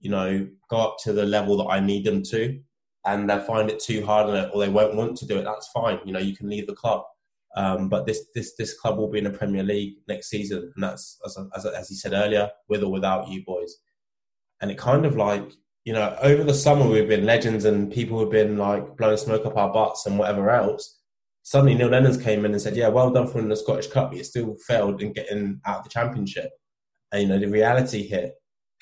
you 0.00 0.10
know, 0.10 0.48
go 0.68 0.76
up 0.76 0.96
to 1.04 1.12
the 1.12 1.24
level 1.24 1.56
that 1.58 1.70
I 1.70 1.80
need 1.80 2.04
them 2.04 2.22
to 2.24 2.58
and 3.06 3.30
they'll 3.30 3.40
find 3.40 3.70
it 3.70 3.80
too 3.80 4.04
hard 4.04 4.28
or 4.28 4.60
they 4.60 4.68
won't 4.68 4.96
want 4.96 5.16
to 5.16 5.26
do 5.26 5.38
it, 5.38 5.44
that's 5.44 5.68
fine. 5.68 5.98
You 6.04 6.12
know, 6.12 6.18
you 6.18 6.36
can 6.36 6.50
leave 6.50 6.66
the 6.66 6.74
club. 6.74 7.04
Um, 7.54 7.88
but 7.88 8.04
this 8.04 8.26
this 8.34 8.54
this 8.56 8.78
club 8.78 8.98
will 8.98 9.08
be 9.08 9.18
in 9.18 9.24
the 9.24 9.30
Premier 9.30 9.62
League 9.62 9.94
next 10.08 10.28
season, 10.28 10.70
and 10.74 10.84
that's 10.84 11.18
as 11.24 11.38
as, 11.56 11.64
as 11.64 11.88
he 11.88 11.94
said 11.94 12.12
earlier, 12.12 12.50
with 12.68 12.82
or 12.82 12.92
without 12.92 13.28
you 13.28 13.44
boys. 13.46 13.76
And 14.60 14.70
it 14.70 14.76
kind 14.76 15.06
of 15.06 15.16
like 15.16 15.52
you 15.84 15.92
know, 15.92 16.16
over 16.20 16.42
the 16.42 16.52
summer 16.52 16.86
we've 16.86 17.08
been 17.08 17.24
legends, 17.24 17.64
and 17.64 17.90
people 17.90 18.20
have 18.20 18.30
been 18.30 18.58
like 18.58 18.96
blowing 18.98 19.16
smoke 19.16 19.46
up 19.46 19.56
our 19.56 19.72
butts 19.72 20.04
and 20.04 20.18
whatever 20.18 20.50
else. 20.50 20.95
Suddenly, 21.46 21.76
Neil 21.76 21.88
Lennon's 21.88 22.16
came 22.16 22.44
in 22.44 22.52
and 22.52 22.60
said, 22.60 22.76
"Yeah, 22.76 22.88
well 22.88 23.10
done 23.10 23.26
for 23.26 23.34
winning 23.34 23.50
the 23.50 23.56
Scottish 23.56 23.86
Cup, 23.86 24.10
but 24.10 24.18
you 24.18 24.24
still 24.24 24.56
failed 24.66 25.00
in 25.00 25.12
getting 25.12 25.60
out 25.64 25.78
of 25.78 25.84
the 25.84 25.90
Championship." 25.90 26.50
And 27.12 27.22
you 27.22 27.28
know, 27.28 27.38
the 27.38 27.46
reality 27.46 28.06
hit, 28.06 28.32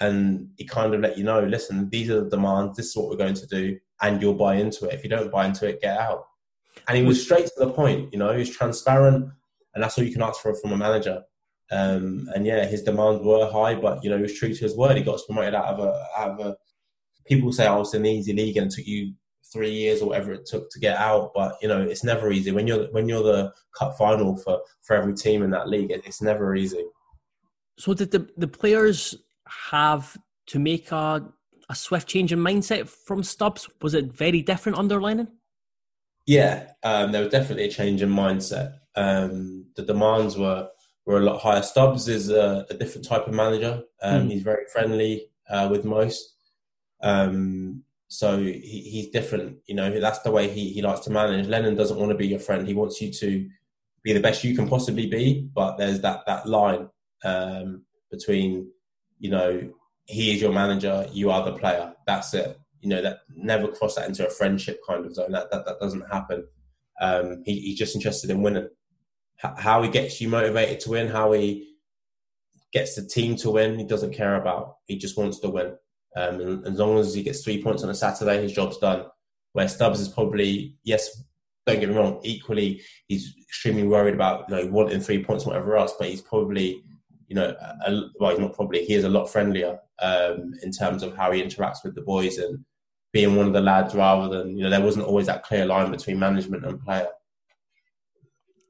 and 0.00 0.48
he 0.56 0.64
kind 0.64 0.94
of 0.94 1.00
let 1.00 1.18
you 1.18 1.24
know, 1.24 1.40
"Listen, 1.44 1.90
these 1.90 2.10
are 2.10 2.24
the 2.24 2.30
demands. 2.30 2.76
This 2.76 2.86
is 2.86 2.96
what 2.96 3.08
we're 3.08 3.16
going 3.16 3.34
to 3.34 3.46
do 3.46 3.78
and 4.02 4.20
you'll 4.20 4.34
buy 4.34 4.56
into 4.56 4.86
it. 4.86 4.94
If 4.94 5.04
you 5.04 5.10
don't 5.10 5.30
buy 5.30 5.46
into 5.46 5.68
it, 5.68 5.80
get 5.80 5.98
out. 5.98 6.26
And 6.88 6.98
he 6.98 7.04
was 7.04 7.22
straight 7.22 7.46
to 7.46 7.52
the 7.58 7.72
point, 7.72 8.12
you 8.12 8.18
know, 8.18 8.32
he 8.32 8.40
was 8.40 8.50
transparent, 8.50 9.30
and 9.74 9.82
that's 9.82 9.96
all 9.96 10.04
you 10.04 10.12
can 10.12 10.22
ask 10.22 10.40
for 10.40 10.54
from 10.54 10.72
a 10.72 10.76
manager. 10.76 11.22
Um, 11.70 12.28
and 12.34 12.46
yeah, 12.46 12.66
his 12.66 12.82
demands 12.82 13.24
were 13.24 13.50
high, 13.50 13.74
but 13.74 14.04
you 14.04 14.10
know, 14.10 14.16
he 14.16 14.22
was 14.22 14.38
true 14.38 14.52
to 14.52 14.60
his 14.60 14.76
word. 14.76 14.96
He 14.96 15.02
got 15.02 15.16
us 15.16 15.24
promoted 15.24 15.54
out 15.54 15.66
of 15.66 15.78
a, 15.80 16.06
out 16.18 16.30
of 16.32 16.46
a 16.46 16.56
people 17.26 17.52
say, 17.52 17.66
oh, 17.66 17.80
it's 17.80 17.94
an 17.94 18.04
easy 18.04 18.34
league 18.34 18.56
and 18.58 18.70
it 18.70 18.74
took 18.74 18.86
you 18.86 19.14
three 19.54 19.70
years 19.70 20.02
or 20.02 20.08
whatever 20.08 20.32
it 20.32 20.44
took 20.44 20.68
to 20.70 20.78
get 20.78 20.98
out. 20.98 21.32
But 21.34 21.56
you 21.62 21.68
know, 21.68 21.80
it's 21.80 22.04
never 22.04 22.30
easy. 22.30 22.50
When 22.50 22.66
you're 22.66 22.86
when 22.96 23.08
you're 23.08 23.22
the 23.22 23.52
cup 23.78 23.96
final 23.96 24.36
for, 24.36 24.60
for 24.82 24.96
every 24.96 25.14
team 25.14 25.42
in 25.42 25.50
that 25.50 25.68
league, 25.68 25.90
it's 25.90 26.20
never 26.20 26.54
easy. 26.54 26.84
So 27.78 27.94
did 27.94 28.10
the, 28.10 28.28
the 28.36 28.48
players 28.48 29.14
have 29.70 30.16
to 30.48 30.58
make 30.58 30.92
a 30.92 31.32
a 31.70 31.74
swift 31.74 32.08
change 32.08 32.32
in 32.32 32.38
mindset 32.38 32.88
from 32.88 33.22
Stubbs? 33.22 33.70
Was 33.80 33.94
it 33.94 34.12
very 34.12 34.42
different 34.42 34.76
under 34.76 35.00
Lennon? 35.00 35.28
Yeah, 36.26 36.72
um, 36.82 37.12
there 37.12 37.22
was 37.22 37.30
definitely 37.30 37.64
a 37.64 37.70
change 37.70 38.02
in 38.02 38.10
mindset. 38.10 38.74
Um, 38.96 39.66
the 39.76 39.82
demands 39.82 40.36
were 40.36 40.68
were 41.06 41.18
a 41.18 41.24
lot 41.24 41.40
higher. 41.40 41.62
Stubbs 41.62 42.08
is 42.08 42.30
a, 42.30 42.66
a 42.70 42.74
different 42.74 43.06
type 43.06 43.26
of 43.26 43.34
manager. 43.34 43.82
Um, 44.02 44.28
mm. 44.28 44.32
He's 44.32 44.42
very 44.42 44.64
friendly 44.72 45.26
uh, 45.50 45.68
with 45.70 45.84
most. 45.84 46.34
Um, 47.02 47.84
so 48.14 48.38
he, 48.38 48.60
he's 48.60 49.08
different. 49.08 49.58
You 49.66 49.74
know, 49.74 50.00
that's 50.00 50.20
the 50.20 50.30
way 50.30 50.48
he, 50.48 50.70
he 50.70 50.82
likes 50.82 51.00
to 51.00 51.10
manage. 51.10 51.48
Lennon 51.48 51.74
doesn't 51.74 51.98
want 51.98 52.10
to 52.12 52.16
be 52.16 52.28
your 52.28 52.38
friend. 52.38 52.66
He 52.66 52.74
wants 52.74 53.00
you 53.00 53.12
to 53.12 53.48
be 54.02 54.12
the 54.12 54.20
best 54.20 54.44
you 54.44 54.54
can 54.54 54.68
possibly 54.68 55.06
be. 55.06 55.48
But 55.52 55.76
there's 55.78 56.00
that 56.02 56.20
that 56.26 56.46
line 56.46 56.88
um, 57.24 57.84
between 58.10 58.70
you 59.18 59.30
know 59.30 59.70
he 60.06 60.32
is 60.34 60.40
your 60.40 60.52
manager, 60.52 61.06
you 61.12 61.30
are 61.30 61.44
the 61.44 61.58
player. 61.58 61.94
That's 62.06 62.34
it. 62.34 62.58
You 62.80 62.90
know, 62.90 63.02
that 63.02 63.20
never 63.34 63.68
cross 63.68 63.96
that 63.96 64.06
into 64.08 64.26
a 64.26 64.30
friendship 64.30 64.80
kind 64.86 65.04
of 65.04 65.14
zone. 65.14 65.32
That 65.32 65.50
that, 65.50 65.64
that 65.66 65.80
doesn't 65.80 66.12
happen. 66.12 66.46
Um, 67.00 67.42
he, 67.44 67.58
he's 67.60 67.78
just 67.78 67.96
interested 67.96 68.30
in 68.30 68.42
winning. 68.42 68.68
H- 69.44 69.52
how 69.58 69.82
he 69.82 69.88
gets 69.88 70.20
you 70.20 70.28
motivated 70.28 70.80
to 70.80 70.90
win, 70.90 71.08
how 71.08 71.32
he 71.32 71.74
gets 72.72 72.94
the 72.94 73.06
team 73.06 73.36
to 73.36 73.50
win, 73.50 73.78
he 73.78 73.84
doesn't 73.84 74.12
care 74.12 74.36
about. 74.36 74.76
He 74.86 74.98
just 74.98 75.16
wants 75.16 75.40
to 75.40 75.48
win. 75.48 75.74
Um, 76.16 76.40
and 76.40 76.66
as 76.66 76.78
long 76.78 76.98
as 76.98 77.14
he 77.14 77.22
gets 77.22 77.42
three 77.42 77.62
points 77.62 77.82
on 77.82 77.90
a 77.90 77.94
Saturday, 77.94 78.42
his 78.42 78.52
job's 78.52 78.78
done. 78.78 79.06
Where 79.52 79.68
Stubbs 79.68 80.00
is 80.00 80.08
probably, 80.08 80.76
yes, 80.82 81.22
don't 81.66 81.80
get 81.80 81.88
me 81.88 81.94
wrong, 81.94 82.20
equally, 82.24 82.82
he's 83.06 83.34
extremely 83.40 83.84
worried 83.84 84.14
about 84.14 84.48
you 84.48 84.56
know 84.56 84.66
wanting 84.66 85.00
three 85.00 85.22
points, 85.22 85.46
whatever 85.46 85.76
else, 85.76 85.94
but 85.98 86.08
he's 86.08 86.20
probably 86.20 86.82
you 87.28 87.36
know, 87.36 87.54
a, 87.86 88.02
well, 88.18 88.30
he's 88.30 88.38
not 88.38 88.54
probably, 88.54 88.84
he 88.84 88.94
is 88.94 89.04
a 89.04 89.08
lot 89.08 89.26
friendlier 89.26 89.78
um, 90.00 90.54
in 90.62 90.70
terms 90.70 91.02
of 91.02 91.16
how 91.16 91.32
he 91.32 91.42
interacts 91.42 91.78
with 91.84 91.94
the 91.94 92.02
boys 92.02 92.38
and 92.38 92.64
being 93.12 93.36
one 93.36 93.46
of 93.46 93.52
the 93.52 93.60
lads 93.60 93.94
rather 93.94 94.28
than, 94.28 94.56
you 94.56 94.64
know, 94.64 94.70
there 94.70 94.80
wasn't 94.80 95.06
always 95.06 95.26
that 95.26 95.42
clear 95.42 95.64
line 95.64 95.90
between 95.90 96.18
management 96.18 96.64
and 96.64 96.82
player. 96.82 97.08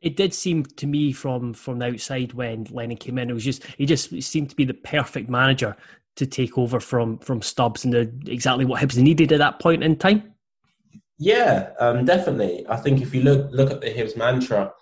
It 0.01 0.17
did 0.17 0.35
seem 0.35 0.65
to 0.65 0.87
me 0.87 1.13
from 1.13 1.55
from 1.55 1.79
the 1.79 1.87
outside 1.87 2.35
when 2.35 2.65
Lennon 2.71 2.99
came 2.99 3.17
in, 3.17 3.31
it 3.31 3.33
was 3.33 3.45
just 3.45 3.65
he 3.79 3.87
just 3.87 4.11
seemed 4.23 4.51
to 4.51 4.57
be 4.57 4.67
the 4.67 4.75
perfect 4.75 5.31
manager 5.31 5.77
to 6.17 6.27
take 6.27 6.57
over 6.59 6.81
from 6.81 7.19
from 7.19 7.43
Stubbs 7.43 7.85
and 7.85 7.95
exactly 8.29 8.65
what 8.65 8.81
Hibs 8.81 8.97
needed 8.97 9.33
at 9.33 9.39
that 9.39 9.61
point 9.61 9.83
in 9.83 9.97
time. 9.97 10.35
Yeah, 11.19 11.71
um, 11.81 12.05
definitely. 12.05 12.67
I 12.69 12.77
think 12.77 13.01
if 13.01 13.15
you 13.15 13.23
look 13.23 13.51
look 13.53 13.71
at 13.71 13.81
the 13.81 13.93
Hibs 13.93 14.17
mantra, 14.17 14.73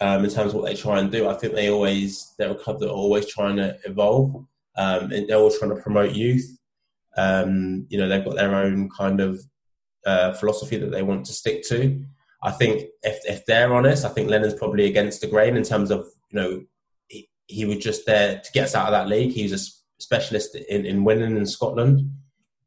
um, 0.00 0.24
in 0.24 0.30
terms 0.30 0.52
of 0.52 0.60
what 0.60 0.64
they 0.64 0.74
try 0.74 0.98
and 0.98 1.10
do. 1.10 1.28
I 1.28 1.34
think 1.34 1.54
they 1.54 1.70
always 1.70 2.34
they're 2.38 2.50
a 2.50 2.54
club 2.54 2.80
that 2.80 2.88
are 2.88 2.94
always 2.94 3.26
trying 3.26 3.56
to 3.56 3.76
evolve, 3.84 4.34
um, 4.76 5.12
and 5.12 5.28
they're 5.28 5.36
always 5.36 5.58
trying 5.58 5.74
to 5.74 5.82
promote 5.82 6.14
youth. 6.14 6.58
Um, 7.16 7.86
you 7.90 7.98
know, 7.98 8.08
they've 8.08 8.24
got 8.24 8.36
their 8.36 8.54
own 8.54 8.88
kind 8.96 9.20
of 9.20 9.40
uh, 10.06 10.32
philosophy 10.32 10.78
that 10.78 10.90
they 10.90 11.02
want 11.02 11.26
to 11.26 11.32
stick 11.32 11.62
to. 11.68 12.02
I 12.42 12.50
think 12.50 12.88
if 13.02 13.20
if 13.26 13.44
they're 13.44 13.74
honest, 13.74 14.04
I 14.04 14.08
think 14.08 14.30
Lennon's 14.30 14.54
probably 14.54 14.86
against 14.86 15.20
the 15.20 15.26
grain 15.26 15.56
in 15.56 15.62
terms 15.62 15.90
of 15.90 16.06
you 16.30 16.40
know 16.40 16.62
he, 17.08 17.28
he 17.46 17.66
was 17.66 17.78
just 17.78 18.06
there 18.06 18.40
to 18.42 18.52
get 18.52 18.64
us 18.64 18.74
out 18.74 18.86
of 18.86 18.92
that 18.92 19.08
league. 19.08 19.32
He 19.32 19.42
was 19.42 19.52
a 19.52 19.58
specialist 20.02 20.54
in, 20.54 20.84
in 20.86 21.04
winning 21.04 21.36
in 21.36 21.46
Scotland. 21.46 22.10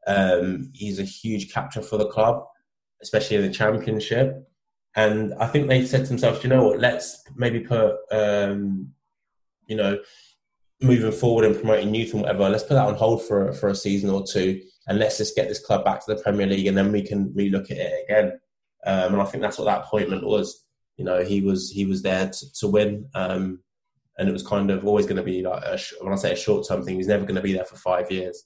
Um, 0.08 0.72
he's 0.74 1.00
a 1.00 1.04
huge 1.04 1.54
capture 1.54 1.82
for 1.82 1.98
the 1.98 2.08
club, 2.08 2.46
especially 3.02 3.38
in 3.38 3.44
the 3.44 3.54
championship. 3.54 4.48
And 4.96 5.34
I 5.36 5.48
think 5.48 5.68
they 5.68 5.86
said 5.86 6.02
to 6.02 6.10
themselves, 6.10 6.44
you 6.44 6.50
know 6.50 6.66
what, 6.66 6.80
let's 6.80 7.24
maybe 7.36 7.62
put, 7.62 7.96
um, 8.12 8.90
you 9.66 9.76
know, 9.76 10.00
moving 10.82 11.12
forward 11.12 11.46
and 11.46 11.56
promoting 11.56 11.96
youth 11.96 12.14
and 12.14 12.22
whatever, 12.22 12.50
let's 12.50 12.64
put 12.64 12.76
that 12.76 12.88
on 12.88 12.96
hold 12.96 13.26
for, 13.26 13.54
for 13.54 13.70
a 13.70 13.76
season 13.76 14.10
or 14.10 14.24
two 14.24 14.62
and 14.88 15.00
let's 15.00 15.18
just 15.18 15.36
get 15.36 15.48
this 15.48 15.66
club 15.66 15.86
back 15.86 16.06
to 16.06 16.14
the 16.14 16.22
Premier 16.22 16.46
League 16.46 16.68
and 16.68 16.78
then 16.78 16.92
we 16.92 17.02
can 17.02 17.30
relook 17.34 17.72
at 17.72 17.78
it 17.78 18.06
again. 18.08 18.40
Um, 18.86 19.14
and 19.14 19.22
I 19.22 19.26
think 19.26 19.42
that's 19.42 19.58
what 19.58 19.66
that 19.66 19.86
appointment 19.86 20.26
was. 20.26 20.66
You 20.98 21.06
know, 21.06 21.24
he 21.24 21.42
was 21.42 21.72
he 21.72 21.86
was 21.86 22.02
there 22.02 22.30
to, 22.30 22.54
to 22.54 22.68
win, 22.68 23.08
um, 23.16 23.62
and 24.18 24.30
it 24.30 24.32
was 24.32 24.46
kind 24.46 24.70
of 24.70 24.86
always 24.86 25.06
going 25.06 25.18
to 25.18 25.24
be 25.24 25.42
like 25.42 25.64
a, 25.64 25.78
when 26.02 26.14
I 26.14 26.18
say 26.18 26.34
a 26.34 26.36
short 26.36 26.68
term 26.68 26.84
thing, 26.84 26.98
he's 26.98 27.08
never 27.08 27.26
going 27.26 27.36
to 27.36 27.42
be 27.42 27.54
there 27.54 27.66
for 27.66 27.76
five 27.76 28.12
years. 28.12 28.46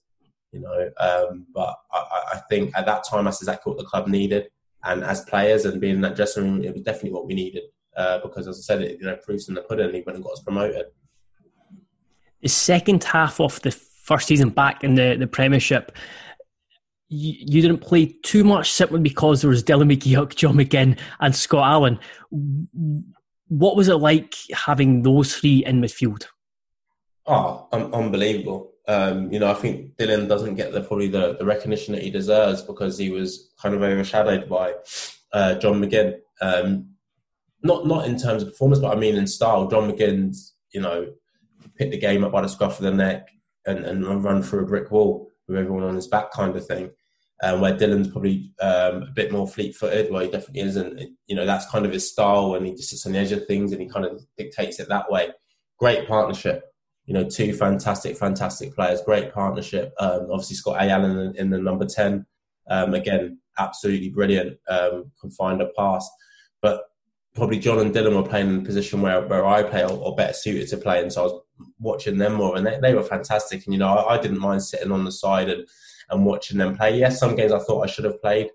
You 0.51 0.61
know, 0.61 0.89
um, 0.99 1.45
but 1.53 1.75
I, 1.91 2.35
I, 2.35 2.41
think 2.49 2.71
at 2.75 2.85
that 2.85 3.03
time 3.03 3.25
that's 3.25 3.41
exactly 3.41 3.71
what 3.71 3.79
the 3.79 3.85
club 3.85 4.07
needed, 4.07 4.47
and 4.85 5.03
as 5.03 5.25
players 5.25 5.65
and 5.65 5.81
being 5.81 5.95
in 5.95 6.01
that 6.01 6.15
dressing 6.15 6.43
room, 6.43 6.63
it 6.63 6.73
was 6.73 6.83
definitely 6.83 7.11
what 7.11 7.27
we 7.27 7.33
needed 7.33 7.63
uh, 7.97 8.19
because, 8.19 8.47
as 8.47 8.57
I 8.57 8.61
said, 8.61 8.81
it 8.81 8.99
you 8.99 9.05
know 9.05 9.17
proofs 9.17 9.49
in 9.49 9.55
the 9.55 9.61
pudding. 9.61 9.93
He 9.93 10.03
went 10.05 10.15
and 10.15 10.23
got 10.23 10.33
us 10.33 10.41
promoted. 10.41 10.85
The 12.41 12.47
second 12.47 13.03
half 13.03 13.41
of 13.41 13.61
the 13.61 13.71
first 13.71 14.27
season 14.27 14.49
back 14.49 14.85
in 14.85 14.95
the 14.95 15.17
the 15.19 15.27
Premiership 15.27 15.91
you, 17.09 17.33
you 17.37 17.61
didn't 17.61 17.79
play 17.79 18.07
too 18.23 18.43
much 18.43 18.71
simply 18.71 18.99
because 18.99 19.41
there 19.41 19.49
was 19.49 19.63
Dylan 19.63 19.91
McGeouch, 19.93 20.35
John 20.35 20.55
McGinn, 20.55 20.99
and 21.19 21.35
Scott 21.35 21.67
Allan. 21.67 21.99
What 23.49 23.75
was 23.75 23.87
it 23.87 23.95
like 23.95 24.35
having 24.53 25.03
those 25.03 25.35
three 25.35 25.65
in 25.65 25.81
midfield? 25.81 26.25
Oh, 27.25 27.67
um, 27.71 27.93
unbelievable. 27.93 28.71
Um, 28.87 29.31
you 29.31 29.39
know, 29.39 29.51
I 29.51 29.53
think 29.53 29.97
Dylan 29.97 30.29
doesn't 30.29 30.55
get 30.55 30.71
the 30.71 30.81
probably 30.81 31.09
the, 31.09 31.35
the, 31.37 31.45
recognition 31.45 31.93
that 31.93 32.03
he 32.03 32.09
deserves 32.09 32.61
because 32.61 32.97
he 32.97 33.09
was 33.09 33.53
kind 33.61 33.75
of 33.75 33.81
overshadowed 33.81 34.47
by 34.47 34.75
uh, 35.33 35.55
John 35.55 35.81
McGinn. 35.81 36.19
Um, 36.41 36.91
not 37.63 37.85
not 37.85 38.07
in 38.07 38.17
terms 38.17 38.43
of 38.43 38.49
performance, 38.49 38.79
but 38.79 38.95
I 38.95 38.99
mean 38.99 39.17
in 39.17 39.27
style. 39.27 39.67
John 39.67 39.91
McGinn's, 39.91 40.55
you 40.71 40.79
know, 40.79 41.07
picked 41.75 41.91
the 41.91 41.97
game 41.97 42.23
up 42.23 42.31
by 42.31 42.41
the 42.41 42.47
scruff 42.47 42.79
of 42.79 42.85
the 42.85 42.91
neck 42.91 43.29
and, 43.65 43.79
and 43.79 44.23
run 44.23 44.41
through 44.41 44.63
a 44.63 44.67
brick 44.67 44.89
wall 44.89 45.29
with 45.47 45.57
everyone 45.57 45.83
on 45.83 45.95
his 45.95 46.07
back 46.07 46.31
kind 46.31 46.55
of 46.55 46.65
thing. 46.65 46.89
Um, 47.43 47.61
where 47.61 47.75
Dylan's 47.75 48.07
probably 48.07 48.51
um, 48.59 49.03
a 49.03 49.11
bit 49.13 49.31
more 49.31 49.47
fleet-footed. 49.47 50.11
Well, 50.11 50.23
he 50.23 50.31
definitely 50.31 50.61
isn't. 50.61 50.99
you 51.27 51.35
know 51.35 51.45
that's 51.45 51.69
kind 51.69 51.85
of 51.85 51.93
his 51.93 52.09
style, 52.09 52.55
and 52.55 52.65
he 52.65 52.73
just 52.73 52.89
sits 52.89 53.05
on 53.05 53.11
the 53.11 53.19
edge 53.19 53.31
of 53.31 53.45
things, 53.45 53.71
and 53.71 53.81
he 53.81 53.87
kind 53.87 54.05
of 54.05 54.25
dictates 54.37 54.79
it 54.79 54.89
that 54.89 55.11
way. 55.11 55.29
Great 55.77 56.07
partnership, 56.07 56.63
you 57.05 57.13
know, 57.13 57.23
two 57.23 57.53
fantastic, 57.53 58.17
fantastic 58.17 58.73
players. 58.73 59.01
Great 59.01 59.33
partnership. 59.33 59.93
Um, 59.99 60.27
obviously, 60.31 60.55
Scott 60.55 60.81
A. 60.81 60.89
Allan 60.89 61.19
in, 61.19 61.35
in 61.35 61.49
the 61.51 61.59
number 61.59 61.85
ten, 61.85 62.25
um, 62.69 62.95
again, 62.95 63.39
absolutely 63.59 64.09
brilliant. 64.09 64.57
Um, 64.67 65.11
can 65.21 65.29
find 65.29 65.61
a 65.61 65.69
pass, 65.77 66.09
but 66.61 66.85
probably 67.35 67.59
John 67.59 67.79
and 67.79 67.93
Dylan 67.93 68.15
were 68.15 68.27
playing 68.27 68.49
in 68.49 68.61
a 68.61 68.65
position 68.65 69.01
where, 69.01 69.21
where 69.27 69.45
I 69.45 69.61
play 69.61 69.83
or, 69.83 69.91
or, 69.91 70.15
better 70.15 70.33
suited 70.33 70.67
to 70.69 70.77
play, 70.77 71.01
and 71.01 71.13
so 71.13 71.21
I 71.21 71.23
was 71.25 71.41
watching 71.79 72.17
them 72.17 72.33
more, 72.33 72.57
and 72.57 72.65
they, 72.65 72.79
they 72.81 72.93
were 72.95 73.03
fantastic. 73.03 73.63
And 73.65 73.73
you 73.73 73.79
know, 73.79 73.89
I, 73.89 74.15
I, 74.15 74.21
didn't 74.21 74.39
mind 74.39 74.63
sitting 74.63 74.91
on 74.91 75.05
the 75.05 75.11
side 75.11 75.49
and, 75.49 75.67
and 76.09 76.25
watching 76.25 76.57
them 76.57 76.77
play. 76.77 76.97
Yes, 76.97 77.19
some 77.19 77.35
games 77.35 77.51
I 77.51 77.59
thought 77.59 77.83
I 77.83 77.87
should 77.87 78.05
have 78.05 78.21
played 78.21 78.49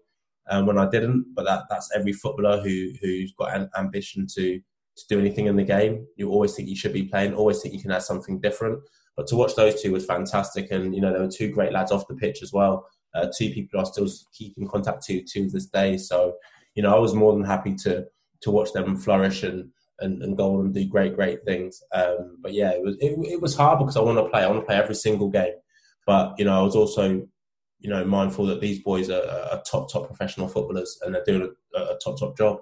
um, 0.50 0.66
when 0.66 0.78
I 0.78 0.88
didn't, 0.88 1.26
but 1.34 1.44
that, 1.44 1.64
that's 1.70 1.90
every 1.94 2.12
footballer 2.12 2.60
who 2.60 2.92
who's 3.00 3.32
got 3.32 3.54
an 3.54 3.68
ambition 3.76 4.26
to 4.34 4.60
to 4.96 5.04
do 5.08 5.18
anything 5.18 5.46
in 5.46 5.56
the 5.56 5.64
game. 5.64 6.06
You 6.16 6.30
always 6.30 6.54
think 6.54 6.68
you 6.68 6.76
should 6.76 6.92
be 6.92 7.04
playing, 7.04 7.34
always 7.34 7.60
think 7.60 7.74
you 7.74 7.80
can 7.80 7.92
add 7.92 8.02
something 8.02 8.40
different. 8.40 8.80
But 9.16 9.26
to 9.28 9.36
watch 9.36 9.54
those 9.54 9.80
two 9.80 9.92
was 9.92 10.06
fantastic, 10.06 10.70
and 10.70 10.94
you 10.94 11.00
know 11.00 11.12
there 11.12 11.22
were 11.22 11.28
two 11.28 11.50
great 11.50 11.72
lads 11.72 11.92
off 11.92 12.08
the 12.08 12.14
pitch 12.14 12.42
as 12.42 12.52
well. 12.52 12.86
Uh, 13.14 13.28
two 13.36 13.50
people 13.50 13.80
I 13.80 13.84
still 13.84 14.08
keep 14.32 14.56
in 14.56 14.68
contact 14.68 15.02
to 15.04 15.22
to 15.22 15.48
this 15.48 15.66
day. 15.66 15.98
So 15.98 16.36
you 16.74 16.82
know 16.82 16.94
I 16.94 16.98
was 16.98 17.14
more 17.14 17.32
than 17.32 17.44
happy 17.44 17.74
to 17.84 18.06
to 18.42 18.50
watch 18.50 18.72
them 18.72 18.96
flourish 18.96 19.42
and 19.42 19.70
and, 20.00 20.22
and 20.22 20.36
go 20.36 20.58
on 20.58 20.66
and 20.66 20.74
do 20.74 20.86
great, 20.86 21.14
great 21.14 21.44
things. 21.44 21.82
Um, 21.94 22.38
but 22.40 22.52
yeah, 22.52 22.70
it 22.70 22.82
was 22.82 22.96
it, 23.00 23.12
it, 23.32 23.40
was 23.40 23.56
hard 23.56 23.78
because 23.78 23.96
I 23.96 24.00
want 24.00 24.18
to 24.18 24.28
play. 24.28 24.42
I 24.42 24.48
want 24.48 24.60
to 24.60 24.66
play 24.66 24.76
every 24.76 24.94
single 24.94 25.28
game. 25.28 25.54
But 26.06 26.34
you 26.38 26.44
know, 26.44 26.58
I 26.58 26.62
was 26.62 26.76
also 26.76 27.26
you 27.82 27.90
know 27.90 28.04
mindful 28.04 28.46
that 28.46 28.60
these 28.60 28.78
boys 28.78 29.10
are, 29.10 29.22
are 29.22 29.62
top 29.70 29.90
top 29.92 30.06
professional 30.06 30.48
footballers 30.48 30.98
and 31.02 31.14
they're 31.14 31.24
doing 31.24 31.52
a, 31.74 31.78
a, 31.78 31.98
top 32.02 32.18
top 32.18 32.36
job. 32.36 32.60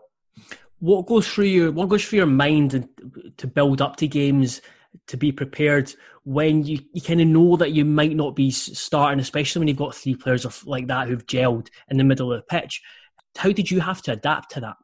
What 0.78 1.06
goes 1.06 1.28
through 1.28 1.44
your 1.46 1.72
What 1.72 1.88
goes 1.88 2.04
through 2.04 2.18
your 2.18 2.26
mind 2.26 2.88
to 3.36 3.46
build 3.46 3.80
up 3.80 3.96
to 3.96 4.08
games? 4.08 4.60
To 5.06 5.16
be 5.16 5.30
prepared 5.30 5.94
when 6.24 6.64
you, 6.64 6.80
you 6.92 7.00
kind 7.00 7.20
of 7.20 7.28
know 7.28 7.56
that 7.56 7.70
you 7.70 7.84
might 7.84 8.16
not 8.16 8.34
be 8.34 8.50
starting, 8.50 9.20
especially 9.20 9.60
when 9.60 9.68
you've 9.68 9.76
got 9.76 9.94
three 9.94 10.16
players 10.16 10.44
of, 10.44 10.66
like 10.66 10.88
that 10.88 11.06
who've 11.06 11.26
gelled 11.26 11.68
in 11.88 11.96
the 11.96 12.02
middle 12.02 12.32
of 12.32 12.40
the 12.40 12.46
pitch. 12.46 12.82
How 13.36 13.52
did 13.52 13.70
you 13.70 13.80
have 13.80 14.02
to 14.02 14.12
adapt 14.12 14.50
to 14.52 14.60
that? 14.60 14.76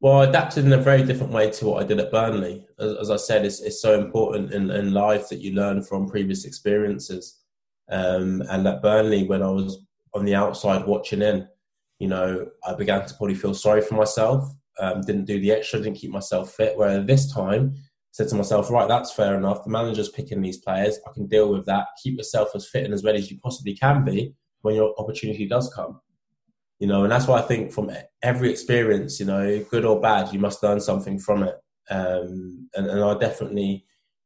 Well, 0.00 0.20
I 0.20 0.26
adapted 0.26 0.64
in 0.64 0.72
a 0.72 0.78
very 0.78 1.02
different 1.02 1.32
way 1.32 1.50
to 1.50 1.66
what 1.66 1.82
I 1.82 1.86
did 1.86 1.98
at 1.98 2.12
Burnley. 2.12 2.66
As, 2.78 2.92
as 2.94 3.10
I 3.10 3.16
said, 3.16 3.44
it's, 3.44 3.60
it's 3.60 3.80
so 3.80 3.98
important 3.98 4.52
in, 4.52 4.70
in, 4.70 4.92
life 4.92 5.28
that 5.30 5.40
you 5.40 5.54
learn 5.54 5.82
from 5.82 6.08
previous 6.08 6.44
experiences. 6.44 7.43
Um, 7.90 8.42
and 8.50 8.66
at 8.66 8.82
Burnley, 8.82 9.26
when 9.26 9.42
I 9.42 9.50
was 9.50 9.84
on 10.14 10.24
the 10.24 10.34
outside 10.34 10.86
watching 10.86 11.22
in, 11.22 11.46
you 11.98 12.08
know, 12.08 12.46
I 12.66 12.74
began 12.74 13.06
to 13.06 13.14
probably 13.14 13.34
feel 13.34 13.54
sorry 13.54 13.80
for 13.80 13.94
myself. 13.94 14.44
Um, 14.80 15.02
didn't 15.02 15.26
do 15.26 15.40
the 15.40 15.52
extra, 15.52 15.80
didn't 15.80 15.98
keep 15.98 16.10
myself 16.10 16.52
fit. 16.52 16.76
Whereas 16.76 17.06
this 17.06 17.32
time, 17.32 17.74
said 18.10 18.28
to 18.28 18.36
myself, 18.36 18.70
right, 18.70 18.88
that's 18.88 19.12
fair 19.12 19.36
enough. 19.36 19.64
The 19.64 19.70
manager's 19.70 20.08
picking 20.08 20.40
these 20.40 20.58
players. 20.58 20.98
I 21.06 21.12
can 21.12 21.26
deal 21.26 21.52
with 21.52 21.66
that. 21.66 21.86
Keep 22.02 22.18
yourself 22.18 22.50
as 22.54 22.68
fit 22.68 22.84
and 22.84 22.94
as 22.94 23.02
ready 23.02 23.18
as 23.18 23.30
you 23.30 23.38
possibly 23.42 23.74
can 23.74 24.04
be 24.04 24.34
when 24.62 24.76
your 24.76 24.94
opportunity 24.98 25.46
does 25.48 25.72
come 25.74 26.00
you 26.84 26.88
know, 26.88 27.04
and 27.04 27.12
that's 27.12 27.26
why 27.26 27.38
I 27.38 27.42
think 27.42 27.72
from 27.72 27.90
every 28.22 28.50
experience, 28.50 29.20
you 29.20 29.26
know, 29.26 29.64
good 29.70 29.84
or 29.84 30.00
bad, 30.00 30.32
you 30.32 30.38
must 30.38 30.62
learn 30.62 30.80
something 30.80 31.18
from 31.18 31.44
it. 31.44 31.56
Um, 31.90 32.68
and, 32.74 32.86
and 32.86 33.02
I 33.02 33.16
definitely, 33.16 33.84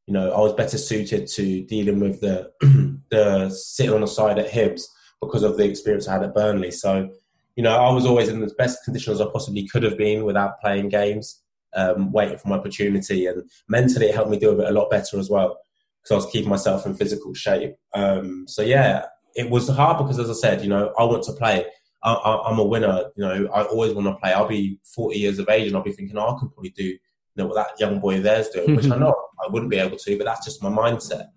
you 0.09 0.13
know, 0.13 0.31
I 0.31 0.39
was 0.39 0.53
better 0.53 0.79
suited 0.79 1.27
to 1.27 1.61
dealing 1.65 1.99
with 1.99 2.19
the 2.19 2.51
the 3.11 3.51
sitting 3.51 3.93
on 3.93 4.01
the 4.01 4.07
side 4.07 4.39
at 4.39 4.49
Hibs 4.49 4.81
because 5.21 5.43
of 5.43 5.55
the 5.55 5.65
experience 5.65 6.07
I 6.07 6.13
had 6.13 6.23
at 6.23 6.33
Burnley. 6.33 6.71
So, 6.71 7.11
you 7.55 7.61
know, 7.61 7.77
I 7.77 7.93
was 7.93 8.07
always 8.07 8.27
in 8.27 8.39
the 8.39 8.51
best 8.57 8.83
conditions 8.83 9.21
I 9.21 9.27
possibly 9.31 9.67
could 9.67 9.83
have 9.83 9.99
been 9.99 10.25
without 10.25 10.59
playing 10.61 10.89
games, 10.89 11.43
um, 11.75 12.11
waiting 12.11 12.39
for 12.39 12.47
my 12.47 12.55
opportunity, 12.55 13.27
and 13.27 13.43
mentally 13.67 14.07
it 14.07 14.15
helped 14.15 14.31
me 14.31 14.39
do 14.39 14.59
it 14.59 14.67
a 14.67 14.71
lot 14.71 14.89
better 14.89 15.19
as 15.19 15.29
well 15.29 15.59
because 16.01 16.11
I 16.11 16.15
was 16.15 16.33
keeping 16.33 16.49
myself 16.49 16.87
in 16.87 16.95
physical 16.95 17.35
shape. 17.35 17.75
Um, 17.93 18.45
so 18.47 18.63
yeah, 18.63 19.05
it 19.35 19.51
was 19.51 19.69
hard 19.69 19.99
because, 19.99 20.17
as 20.17 20.31
I 20.31 20.33
said, 20.33 20.63
you 20.63 20.69
know, 20.69 20.91
I 20.97 21.03
want 21.03 21.21
to 21.25 21.33
play 21.33 21.67
I, 22.03 22.49
am 22.49 22.57
a 22.57 22.63
winner. 22.63 23.11
You 23.15 23.25
know, 23.25 23.47
I 23.53 23.63
always 23.63 23.93
want 23.93 24.07
to 24.07 24.15
play. 24.15 24.33
I'll 24.33 24.47
be 24.47 24.79
40 24.95 25.19
years 25.19 25.37
of 25.37 25.49
age 25.49 25.67
and 25.67 25.75
I'll 25.75 25.83
be 25.83 25.91
thinking, 25.91 26.17
oh, 26.17 26.35
I 26.35 26.39
can 26.39 26.49
probably 26.49 26.71
do 26.71 26.97
know 27.35 27.47
what 27.47 27.55
that 27.55 27.79
young 27.79 27.99
boy 27.99 28.19
there's 28.19 28.49
doing, 28.49 28.75
which 28.75 28.91
I 28.91 28.97
know 28.99 29.15
I 29.43 29.51
wouldn't 29.51 29.71
be 29.71 29.77
able 29.77 29.97
to, 29.97 30.17
but 30.17 30.25
that's 30.25 30.45
just 30.45 30.63
my 30.63 30.69
mindset. 30.69 31.27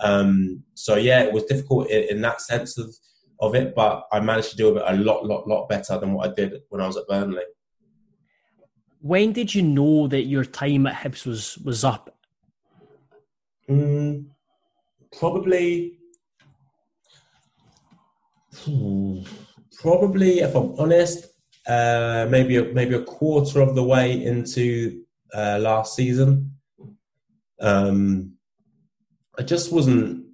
Um, 0.00 0.62
so 0.74 0.96
yeah, 0.96 1.22
it 1.22 1.32
was 1.32 1.44
difficult 1.44 1.88
in, 1.90 2.16
in, 2.16 2.20
that 2.22 2.40
sense 2.40 2.78
of 2.78 2.94
of 3.40 3.54
it, 3.54 3.74
but 3.74 4.06
I 4.12 4.20
managed 4.20 4.50
to 4.50 4.56
do 4.56 4.76
it 4.76 4.82
a 4.86 4.96
lot, 4.96 5.24
lot, 5.24 5.46
lot 5.46 5.68
better 5.68 5.98
than 5.98 6.12
what 6.12 6.30
I 6.30 6.34
did 6.34 6.54
when 6.68 6.80
I 6.80 6.86
was 6.86 6.96
at 6.96 7.06
Burnley. 7.06 7.42
When 9.00 9.32
did 9.32 9.54
you 9.54 9.62
know 9.62 10.08
that 10.08 10.24
your 10.24 10.44
time 10.44 10.86
at 10.86 10.94
Hibs 10.94 11.24
was 11.26 11.58
was 11.58 11.84
up? 11.84 12.16
Mm, 13.68 14.26
probably. 15.18 15.94
Probably, 19.80 20.40
if 20.40 20.54
I'm 20.56 20.74
honest, 20.80 21.26
uh, 21.68 22.26
maybe 22.28 22.56
a, 22.56 22.64
maybe 22.72 22.96
a 22.96 23.02
quarter 23.02 23.60
of 23.60 23.76
the 23.76 23.84
way 23.84 24.24
into 24.24 25.04
uh, 25.34 25.58
last 25.60 25.94
season. 25.94 26.52
Um, 27.60 28.34
I 29.38 29.42
just 29.42 29.72
wasn't 29.72 30.26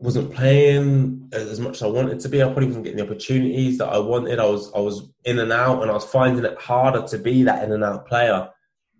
wasn't 0.00 0.32
playing 0.32 1.28
as 1.32 1.58
much 1.58 1.76
as 1.76 1.82
I 1.82 1.88
wanted 1.88 2.20
to 2.20 2.28
be. 2.28 2.40
I 2.40 2.46
probably 2.46 2.66
wasn't 2.66 2.84
getting 2.84 2.98
the 2.98 3.04
opportunities 3.04 3.78
that 3.78 3.88
I 3.88 3.98
wanted. 3.98 4.38
I 4.38 4.44
was 4.44 4.72
I 4.74 4.78
was 4.78 5.10
in 5.24 5.38
and 5.38 5.52
out, 5.52 5.82
and 5.82 5.90
I 5.90 5.94
was 5.94 6.04
finding 6.04 6.44
it 6.44 6.58
harder 6.58 7.02
to 7.08 7.18
be 7.18 7.42
that 7.44 7.64
in 7.64 7.72
and 7.72 7.84
out 7.84 8.06
player. 8.06 8.48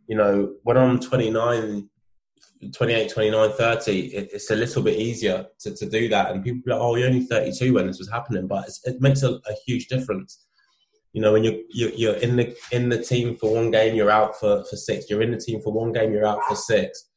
You 0.07 0.17
know, 0.17 0.55
when 0.63 0.79
I'm 0.79 0.99
29, 0.99 1.89
28, 2.73 3.11
29, 3.11 3.51
30, 3.53 4.01
it, 4.07 4.31
it's 4.33 4.51
a 4.51 4.57
little 4.57 4.83
bit 4.83 4.99
easier 4.99 5.47
to, 5.61 5.75
to 5.75 5.89
do 5.89 6.09
that. 6.09 6.31
And 6.31 6.43
people 6.43 6.63
be 6.65 6.73
like, 6.73 6.81
oh, 6.81 6.97
you're 6.97 7.09
only 7.09 7.25
32 7.25 7.75
when 7.75 7.87
this 7.87 7.99
was 7.99 8.11
happening, 8.11 8.47
but 8.47 8.69
it 8.85 9.01
makes 9.01 9.23
a, 9.23 9.35
a, 9.35 9.55
huge 9.67 9.87
difference. 9.89 10.47
You 11.19 11.23
know, 11.23 11.33
when 11.33 11.43
you're, 11.43 11.91
you're, 11.97 12.15
in 12.15 12.37
the 12.37 12.57
in 12.71 12.91
the 12.91 13.03
team 13.03 13.35
for 13.35 13.53
one 13.53 13.73
game, 13.73 13.97
you're 13.97 14.09
out 14.09 14.39
for, 14.39 14.63
for 14.71 14.77
six. 14.77 15.11
You're 15.11 15.21
in 15.21 15.33
the 15.33 15.37
team 15.37 15.61
for 15.61 15.73
one 15.73 15.93
game, 15.93 16.13
you're 16.13 16.25
out 16.25 16.45
for 16.45 16.55
six. 16.55 17.09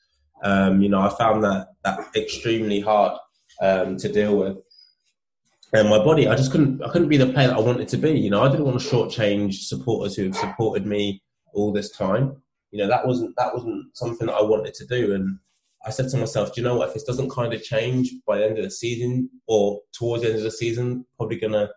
Um, 0.44 0.82
you 0.82 0.90
know, 0.90 1.02
I 1.02 1.16
found 1.20 1.44
that 1.44 1.68
that 1.84 2.00
extremely 2.16 2.80
hard 2.80 3.20
um, 3.62 3.98
to 3.98 4.12
deal 4.12 4.38
with. 4.38 4.58
and 5.74 5.88
my 5.88 6.00
body, 6.00 6.28
I 6.28 6.36
just 6.36 6.50
couldn't, 6.50 6.82
I 6.82 6.90
couldn't 6.90 7.10
be 7.10 7.18
the 7.18 7.32
player 7.32 7.50
that 7.50 7.58
I 7.58 7.60
wanted 7.60 7.90
to 7.90 7.98
be. 7.98 8.10
You 8.10 8.32
know, 8.32 8.42
I 8.42 8.50
didn't 8.50 8.66
want 8.66 8.82
to 8.82 8.88
shortchange 8.88 9.54
supporters 9.68 10.16
who 10.16 10.24
have 10.24 10.36
supported 10.36 10.88
me 10.88 11.22
all 11.54 11.72
this 11.72 11.92
time. 11.92 12.42
You 12.72 12.80
know, 12.80 12.88
that 12.88 13.06
wasn't 13.06 13.36
that 13.38 13.54
wasn't 13.54 13.96
something 13.96 14.26
that 14.26 14.34
I 14.34 14.42
wanted 14.42 14.74
to 14.74 14.88
do. 14.88 15.14
And 15.14 15.38
I 15.86 15.92
said 15.92 16.10
to 16.10 16.18
myself, 16.18 16.56
do 16.56 16.62
you 16.62 16.68
know 16.68 16.78
what? 16.78 16.88
If 16.88 16.96
this 16.96 17.04
doesn't 17.04 17.30
kind 17.30 17.54
of 17.54 17.62
change 17.62 18.12
by 18.26 18.40
the 18.40 18.48
end 18.48 18.58
of 18.58 18.64
the 18.64 18.72
season 18.72 19.30
or 19.46 19.80
towards 19.94 20.24
the 20.24 20.30
end 20.30 20.40
of 20.40 20.44
the 20.44 20.50
season, 20.50 21.06
probably 21.18 21.40
gonna 21.40 21.70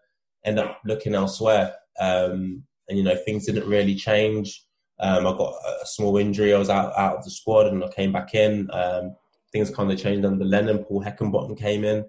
end 0.42 0.58
up 0.58 0.80
looking 0.86 1.14
elsewhere. 1.14 1.74
Um, 2.00 2.64
and 2.88 2.98
you 2.98 3.04
know, 3.04 3.16
things 3.24 3.46
didn't 3.46 3.68
really 3.68 3.94
change. 3.94 4.64
Um, 5.00 5.26
I 5.26 5.32
got 5.32 5.54
a 5.82 5.86
small 5.86 6.16
injury. 6.18 6.54
I 6.54 6.58
was 6.58 6.70
out 6.70 6.96
out 6.96 7.16
of 7.16 7.24
the 7.24 7.30
squad, 7.30 7.66
and 7.66 7.82
I 7.82 7.88
came 7.88 8.12
back 8.12 8.34
in. 8.34 8.68
Um, 8.72 9.16
things 9.52 9.70
kind 9.70 9.90
of 9.90 9.98
changed 9.98 10.24
under 10.24 10.44
Lennon. 10.44 10.84
Paul 10.84 11.04
Heckingbottom 11.04 11.58
came 11.58 11.84
in 11.84 12.04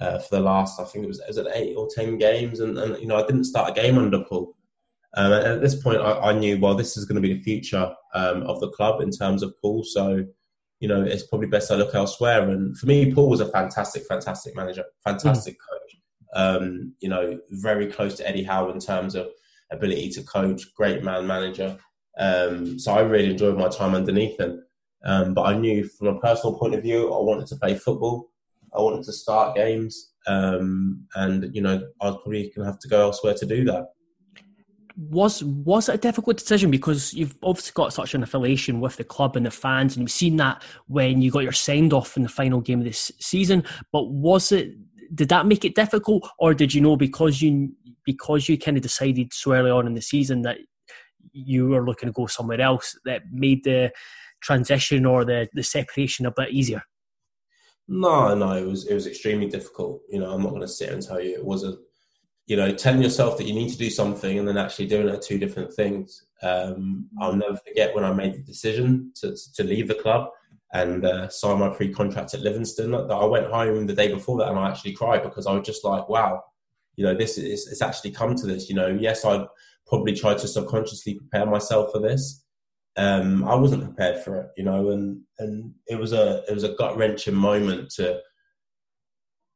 uh, 0.00 0.18
for 0.18 0.36
the 0.36 0.40
last, 0.40 0.80
I 0.80 0.84
think 0.84 1.04
it 1.04 1.08
was, 1.08 1.22
was 1.26 1.38
it 1.38 1.46
eight 1.54 1.76
or 1.76 1.88
ten 1.94 2.18
games, 2.18 2.60
and, 2.60 2.78
and 2.78 3.00
you 3.00 3.06
know, 3.06 3.16
I 3.16 3.26
didn't 3.26 3.44
start 3.44 3.70
a 3.70 3.80
game 3.80 3.98
under 3.98 4.22
Paul. 4.24 4.54
Um, 5.16 5.32
at 5.32 5.62
this 5.62 5.80
point, 5.80 6.00
I, 6.00 6.18
I, 6.18 6.32
knew 6.38 6.58
well, 6.58 6.74
this 6.74 6.96
is 6.96 7.06
going 7.06 7.20
to 7.20 7.26
be 7.26 7.34
the 7.34 7.42
future 7.42 7.94
um, 8.14 8.42
of 8.42 8.60
the 8.60 8.68
club 8.70 9.00
in 9.00 9.10
terms 9.10 9.42
of 9.42 9.54
Paul. 9.62 9.82
So, 9.82 10.26
you 10.80 10.88
know, 10.88 11.02
it's 11.02 11.26
probably 11.26 11.46
best 11.46 11.70
I 11.70 11.76
look 11.76 11.94
elsewhere. 11.94 12.50
And 12.50 12.76
for 12.76 12.84
me, 12.84 13.14
Paul 13.14 13.30
was 13.30 13.40
a 13.40 13.48
fantastic, 13.48 14.04
fantastic 14.06 14.54
manager, 14.54 14.84
fantastic 15.02 15.54
mm. 15.54 15.75
Um, 16.34 16.94
you 17.00 17.08
know, 17.08 17.38
very 17.50 17.86
close 17.86 18.16
to 18.16 18.28
Eddie 18.28 18.44
Howe 18.44 18.70
in 18.70 18.78
terms 18.78 19.14
of 19.14 19.28
ability 19.70 20.10
to 20.10 20.22
coach, 20.22 20.74
great 20.74 21.02
man 21.02 21.26
manager. 21.26 21.78
Um, 22.18 22.78
so 22.78 22.92
I 22.92 23.00
really 23.00 23.30
enjoyed 23.30 23.58
my 23.58 23.68
time 23.68 23.94
underneath 23.94 24.38
him. 24.40 24.62
Um, 25.04 25.34
but 25.34 25.42
I 25.42 25.56
knew 25.56 25.84
from 25.84 26.08
a 26.08 26.20
personal 26.20 26.58
point 26.58 26.74
of 26.74 26.82
view, 26.82 27.12
I 27.12 27.20
wanted 27.20 27.46
to 27.48 27.56
play 27.56 27.76
football. 27.76 28.30
I 28.76 28.80
wanted 28.80 29.04
to 29.04 29.12
start 29.12 29.56
games, 29.56 30.12
um, 30.26 31.06
and 31.14 31.54
you 31.54 31.62
know, 31.62 31.80
I 32.00 32.06
was 32.06 32.16
probably 32.16 32.52
going 32.54 32.66
to 32.66 32.72
have 32.72 32.80
to 32.80 32.88
go 32.88 33.00
elsewhere 33.02 33.34
to 33.34 33.46
do 33.46 33.64
that. 33.64 33.86
Was 35.10 35.44
was 35.44 35.88
it 35.88 35.94
a 35.94 35.98
difficult 35.98 36.38
decision 36.38 36.70
because 36.70 37.14
you've 37.14 37.36
obviously 37.42 37.72
got 37.74 37.92
such 37.92 38.14
an 38.14 38.22
affiliation 38.22 38.80
with 38.80 38.96
the 38.96 39.04
club 39.04 39.36
and 39.36 39.46
the 39.46 39.50
fans, 39.50 39.94
and 39.94 40.02
you've 40.02 40.10
seen 40.10 40.36
that 40.36 40.62
when 40.88 41.22
you 41.22 41.30
got 41.30 41.42
your 41.42 41.52
signed 41.52 41.92
off 41.92 42.16
in 42.16 42.22
the 42.22 42.28
final 42.28 42.60
game 42.60 42.80
of 42.80 42.86
this 42.86 43.12
season. 43.20 43.64
But 43.92 44.08
was 44.08 44.52
it? 44.52 44.74
Did 45.14 45.28
that 45.28 45.46
make 45.46 45.64
it 45.64 45.74
difficult, 45.74 46.28
or 46.38 46.54
did 46.54 46.74
you 46.74 46.80
know 46.80 46.96
because 46.96 47.40
you 47.42 47.72
because 48.04 48.48
you 48.48 48.56
kind 48.56 48.76
of 48.76 48.82
decided 48.82 49.32
so 49.32 49.52
early 49.52 49.70
on 49.70 49.86
in 49.86 49.94
the 49.94 50.00
season 50.02 50.42
that 50.42 50.58
you 51.32 51.68
were 51.68 51.84
looking 51.84 52.08
to 52.08 52.12
go 52.12 52.26
somewhere 52.26 52.60
else 52.60 52.98
that 53.04 53.22
made 53.32 53.64
the 53.64 53.90
transition 54.40 55.04
or 55.04 55.24
the, 55.24 55.48
the 55.54 55.62
separation 55.62 56.26
a 56.26 56.30
bit 56.30 56.50
easier? 56.50 56.82
No, 57.88 58.34
no, 58.34 58.52
it 58.52 58.66
was 58.66 58.86
it 58.86 58.94
was 58.94 59.06
extremely 59.06 59.48
difficult. 59.48 60.02
You 60.08 60.20
know, 60.20 60.32
I'm 60.32 60.42
not 60.42 60.50
going 60.50 60.62
to 60.62 60.68
sit 60.68 60.90
and 60.90 61.02
tell 61.02 61.20
you 61.20 61.34
it 61.34 61.44
wasn't. 61.44 61.78
You 62.48 62.56
know, 62.56 62.72
telling 62.72 63.02
yourself 63.02 63.38
that 63.38 63.46
you 63.48 63.54
need 63.54 63.70
to 63.70 63.78
do 63.78 63.90
something 63.90 64.38
and 64.38 64.46
then 64.46 64.56
actually 64.56 64.86
doing 64.86 65.08
it 65.08 65.14
are 65.16 65.18
two 65.18 65.36
different 65.36 65.74
things. 65.74 66.26
Um, 66.44 67.08
I'll 67.20 67.34
never 67.34 67.56
forget 67.56 67.92
when 67.92 68.04
I 68.04 68.12
made 68.12 68.34
the 68.34 68.38
decision 68.38 69.10
to 69.16 69.36
to 69.56 69.64
leave 69.64 69.88
the 69.88 69.94
club 69.94 70.30
and 70.80 71.04
uh, 71.04 71.28
sign 71.28 71.60
my 71.60 71.68
pre-contract 71.68 72.34
at 72.34 72.40
Livingston. 72.40 72.90
That 72.92 73.10
I 73.10 73.24
went 73.24 73.46
home 73.46 73.86
the 73.86 73.94
day 73.94 74.12
before 74.12 74.38
that 74.38 74.48
and 74.48 74.58
I 74.58 74.68
actually 74.70 74.92
cried 74.92 75.22
because 75.22 75.46
I 75.46 75.52
was 75.52 75.66
just 75.66 75.84
like, 75.84 76.08
wow, 76.08 76.42
you 76.96 77.04
know, 77.04 77.14
this 77.14 77.38
is 77.38 77.66
it's 77.68 77.82
actually 77.82 78.12
come 78.12 78.34
to 78.34 78.46
this. 78.46 78.68
You 78.68 78.74
know, 78.74 78.88
yes, 78.88 79.24
I 79.24 79.46
probably 79.86 80.14
tried 80.14 80.38
to 80.38 80.48
subconsciously 80.48 81.14
prepare 81.14 81.46
myself 81.46 81.92
for 81.92 82.00
this, 82.00 82.44
um, 82.96 83.44
I 83.44 83.54
wasn't 83.54 83.84
prepared 83.84 84.22
for 84.22 84.40
it, 84.40 84.50
you 84.56 84.64
know, 84.64 84.90
and 84.90 85.20
and 85.38 85.74
it 85.86 85.96
was 85.96 86.12
a 86.12 86.42
it 86.48 86.54
was 86.54 86.64
a 86.64 86.74
gut 86.74 86.96
wrenching 86.96 87.34
moment 87.34 87.90
to 87.96 88.20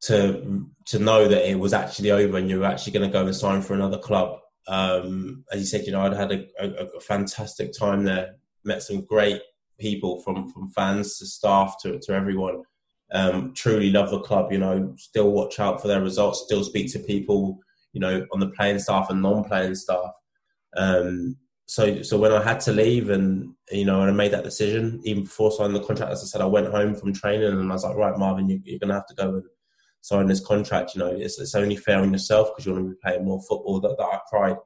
to 0.02 0.66
to 0.86 0.98
know 0.98 1.26
that 1.26 1.50
it 1.50 1.58
was 1.58 1.72
actually 1.72 2.10
over 2.10 2.36
and 2.36 2.50
you 2.50 2.60
were 2.60 2.66
actually 2.66 2.92
going 2.92 3.08
to 3.08 3.12
go 3.12 3.24
and 3.24 3.34
sign 3.34 3.62
for 3.62 3.74
another 3.74 3.98
club. 3.98 4.38
Um, 4.68 5.44
as 5.50 5.60
you 5.60 5.66
said, 5.66 5.86
you 5.86 5.92
know, 5.92 6.02
I'd 6.02 6.12
had 6.12 6.32
a, 6.32 6.46
a, 6.60 6.86
a, 6.96 7.00
fantastic 7.00 7.72
time 7.72 8.04
there, 8.04 8.36
met 8.62 8.82
some 8.82 9.04
great 9.04 9.40
people 9.80 10.20
from 10.22 10.48
from 10.50 10.70
fans 10.70 11.18
to 11.18 11.26
staff 11.26 11.76
to 11.82 11.98
to 12.00 12.12
everyone. 12.12 12.62
Um, 13.12 13.54
truly 13.54 13.90
love 13.90 14.10
the 14.10 14.20
club, 14.20 14.52
you 14.52 14.58
know. 14.58 14.94
Still 14.96 15.32
watch 15.32 15.58
out 15.58 15.80
for 15.82 15.88
their 15.88 16.00
results. 16.00 16.44
Still 16.44 16.62
speak 16.62 16.92
to 16.92 17.00
people, 17.00 17.58
you 17.92 18.00
know, 18.00 18.26
on 18.32 18.38
the 18.38 18.50
playing 18.50 18.78
staff 18.78 19.10
and 19.10 19.20
non-playing 19.20 19.74
staff. 19.74 20.12
Um, 20.76 21.36
so 21.66 22.02
so 22.02 22.18
when 22.18 22.32
I 22.32 22.42
had 22.42 22.60
to 22.60 22.72
leave 22.72 23.10
and 23.10 23.54
you 23.70 23.84
know 23.84 24.00
and 24.00 24.10
I 24.10 24.14
made 24.14 24.32
that 24.32 24.42
decision 24.42 25.00
even 25.04 25.24
before 25.24 25.52
signing 25.52 25.72
the 25.72 25.86
contract, 25.86 26.12
as 26.12 26.22
I 26.22 26.26
said, 26.26 26.40
I 26.40 26.46
went 26.46 26.68
home 26.68 26.94
from 26.94 27.12
training 27.12 27.48
and 27.48 27.70
I 27.70 27.74
was 27.74 27.84
like, 27.84 27.96
right, 27.96 28.18
Marvin, 28.18 28.48
you, 28.48 28.56
are 28.56 28.78
going 28.78 28.88
to 28.88 28.94
have 28.94 29.06
to 29.06 29.14
go 29.14 29.34
and 29.36 29.44
sign 30.00 30.26
this 30.26 30.44
contract. 30.44 30.94
You 30.94 31.00
know, 31.00 31.14
it's, 31.14 31.38
it's 31.38 31.54
only 31.54 31.76
fair 31.76 32.00
on 32.00 32.12
yourself 32.12 32.50
because 32.50 32.66
you 32.66 32.72
want 32.72 32.86
to 32.86 32.90
be 32.90 32.98
playing 33.02 33.24
more 33.24 33.40
football. 33.48 33.80
That, 33.80 33.96
that 33.98 34.04
I 34.04 34.18
cried, 34.28 34.56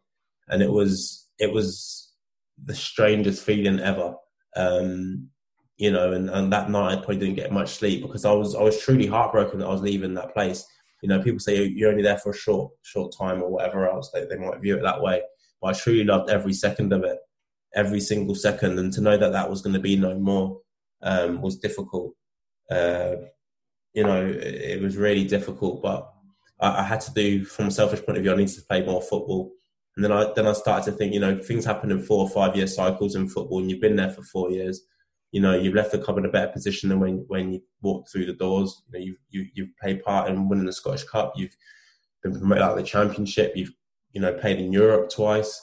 and 0.49 0.62
it 0.62 0.71
was 0.71 1.29
it 1.39 1.53
was 1.53 2.12
the 2.65 2.75
strangest 2.75 3.45
feeling 3.45 3.81
ever. 3.81 4.15
Um, 4.57 5.28
you 5.76 5.90
know, 5.90 6.12
and, 6.12 6.30
and 6.30 6.52
that 6.52 6.70
night 6.70 6.92
I 6.92 6.96
probably 6.96 7.18
didn't 7.18 7.34
get 7.34 7.50
much 7.52 7.70
sleep 7.70 8.02
because 8.02 8.24
I 8.24 8.32
was 8.32 8.55
I 8.55 8.62
was 8.62 8.80
truly 8.80 9.07
heartbroken 9.07 9.59
that 9.59 9.66
I 9.66 9.72
was 9.72 9.82
leaving 9.82 10.14
that 10.14 10.32
place. 10.32 10.64
You 11.02 11.09
know, 11.09 11.20
people 11.20 11.40
say 11.40 11.64
you're 11.64 11.90
only 11.90 12.02
there 12.02 12.18
for 12.18 12.30
a 12.30 12.36
short 12.36 12.72
short 12.82 13.14
time 13.18 13.42
or 13.42 13.50
whatever 13.50 13.88
else. 13.88 14.11
They, 14.12 14.24
they 14.24 14.36
might 14.36 14.61
view 14.61 14.76
it 14.76 14.82
that 14.82 15.02
way 15.02 15.22
but 15.64 15.74
I 15.74 15.78
truly 15.78 16.05
loved 16.05 16.28
every 16.28 16.52
second 16.52 16.92
of 16.92 17.05
it, 17.05 17.18
every 17.74 18.00
single 18.00 18.34
second. 18.34 18.78
And 18.78 18.92
to 18.92 19.00
know 19.00 19.16
that 19.16 19.32
that 19.32 19.48
was 19.48 19.62
going 19.62 19.72
to 19.72 19.80
be 19.80 19.96
no 19.96 20.18
more 20.18 20.61
um, 21.02 21.40
was 21.40 21.57
difficult. 21.57 22.14
Uh, 22.70 23.14
you 23.94 24.02
know, 24.05 24.26
it, 24.26 24.36
it, 24.36 24.82
was 24.82 24.98
really 24.98 25.24
difficult, 25.24 25.82
but 25.82 26.07
I, 26.61 26.80
I, 26.80 26.82
had 26.82 27.00
to 27.02 27.14
do, 27.14 27.46
from 27.46 27.68
a 27.68 27.70
selfish 27.70 28.05
point 28.05 28.18
of 28.18 28.24
view, 28.24 28.32
I 28.32 28.36
needed 28.36 28.55
to 28.57 28.62
play 28.62 28.84
more 28.84 29.00
football. 29.00 29.52
And 29.97 30.05
then 30.05 30.12
I 30.12 30.32
then 30.34 30.47
I 30.47 30.53
started 30.53 30.90
to 30.90 30.97
think, 30.97 31.14
you 31.14 31.20
know, 31.20 31.38
things 31.40 31.64
happen 31.64 31.90
in 31.90 32.03
four 32.03 32.20
or 32.20 32.30
five 32.30 32.57
year 32.57 32.66
cycles 32.66 33.14
in 33.14 33.28
football, 33.28 33.61
and 33.61 33.70
you've 33.70 33.80
been 33.80 33.97
there 33.97 34.11
for 34.11 34.22
four 34.22 34.51
years. 34.51 34.82
You 35.30 35.40
know, 35.40 35.55
you've 35.55 35.74
left 35.74 35.92
the 35.92 35.99
club 35.99 36.18
in 36.18 36.24
a 36.24 36.30
better 36.30 36.53
position 36.53 36.88
than 36.88 37.01
when 37.01 37.24
when 37.28 37.53
you 37.53 37.61
walked 37.82 38.11
through 38.11 38.26
the 38.26 38.32
doors. 38.32 38.82
You 38.86 38.99
know, 38.99 39.05
you've 39.05 39.18
you, 39.30 39.47
you've 39.55 39.76
played 39.80 40.03
part 40.03 40.28
in 40.28 40.49
winning 40.49 40.66
the 40.66 40.72
Scottish 40.72 41.05
Cup. 41.05 41.34
You've 41.36 41.57
been 42.22 42.38
promoted 42.38 42.62
out 42.62 42.72
of 42.72 42.78
the 42.78 42.82
Championship. 42.82 43.53
You've 43.57 43.72
you 44.14 44.20
know, 44.20 44.32
played 44.32 44.59
in 44.59 44.72
Europe 44.72 45.11
twice. 45.11 45.61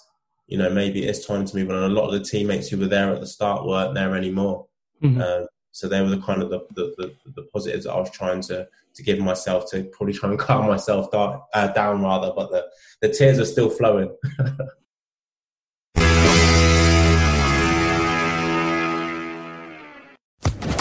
You 0.47 0.57
know, 0.57 0.69
maybe 0.69 1.05
it's 1.05 1.25
time 1.25 1.45
to 1.45 1.55
move 1.55 1.69
on. 1.69 1.77
And 1.77 1.85
a 1.85 1.89
lot 1.89 2.07
of 2.07 2.11
the 2.11 2.23
teammates 2.23 2.67
who 2.67 2.77
were 2.77 2.87
there 2.87 3.13
at 3.13 3.21
the 3.21 3.27
start 3.27 3.65
weren't 3.65 3.95
there 3.95 4.15
anymore. 4.15 4.67
Mm-hmm. 5.01 5.21
Uh, 5.21 5.45
so 5.71 5.87
they 5.87 6.01
were 6.01 6.09
the 6.09 6.19
kind 6.19 6.41
of 6.41 6.49
the, 6.49 6.59
the, 6.75 6.93
the, 6.97 7.15
the, 7.35 7.43
positives 7.43 7.85
I 7.85 7.97
was 7.97 8.11
trying 8.11 8.41
to 8.41 8.67
to 8.93 9.03
give 9.03 9.19
myself 9.19 9.69
to 9.71 9.83
probably 9.85 10.13
try 10.13 10.29
and 10.29 10.37
calm 10.37 10.67
myself 10.67 11.11
down, 11.11 11.41
uh, 11.53 11.67
down 11.67 12.01
rather. 12.01 12.33
But 12.35 12.51
the, 12.51 12.65
the 13.01 13.09
tears 13.09 13.39
are 13.39 13.45
still 13.45 13.69
flowing. 13.69 14.13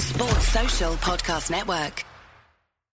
Sports 0.01 0.49
Social 0.49 0.95
Podcast 0.95 1.51
Network. 1.51 2.05